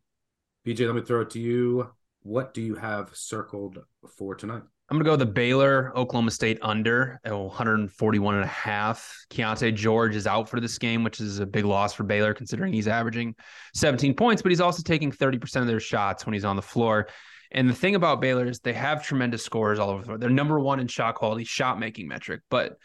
BJ, 0.66 0.86
let 0.86 0.94
me 0.94 1.02
throw 1.02 1.22
it 1.22 1.30
to 1.30 1.40
you 1.40 1.90
what 2.22 2.54
do 2.54 2.60
you 2.60 2.74
have 2.74 3.10
circled 3.14 3.78
for 4.16 4.34
tonight? 4.34 4.62
I'm 4.90 4.96
going 4.96 5.04
to 5.04 5.10
go 5.10 5.16
the 5.16 5.24
Baylor 5.24 5.92
Oklahoma 5.96 6.32
State 6.32 6.58
under 6.62 7.20
at 7.24 7.32
141 7.32 8.34
and 8.34 8.44
a 8.44 8.46
half. 8.46 9.24
Keyonte 9.30 9.72
George 9.74 10.16
is 10.16 10.26
out 10.26 10.48
for 10.48 10.58
this 10.58 10.78
game, 10.78 11.04
which 11.04 11.20
is 11.20 11.38
a 11.38 11.46
big 11.46 11.64
loss 11.64 11.94
for 11.94 12.02
Baylor 12.02 12.34
considering 12.34 12.72
he's 12.72 12.88
averaging 12.88 13.36
17 13.74 14.14
points, 14.14 14.42
but 14.42 14.50
he's 14.50 14.60
also 14.60 14.82
taking 14.82 15.12
30% 15.12 15.60
of 15.60 15.68
their 15.68 15.80
shots 15.80 16.26
when 16.26 16.34
he's 16.34 16.44
on 16.44 16.56
the 16.56 16.62
floor. 16.62 17.06
And 17.52 17.68
the 17.68 17.74
thing 17.74 17.94
about 17.94 18.20
Baylor 18.20 18.48
is 18.48 18.58
they 18.58 18.72
have 18.72 19.04
tremendous 19.04 19.44
scores 19.44 19.78
all 19.78 19.90
over 19.90 20.04
the. 20.04 20.18
They're 20.18 20.30
number 20.30 20.58
one 20.58 20.80
in 20.80 20.88
shot 20.88 21.14
quality, 21.14 21.44
shot 21.44 21.78
making 21.78 22.08
metric, 22.08 22.42
but 22.50 22.76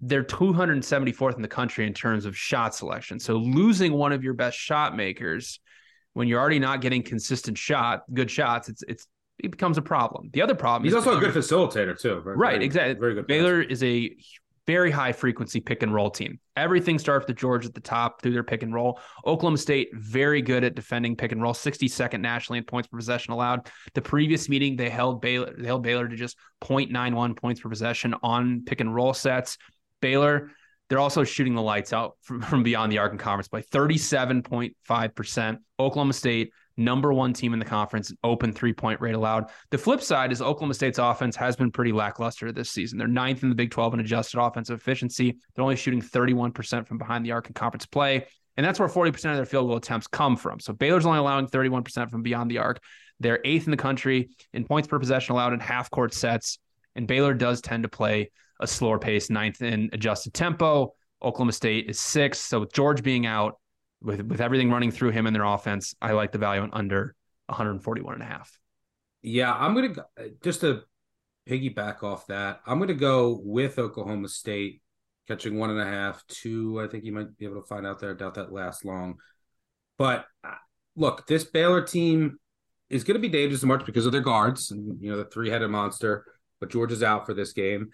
they're 0.00 0.24
274th 0.24 1.36
in 1.36 1.42
the 1.42 1.48
country 1.48 1.86
in 1.86 1.94
terms 1.94 2.26
of 2.26 2.36
shot 2.36 2.74
selection. 2.74 3.18
So 3.18 3.36
losing 3.36 3.92
one 3.92 4.12
of 4.12 4.22
your 4.22 4.34
best 4.34 4.58
shot 4.58 4.96
makers 4.96 5.60
when 6.12 6.28
you're 6.28 6.40
already 6.40 6.58
not 6.58 6.80
getting 6.80 7.02
consistent 7.02 7.58
shot, 7.58 8.02
good 8.14 8.30
shots, 8.30 8.68
it's 8.70 8.82
it's 8.88 9.06
it 9.38 9.50
becomes 9.50 9.76
a 9.76 9.82
problem. 9.82 10.30
The 10.32 10.40
other 10.40 10.54
problem 10.54 10.84
he's 10.84 10.94
also 10.94 11.18
a 11.18 11.20
good 11.20 11.34
facilitator 11.34 11.98
too. 11.98 12.22
Very, 12.22 12.36
right, 12.36 12.62
exactly. 12.62 12.94
Very 12.98 13.14
good. 13.14 13.26
Baylor 13.26 13.60
is 13.60 13.82
a 13.82 14.16
very 14.66 14.90
high 14.90 15.12
frequency 15.12 15.60
pick 15.60 15.82
and 15.82 15.94
roll 15.94 16.10
team. 16.10 16.40
Everything 16.56 16.98
starts 16.98 17.26
with 17.26 17.36
George 17.36 17.66
at 17.66 17.74
the 17.74 17.80
top 17.80 18.20
through 18.20 18.32
their 18.32 18.42
pick 18.42 18.62
and 18.62 18.74
roll. 18.74 18.98
Oklahoma 19.24 19.58
State 19.58 19.88
very 19.92 20.42
good 20.42 20.64
at 20.64 20.74
defending 20.74 21.16
pick 21.16 21.32
and 21.32 21.40
roll, 21.40 21.52
62nd 21.52 22.20
nationally 22.20 22.58
in 22.58 22.64
points 22.64 22.88
per 22.88 22.96
possession 22.96 23.32
allowed. 23.32 23.68
The 23.94 24.02
previous 24.02 24.48
meeting 24.48 24.76
they 24.76 24.90
held 24.90 25.20
Baylor 25.20 25.54
they 25.56 25.66
held 25.66 25.82
Baylor 25.82 26.08
to 26.08 26.16
just 26.16 26.36
0.91 26.62 27.36
points 27.36 27.60
per 27.60 27.68
possession 27.68 28.14
on 28.22 28.62
pick 28.64 28.80
and 28.80 28.94
roll 28.94 29.12
sets. 29.12 29.58
Baylor 30.00 30.50
they're 30.88 31.00
also 31.00 31.24
shooting 31.24 31.54
the 31.54 31.62
lights 31.62 31.92
out 31.92 32.16
from, 32.22 32.40
from 32.42 32.62
beyond 32.62 32.92
the 32.92 32.98
arc 32.98 33.12
in 33.12 33.18
conference 33.18 33.48
by 33.48 33.62
37.5%. 33.62 35.58
Oklahoma 35.78 36.12
State, 36.12 36.52
number 36.76 37.12
one 37.12 37.32
team 37.32 37.52
in 37.52 37.58
the 37.58 37.64
conference, 37.64 38.12
open 38.22 38.52
three 38.52 38.72
point 38.72 39.00
rate 39.00 39.14
allowed. 39.14 39.46
The 39.70 39.78
flip 39.78 40.00
side 40.00 40.32
is 40.32 40.40
Oklahoma 40.40 40.74
State's 40.74 40.98
offense 40.98 41.36
has 41.36 41.56
been 41.56 41.70
pretty 41.70 41.92
lackluster 41.92 42.52
this 42.52 42.70
season. 42.70 42.98
They're 42.98 43.08
ninth 43.08 43.42
in 43.42 43.48
the 43.48 43.54
Big 43.54 43.70
12 43.70 43.94
in 43.94 44.00
adjusted 44.00 44.40
offensive 44.40 44.78
efficiency. 44.78 45.36
They're 45.54 45.64
only 45.64 45.76
shooting 45.76 46.00
31% 46.00 46.86
from 46.86 46.98
behind 46.98 47.24
the 47.24 47.32
arc 47.32 47.48
in 47.48 47.54
conference 47.54 47.86
play. 47.86 48.26
And 48.56 48.64
that's 48.64 48.78
where 48.78 48.88
40% 48.88 49.08
of 49.30 49.36
their 49.36 49.44
field 49.44 49.68
goal 49.68 49.76
attempts 49.76 50.06
come 50.06 50.34
from. 50.34 50.60
So 50.60 50.72
Baylor's 50.72 51.04
only 51.04 51.18
allowing 51.18 51.46
31% 51.46 52.10
from 52.10 52.22
beyond 52.22 52.50
the 52.50 52.58
arc. 52.58 52.80
They're 53.20 53.40
eighth 53.44 53.66
in 53.66 53.70
the 53.70 53.76
country 53.76 54.30
in 54.54 54.64
points 54.64 54.88
per 54.88 54.98
possession 54.98 55.34
allowed 55.34 55.52
in 55.52 55.60
half 55.60 55.90
court 55.90 56.14
sets. 56.14 56.58
And 56.94 57.06
Baylor 57.06 57.34
does 57.34 57.60
tend 57.60 57.82
to 57.82 57.90
play 57.90 58.30
a 58.60 58.66
slower 58.66 58.98
pace, 58.98 59.30
ninth 59.30 59.62
in 59.62 59.90
adjusted 59.92 60.34
tempo. 60.34 60.92
Oklahoma 61.22 61.52
State 61.52 61.88
is 61.88 61.98
sixth. 61.98 62.42
So 62.42 62.60
with 62.60 62.72
George 62.72 63.02
being 63.02 63.26
out, 63.26 63.58
with 64.02 64.20
with 64.22 64.40
everything 64.40 64.70
running 64.70 64.90
through 64.90 65.10
him 65.10 65.26
in 65.26 65.32
their 65.32 65.44
offense, 65.44 65.94
I 66.00 66.12
like 66.12 66.32
the 66.32 66.38
value 66.38 66.62
on 66.62 66.70
under 66.72 67.14
141 67.46 68.14
and 68.14 68.22
a 68.22 68.26
half. 68.26 68.58
Yeah, 69.22 69.52
I'm 69.52 69.74
gonna 69.74 69.88
go, 69.88 70.02
just 70.42 70.60
to 70.60 70.82
piggyback 71.48 72.02
off 72.02 72.26
that. 72.26 72.60
I'm 72.66 72.78
gonna 72.78 72.94
go 72.94 73.40
with 73.42 73.78
Oklahoma 73.78 74.28
State 74.28 74.82
catching 75.26 75.58
one 75.58 75.70
and 75.70 75.80
a 75.80 75.84
half, 75.84 76.24
two. 76.28 76.80
I 76.80 76.86
think 76.86 77.04
you 77.04 77.12
might 77.12 77.36
be 77.36 77.46
able 77.46 77.60
to 77.60 77.66
find 77.66 77.86
out 77.86 77.98
there. 77.98 78.12
I 78.12 78.14
doubt 78.14 78.34
that 78.34 78.52
lasts 78.52 78.84
long. 78.84 79.16
But 79.98 80.26
uh, 80.44 80.54
look, 80.94 81.26
this 81.26 81.44
Baylor 81.44 81.82
team 81.82 82.38
is 82.88 83.04
going 83.04 83.16
to 83.16 83.20
be 83.20 83.28
dangerous 83.28 83.60
to 83.60 83.66
March 83.66 83.84
because 83.84 84.06
of 84.06 84.12
their 84.12 84.20
guards 84.20 84.70
and 84.70 85.00
you 85.02 85.10
know 85.10 85.16
the 85.16 85.24
three 85.24 85.50
headed 85.50 85.70
monster. 85.70 86.24
But 86.60 86.70
George 86.70 86.92
is 86.92 87.02
out 87.02 87.26
for 87.26 87.34
this 87.34 87.52
game. 87.52 87.90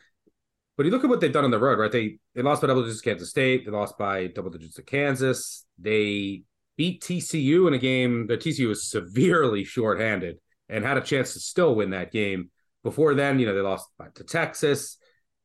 But 0.76 0.86
you 0.86 0.92
look 0.92 1.04
at 1.04 1.10
what 1.10 1.20
they've 1.20 1.32
done 1.32 1.44
on 1.44 1.50
the 1.50 1.58
road, 1.58 1.78
right? 1.78 1.92
They 1.92 2.18
they 2.34 2.42
lost 2.42 2.62
by 2.62 2.68
double 2.68 2.82
digits 2.82 3.02
to 3.02 3.10
Kansas 3.10 3.30
State. 3.30 3.64
They 3.64 3.70
lost 3.70 3.98
by 3.98 4.28
double 4.28 4.50
digits 4.50 4.76
to 4.76 4.82
Kansas. 4.82 5.64
They 5.78 6.42
beat 6.76 7.02
TCU 7.02 7.68
in 7.68 7.74
a 7.74 7.78
game 7.78 8.26
that 8.28 8.40
TCU 8.40 8.68
was 8.68 8.88
severely 8.88 9.64
shorthanded 9.64 10.38
and 10.68 10.84
had 10.84 10.96
a 10.96 11.02
chance 11.02 11.34
to 11.34 11.40
still 11.40 11.74
win 11.74 11.90
that 11.90 12.12
game. 12.12 12.50
Before 12.82 13.14
then, 13.14 13.38
you 13.38 13.46
know, 13.46 13.54
they 13.54 13.60
lost 13.60 13.86
by, 13.98 14.06
to 14.14 14.24
Texas. 14.24 14.96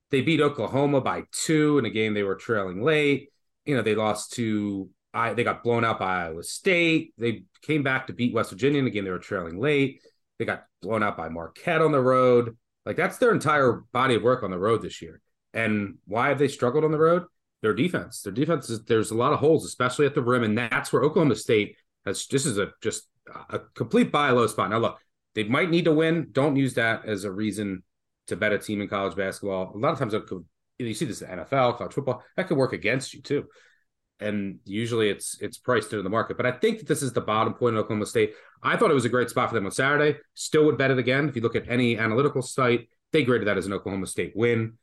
They 0.10 0.22
beat 0.22 0.42
Oklahoma 0.42 1.02
by 1.02 1.24
two 1.32 1.78
in 1.78 1.86
a 1.86 1.90
game 1.90 2.14
they 2.14 2.24
were 2.24 2.36
trailing 2.36 2.82
late. 2.82 3.30
You 3.66 3.76
know, 3.76 3.82
they 3.82 3.96
lost 3.96 4.34
to 4.34 4.90
I 5.14 5.34
they 5.34 5.44
got 5.44 5.64
blown 5.64 5.84
out 5.84 6.00
by 6.00 6.26
Iowa 6.26 6.44
State. 6.44 7.14
They 7.18 7.44
came 7.62 7.84
back 7.84 8.08
to 8.08 8.14
beat 8.14 8.34
West 8.34 8.52
Virginia 8.52 8.80
in 8.80 8.88
a 8.88 8.90
game 8.90 9.04
they 9.04 9.12
were 9.12 9.20
trailing 9.20 9.60
late. 9.60 10.02
They 10.40 10.46
got 10.46 10.66
blown 10.82 11.04
out 11.04 11.18
by 11.18 11.30
Marquette 11.30 11.82
on 11.82 11.92
the 11.92 12.02
road. 12.02 12.56
Like 12.88 12.96
that's 12.96 13.18
their 13.18 13.34
entire 13.34 13.84
body 13.92 14.16
of 14.16 14.24
work 14.24 14.44
on 14.44 14.50
the 14.50 14.58
road 14.58 14.82
this 14.82 15.02
year. 15.02 15.20
And 15.54 15.96
why 16.06 16.30
have 16.30 16.40
they 16.40 16.48
struggled 16.48 16.86
on 16.86 16.92
the 16.92 16.98
road? 16.98 17.24
Their 17.62 17.74
defense. 17.74 18.22
Their 18.22 18.32
defense 18.32 18.70
is 18.70 18.86
there's 18.86 19.12
a 19.12 19.16
lot 19.16 19.34
of 19.34 19.40
holes, 19.40 19.66
especially 19.66 20.06
at 20.06 20.16
the 20.16 20.22
rim, 20.22 20.44
and 20.44 20.58
that's 20.58 20.94
where 20.94 21.04
Oklahoma 21.04 21.36
State 21.36 21.76
has. 22.06 22.26
This 22.28 22.46
is 22.46 22.58
a 22.58 22.72
just 22.82 23.10
a 23.50 23.60
complete 23.76 24.10
buy 24.10 24.30
low 24.30 24.48
spot. 24.48 24.70
Now 24.70 24.78
look, 24.78 25.00
they 25.36 25.44
might 25.44 25.70
need 25.70 25.84
to 25.84 25.92
win. 25.92 26.30
Don't 26.32 26.56
use 26.56 26.76
that 26.76 27.06
as 27.06 27.26
a 27.26 27.32
reason 27.32 27.84
to 28.28 28.38
bet 28.38 28.54
a 28.54 28.58
team 28.58 28.80
in 28.80 28.88
college 28.88 29.18
basketball. 29.18 29.74
A 29.76 29.78
lot 29.78 29.92
of 29.92 30.00
times, 30.00 30.14
could, 30.26 30.46
you 30.78 30.94
see 30.94 31.06
this 31.06 31.22
in 31.22 31.28
NFL, 31.40 31.78
college 31.78 31.94
football, 31.94 32.24
that 32.38 32.48
could 32.48 32.58
work 32.58 32.72
against 32.72 33.14
you 33.14 33.22
too. 33.22 33.48
And 34.20 34.60
usually, 34.66 35.10
it's 35.10 35.38
it's 35.42 35.58
priced 35.58 35.92
into 35.94 36.04
the 36.04 36.10
market. 36.10 36.38
But 36.38 36.46
I 36.46 36.52
think 36.52 36.80
that 36.80 36.88
this 36.88 37.04
is 37.04 37.14
the 37.14 37.22
bottom 37.22 37.54
point 37.54 37.76
in 37.76 37.80
Oklahoma 37.80 38.06
State. 38.06 38.34
I 38.64 38.76
thought 38.76 38.90
it 38.90 38.96
was 38.96 39.06
a 39.06 39.10
great 39.10 39.30
spot 39.30 39.50
for 39.50 39.56
them 39.56 39.66
on 39.66 39.72
Saturday. 39.72 40.18
Still 40.34 40.66
would 40.66 40.78
bet 40.78 40.92
it 40.92 40.98
again. 40.98 41.30
If 41.30 41.36
you 41.36 41.42
look 41.42 41.56
at 41.56 41.70
any 41.70 41.98
analytical 41.98 42.42
site, 42.42 42.90
they 43.12 43.24
graded 43.24 43.48
that 43.48 43.58
as 43.58 43.68
an 43.68 43.74
Oklahoma 43.74 44.08
State 44.08 44.34
win. 44.36 44.78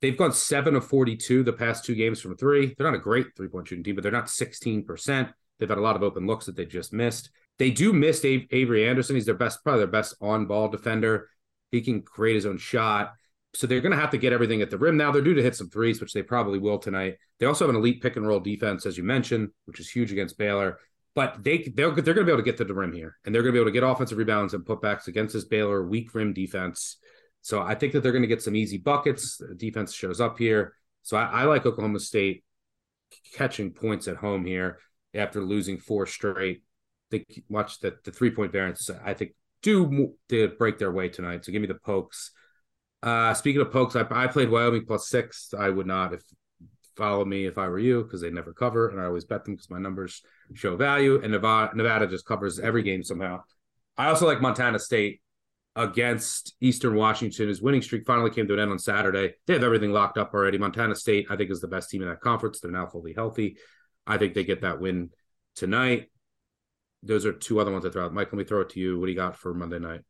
They've 0.00 0.16
gone 0.16 0.32
seven 0.32 0.76
of 0.76 0.86
42 0.86 1.42
the 1.42 1.52
past 1.52 1.84
two 1.84 1.94
games 1.94 2.20
from 2.20 2.36
three. 2.36 2.74
They're 2.76 2.88
not 2.88 2.96
a 2.96 3.02
great 3.02 3.34
three 3.36 3.48
point 3.48 3.68
shooting 3.68 3.82
team, 3.82 3.96
but 3.96 4.02
they're 4.02 4.12
not 4.12 4.26
16%. 4.26 5.32
They've 5.58 5.68
had 5.68 5.78
a 5.78 5.82
lot 5.82 5.96
of 5.96 6.02
open 6.02 6.26
looks 6.26 6.46
that 6.46 6.56
they 6.56 6.66
just 6.66 6.92
missed. 6.92 7.30
They 7.58 7.70
do 7.72 7.92
miss 7.92 8.24
Avery 8.24 8.88
Anderson. 8.88 9.16
He's 9.16 9.26
their 9.26 9.34
best, 9.34 9.64
probably 9.64 9.80
their 9.80 9.88
best 9.88 10.14
on 10.20 10.46
ball 10.46 10.68
defender. 10.68 11.28
He 11.72 11.80
can 11.80 12.02
create 12.02 12.36
his 12.36 12.46
own 12.46 12.58
shot. 12.58 13.14
So 13.54 13.66
they're 13.66 13.80
going 13.80 13.92
to 13.92 14.00
have 14.00 14.10
to 14.10 14.18
get 14.18 14.32
everything 14.32 14.60
at 14.60 14.70
the 14.70 14.78
rim. 14.78 14.96
Now 14.96 15.10
they're 15.10 15.22
due 15.22 15.34
to 15.34 15.42
hit 15.42 15.56
some 15.56 15.70
threes, 15.70 16.00
which 16.00 16.12
they 16.12 16.22
probably 16.22 16.58
will 16.58 16.78
tonight. 16.78 17.16
They 17.38 17.46
also 17.46 17.66
have 17.66 17.74
an 17.74 17.80
elite 17.80 18.02
pick 18.02 18.16
and 18.16 18.26
roll 18.26 18.40
defense, 18.40 18.84
as 18.84 18.98
you 18.98 19.04
mentioned, 19.04 19.48
which 19.64 19.80
is 19.80 19.88
huge 19.88 20.12
against 20.12 20.38
Baylor. 20.38 20.78
But 21.14 21.42
they 21.42 21.72
they're 21.74 21.90
they're 21.90 22.14
going 22.14 22.18
to 22.18 22.24
be 22.24 22.32
able 22.32 22.42
to 22.42 22.50
get 22.50 22.58
to 22.58 22.64
the 22.64 22.74
rim 22.74 22.92
here, 22.92 23.16
and 23.24 23.34
they're 23.34 23.42
going 23.42 23.52
to 23.52 23.56
be 23.56 23.60
able 23.60 23.70
to 23.70 23.72
get 23.72 23.82
offensive 23.82 24.18
rebounds 24.18 24.54
and 24.54 24.64
putbacks 24.64 25.08
against 25.08 25.32
this 25.32 25.44
Baylor 25.44 25.84
weak 25.84 26.14
rim 26.14 26.32
defense. 26.32 26.98
So 27.40 27.60
I 27.60 27.74
think 27.74 27.92
that 27.92 28.02
they're 28.02 28.12
going 28.12 28.22
to 28.22 28.28
get 28.28 28.42
some 28.42 28.54
easy 28.54 28.78
buckets. 28.78 29.38
The 29.38 29.54
defense 29.54 29.94
shows 29.94 30.20
up 30.20 30.38
here. 30.38 30.74
So 31.02 31.16
I, 31.16 31.24
I 31.24 31.44
like 31.44 31.64
Oklahoma 31.64 32.00
State 32.00 32.44
catching 33.34 33.72
points 33.72 34.06
at 34.06 34.16
home 34.16 34.44
here 34.44 34.78
after 35.14 35.42
losing 35.42 35.78
four 35.78 36.06
straight. 36.06 36.62
They 37.10 37.24
watch 37.48 37.80
the, 37.80 37.96
the 38.04 38.10
three 38.12 38.30
point 38.30 38.52
variance. 38.52 38.90
I 39.04 39.14
think 39.14 39.32
due 39.62 40.14
to 40.28 40.48
break 40.58 40.78
their 40.78 40.92
way 40.92 41.08
tonight. 41.08 41.44
So 41.44 41.52
give 41.52 41.62
me 41.62 41.68
the 41.68 41.74
pokes. 41.74 42.32
Uh, 43.02 43.32
speaking 43.34 43.60
of 43.60 43.70
pokes, 43.70 43.96
I, 43.96 44.06
I 44.10 44.26
played 44.26 44.50
Wyoming 44.50 44.84
plus 44.86 45.08
six. 45.08 45.54
I 45.56 45.68
would 45.68 45.86
not 45.86 46.14
if 46.14 46.22
follow 46.96 47.24
me 47.24 47.46
if 47.46 47.56
I 47.56 47.68
were 47.68 47.78
you 47.78 48.02
because 48.02 48.20
they 48.20 48.30
never 48.30 48.52
cover, 48.52 48.88
and 48.88 49.00
I 49.00 49.04
always 49.04 49.24
bet 49.24 49.44
them 49.44 49.54
because 49.54 49.70
my 49.70 49.78
numbers 49.78 50.22
show 50.54 50.76
value. 50.76 51.22
And 51.22 51.32
Nevada, 51.32 51.76
Nevada 51.76 52.06
just 52.06 52.26
covers 52.26 52.58
every 52.58 52.82
game 52.82 53.02
somehow. 53.02 53.42
I 53.96 54.08
also 54.08 54.26
like 54.26 54.40
Montana 54.40 54.78
State 54.78 55.20
against 55.76 56.54
Eastern 56.60 56.96
Washington. 56.96 57.48
His 57.48 57.62
winning 57.62 57.82
streak 57.82 58.04
finally 58.04 58.30
came 58.30 58.48
to 58.48 58.54
an 58.54 58.60
end 58.60 58.72
on 58.72 58.78
Saturday. 58.80 59.34
They 59.46 59.54
have 59.54 59.62
everything 59.62 59.92
locked 59.92 60.18
up 60.18 60.34
already. 60.34 60.58
Montana 60.58 60.96
State, 60.96 61.26
I 61.30 61.36
think, 61.36 61.50
is 61.50 61.60
the 61.60 61.68
best 61.68 61.88
team 61.88 62.02
in 62.02 62.08
that 62.08 62.20
conference. 62.20 62.60
They're 62.60 62.70
now 62.70 62.86
fully 62.86 63.14
healthy. 63.14 63.58
I 64.04 64.18
think 64.18 64.34
they 64.34 64.44
get 64.44 64.62
that 64.62 64.80
win 64.80 65.10
tonight. 65.54 66.10
Those 67.04 67.26
are 67.26 67.32
two 67.32 67.60
other 67.60 67.70
ones 67.70 67.86
I 67.86 67.90
throw 67.90 68.06
out. 68.06 68.12
Mike, 68.12 68.32
let 68.32 68.38
me 68.38 68.44
throw 68.44 68.62
it 68.62 68.70
to 68.70 68.80
you. 68.80 68.98
What 68.98 69.06
do 69.06 69.12
you 69.12 69.18
got 69.18 69.36
for 69.36 69.54
Monday 69.54 69.78
night? 69.78 70.00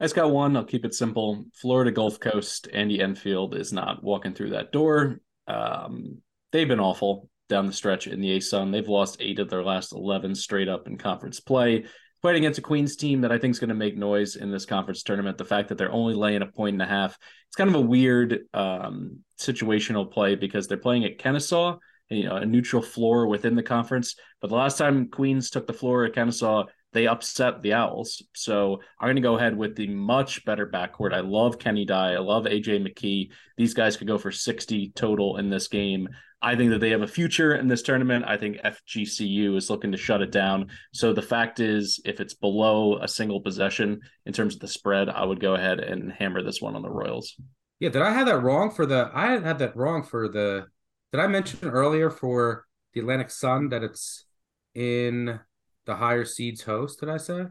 I 0.00 0.04
just 0.04 0.14
got 0.14 0.30
one. 0.30 0.56
I'll 0.56 0.64
keep 0.64 0.84
it 0.84 0.94
simple. 0.94 1.44
Florida 1.54 1.90
Gulf 1.90 2.20
Coast, 2.20 2.68
Andy 2.72 3.00
Enfield 3.00 3.54
is 3.54 3.72
not 3.72 4.02
walking 4.02 4.34
through 4.34 4.50
that 4.50 4.72
door. 4.72 5.20
Um, 5.46 6.18
they've 6.52 6.68
been 6.68 6.80
awful 6.80 7.28
down 7.48 7.66
the 7.66 7.72
stretch 7.72 8.06
in 8.06 8.20
the 8.20 8.36
ASUN. 8.38 8.72
They've 8.72 8.88
lost 8.88 9.18
eight 9.20 9.38
of 9.38 9.50
their 9.50 9.62
last 9.62 9.92
11 9.92 10.34
straight 10.34 10.68
up 10.68 10.86
in 10.86 10.98
conference 10.98 11.40
play 11.40 11.84
playing 12.24 12.38
against 12.38 12.58
a 12.58 12.62
Queens 12.62 12.96
team 12.96 13.20
that 13.20 13.30
I 13.30 13.36
think 13.36 13.50
is 13.50 13.58
going 13.58 13.68
to 13.68 13.74
make 13.74 13.98
noise 13.98 14.36
in 14.36 14.50
this 14.50 14.64
conference 14.64 15.02
tournament. 15.02 15.36
The 15.36 15.44
fact 15.44 15.68
that 15.68 15.76
they're 15.76 15.92
only 15.92 16.14
laying 16.14 16.40
a 16.40 16.46
point 16.46 16.72
and 16.72 16.80
a 16.80 16.86
half, 16.86 17.18
it's 17.48 17.54
kind 17.54 17.68
of 17.68 17.76
a 17.76 17.82
weird 17.82 18.44
um, 18.54 19.18
situational 19.38 20.10
play 20.10 20.34
because 20.34 20.66
they're 20.66 20.78
playing 20.78 21.04
at 21.04 21.18
Kennesaw, 21.18 21.76
you 22.08 22.24
know, 22.24 22.36
a 22.36 22.46
neutral 22.46 22.80
floor 22.80 23.26
within 23.26 23.56
the 23.56 23.62
conference. 23.62 24.16
But 24.40 24.48
the 24.48 24.56
last 24.56 24.78
time 24.78 25.10
Queens 25.10 25.50
took 25.50 25.66
the 25.66 25.74
floor 25.74 26.06
at 26.06 26.14
Kennesaw, 26.14 26.64
they 26.94 27.08
upset 27.08 27.60
the 27.60 27.74
Owls. 27.74 28.22
So 28.34 28.80
I'm 28.98 29.06
going 29.06 29.16
to 29.16 29.22
go 29.22 29.36
ahead 29.36 29.56
with 29.56 29.76
the 29.76 29.88
much 29.88 30.44
better 30.44 30.66
backcourt. 30.66 31.12
I 31.12 31.20
love 31.20 31.58
Kenny 31.58 31.84
Dye. 31.84 32.14
I 32.14 32.18
love 32.18 32.44
AJ 32.44 32.86
McKee. 32.86 33.30
These 33.58 33.74
guys 33.74 33.96
could 33.96 34.06
go 34.06 34.16
for 34.16 34.30
60 34.30 34.92
total 34.94 35.36
in 35.36 35.50
this 35.50 35.68
game. 35.68 36.08
I 36.40 36.54
think 36.56 36.70
that 36.70 36.78
they 36.78 36.90
have 36.90 37.02
a 37.02 37.06
future 37.06 37.54
in 37.54 37.68
this 37.68 37.82
tournament. 37.82 38.26
I 38.28 38.36
think 38.36 38.58
FGCU 38.58 39.56
is 39.56 39.70
looking 39.70 39.92
to 39.92 39.98
shut 39.98 40.22
it 40.22 40.30
down. 40.30 40.68
So 40.92 41.12
the 41.12 41.22
fact 41.22 41.58
is, 41.58 42.00
if 42.04 42.20
it's 42.20 42.34
below 42.34 42.98
a 42.98 43.08
single 43.08 43.40
possession 43.40 44.00
in 44.24 44.32
terms 44.32 44.54
of 44.54 44.60
the 44.60 44.68
spread, 44.68 45.08
I 45.08 45.24
would 45.24 45.40
go 45.40 45.54
ahead 45.54 45.80
and 45.80 46.12
hammer 46.12 46.42
this 46.42 46.60
one 46.60 46.76
on 46.76 46.82
the 46.82 46.90
Royals. 46.90 47.34
Yeah, 47.80 47.88
did 47.88 48.02
I 48.02 48.12
have 48.12 48.26
that 48.26 48.42
wrong 48.42 48.70
for 48.70 48.86
the? 48.86 49.10
I 49.12 49.38
had 49.38 49.58
that 49.58 49.74
wrong 49.76 50.04
for 50.04 50.28
the. 50.28 50.66
Did 51.12 51.20
I 51.20 51.26
mention 51.26 51.68
earlier 51.68 52.08
for 52.08 52.66
the 52.92 53.00
Atlantic 53.00 53.30
Sun 53.30 53.70
that 53.70 53.82
it's 53.82 54.26
in 54.74 55.40
the 55.86 55.96
higher 55.96 56.24
seeds 56.24 56.62
host? 56.62 57.00
Did 57.00 57.08
I 57.08 57.16
say? 57.16 57.46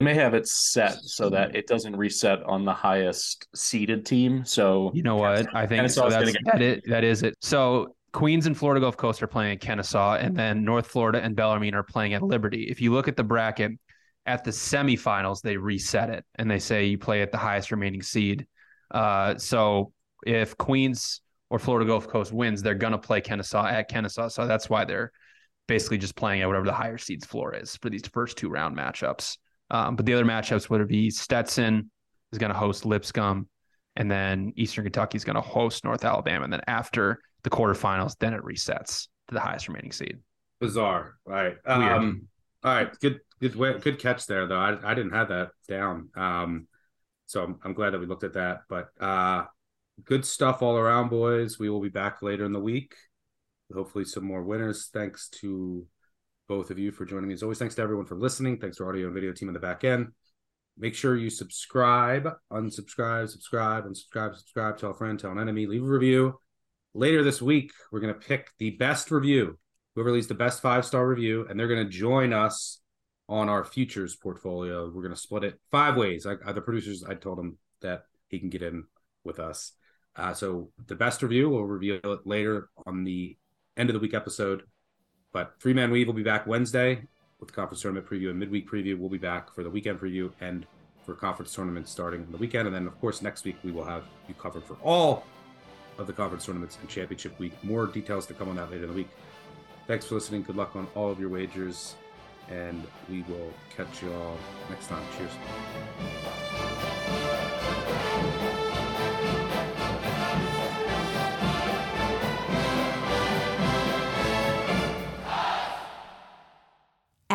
may 0.00 0.14
have 0.14 0.32
it 0.32 0.46
set 0.46 0.94
so 1.02 1.28
that 1.28 1.56
it 1.56 1.66
doesn't 1.66 1.96
reset 1.96 2.40
on 2.44 2.64
the 2.64 2.72
highest 2.72 3.48
seeded 3.54 4.06
team. 4.06 4.44
So 4.44 4.92
you 4.94 5.02
know 5.02 5.16
what? 5.16 5.48
I 5.54 5.66
think 5.66 5.90
so 5.90 6.08
that's, 6.08 6.30
get- 6.30 6.44
that, 6.44 6.62
is, 6.62 6.82
that 6.86 7.04
is 7.04 7.22
it. 7.22 7.34
So 7.40 7.96
Queens 8.12 8.46
and 8.46 8.56
Florida 8.56 8.80
Gulf 8.80 8.96
Coast 8.96 9.22
are 9.22 9.26
playing 9.26 9.52
at 9.52 9.60
Kennesaw, 9.60 10.14
and 10.14 10.36
then 10.36 10.64
North 10.64 10.86
Florida 10.86 11.20
and 11.20 11.34
Bellarmine 11.34 11.74
are 11.74 11.82
playing 11.82 12.14
at 12.14 12.22
Liberty. 12.22 12.68
If 12.70 12.80
you 12.80 12.92
look 12.92 13.08
at 13.08 13.16
the 13.16 13.24
bracket, 13.24 13.72
at 14.24 14.44
the 14.44 14.50
semifinals, 14.50 15.40
they 15.40 15.56
reset 15.56 16.10
it 16.10 16.24
and 16.36 16.50
they 16.50 16.58
say 16.58 16.84
you 16.84 16.98
play 16.98 17.22
at 17.22 17.32
the 17.32 17.38
highest 17.38 17.70
remaining 17.70 18.02
seed. 18.02 18.46
Uh, 18.90 19.36
so 19.38 19.92
if 20.26 20.56
Queens 20.56 21.22
or 21.50 21.58
Florida 21.58 21.86
Gulf 21.86 22.06
Coast 22.06 22.32
wins, 22.32 22.62
they're 22.62 22.74
going 22.74 22.92
to 22.92 22.98
play 22.98 23.22
Kennesaw 23.22 23.66
at 23.66 23.88
Kennesaw. 23.88 24.28
So 24.28 24.46
that's 24.46 24.68
why 24.68 24.84
they're 24.84 25.12
basically 25.68 25.98
just 25.98 26.16
playing 26.16 26.42
at 26.42 26.48
whatever 26.48 26.66
the 26.66 26.72
higher 26.72 26.98
seeds 26.98 27.24
floor 27.24 27.54
is 27.54 27.76
for 27.76 27.90
these 27.90 28.04
first 28.08 28.36
two 28.36 28.48
round 28.48 28.76
matchups. 28.76 29.36
Um, 29.70 29.94
but 29.94 30.06
the 30.06 30.14
other 30.14 30.24
matchups 30.24 30.68
would 30.68 30.88
be 30.88 31.10
Stetson 31.10 31.90
is 32.32 32.38
going 32.38 32.52
to 32.52 32.58
host 32.58 32.84
Lipscomb, 32.84 33.48
and 33.94 34.10
then 34.10 34.52
Eastern 34.56 34.84
Kentucky 34.84 35.16
is 35.16 35.24
going 35.24 35.36
to 35.36 35.42
host 35.42 35.84
North 35.84 36.04
Alabama. 36.04 36.44
And 36.44 36.52
then 36.52 36.62
after 36.66 37.20
the 37.44 37.50
quarterfinals, 37.50 38.16
then 38.18 38.34
it 38.34 38.42
resets 38.42 39.08
to 39.28 39.34
the 39.34 39.40
highest 39.40 39.68
remaining 39.68 39.92
seed. 39.92 40.18
Bizarre. 40.60 41.16
All 41.26 41.32
right. 41.32 41.56
Um, 41.64 42.28
all 42.64 42.74
right. 42.74 42.90
Good, 43.00 43.20
good, 43.40 43.56
good 43.82 43.98
catch 43.98 44.26
there, 44.26 44.46
though. 44.46 44.58
I, 44.58 44.76
I 44.82 44.94
didn't 44.94 45.12
have 45.12 45.28
that 45.28 45.50
down. 45.68 46.08
Um, 46.16 46.66
so 47.26 47.44
I'm, 47.44 47.60
I'm 47.62 47.74
glad 47.74 47.90
that 47.90 48.00
we 48.00 48.06
looked 48.06 48.24
at 48.24 48.32
that. 48.32 48.62
But 48.68 48.88
uh, 48.98 49.44
good 50.04 50.24
stuff 50.24 50.62
all 50.62 50.76
around, 50.76 51.10
boys. 51.10 51.58
We 51.58 51.68
will 51.68 51.80
be 51.80 51.90
back 51.90 52.22
later 52.22 52.44
in 52.44 52.52
the 52.52 52.60
week. 52.60 52.94
Hopefully, 53.74 54.04
some 54.04 54.24
more 54.24 54.42
winners. 54.42 54.88
Thanks 54.92 55.28
to 55.40 55.86
both 56.48 56.70
of 56.70 56.78
you 56.78 56.90
for 56.90 57.04
joining 57.04 57.28
me. 57.28 57.34
As 57.34 57.42
always, 57.42 57.58
thanks 57.58 57.74
to 57.74 57.82
everyone 57.82 58.06
for 58.06 58.16
listening. 58.16 58.58
Thanks 58.58 58.78
to 58.78 58.84
our 58.84 58.90
audio 58.90 59.06
and 59.06 59.14
video 59.14 59.32
team 59.32 59.48
in 59.48 59.54
the 59.54 59.60
back 59.60 59.84
end. 59.84 60.08
Make 60.76 60.94
sure 60.94 61.16
you 61.16 61.28
subscribe, 61.28 62.28
unsubscribe, 62.52 63.28
subscribe, 63.28 63.84
unsubscribe, 63.84 64.36
subscribe, 64.36 64.78
tell 64.78 64.92
a 64.92 64.94
friend, 64.94 65.18
tell 65.18 65.32
an 65.32 65.38
enemy, 65.38 65.66
leave 65.66 65.82
a 65.82 65.86
review 65.86 66.38
later 66.94 67.22
this 67.22 67.40
week, 67.40 67.72
we're 67.92 68.00
going 68.00 68.14
to 68.14 68.20
pick 68.20 68.50
the 68.58 68.70
best 68.70 69.10
review, 69.10 69.58
whoever 69.94 70.12
leaves 70.12 70.26
the 70.26 70.34
best 70.34 70.60
five 70.60 70.84
star 70.84 71.06
review, 71.06 71.46
and 71.48 71.58
they're 71.58 71.68
going 71.68 71.84
to 71.84 71.90
join 71.90 72.32
us 72.32 72.80
on 73.28 73.48
our 73.48 73.64
futures 73.64 74.16
portfolio. 74.16 74.86
We're 74.86 75.02
going 75.02 75.14
to 75.14 75.20
split 75.20 75.44
it 75.44 75.60
five 75.70 75.96
ways. 75.96 76.26
I, 76.26 76.34
I, 76.44 76.52
the 76.52 76.60
producers, 76.60 77.04
I 77.08 77.14
told 77.14 77.38
them 77.38 77.58
that 77.82 78.02
he 78.28 78.38
can 78.38 78.48
get 78.48 78.62
in 78.62 78.84
with 79.24 79.38
us. 79.38 79.72
Uh, 80.16 80.34
so 80.34 80.70
the 80.86 80.96
best 80.96 81.22
review, 81.22 81.50
we'll 81.50 81.62
reveal 81.62 82.00
it 82.02 82.20
later 82.26 82.68
on 82.86 83.04
the 83.04 83.36
end 83.78 83.88
of 83.88 83.94
the 83.94 84.00
week 84.00 84.14
episode. 84.14 84.64
But 85.32 85.54
Three 85.60 85.72
Man 85.72 85.90
Weave 85.90 86.06
will 86.06 86.14
be 86.14 86.22
back 86.22 86.46
Wednesday 86.46 87.02
with 87.40 87.52
conference 87.52 87.80
tournament 87.82 88.06
preview 88.06 88.30
and 88.30 88.38
midweek 88.38 88.68
preview. 88.68 88.98
We'll 88.98 89.08
be 89.08 89.18
back 89.18 89.54
for 89.54 89.62
the 89.62 89.70
weekend 89.70 90.00
preview 90.00 90.32
and 90.40 90.66
for 91.04 91.14
conference 91.14 91.54
tournaments 91.54 91.90
starting 91.90 92.26
the 92.30 92.36
weekend. 92.36 92.66
And 92.66 92.74
then, 92.74 92.86
of 92.86 93.00
course, 93.00 93.22
next 93.22 93.44
week 93.44 93.56
we 93.62 93.72
will 93.72 93.84
have 93.84 94.04
you 94.28 94.34
covered 94.34 94.64
for 94.64 94.76
all 94.82 95.24
of 95.98 96.06
the 96.06 96.12
conference 96.12 96.44
tournaments 96.44 96.76
and 96.80 96.88
championship 96.88 97.38
week. 97.38 97.52
More 97.64 97.86
details 97.86 98.26
to 98.26 98.34
come 98.34 98.48
on 98.48 98.56
that 98.56 98.70
later 98.70 98.84
in 98.84 98.90
the 98.90 98.96
week. 98.96 99.08
Thanks 99.86 100.06
for 100.06 100.16
listening. 100.16 100.42
Good 100.42 100.56
luck 100.56 100.76
on 100.76 100.86
all 100.94 101.10
of 101.10 101.18
your 101.18 101.30
wagers, 101.30 101.94
and 102.50 102.86
we 103.08 103.22
will 103.22 103.52
catch 103.74 104.02
you 104.02 104.12
all 104.12 104.36
next 104.68 104.88
time. 104.88 105.02
Cheers. 105.16 106.47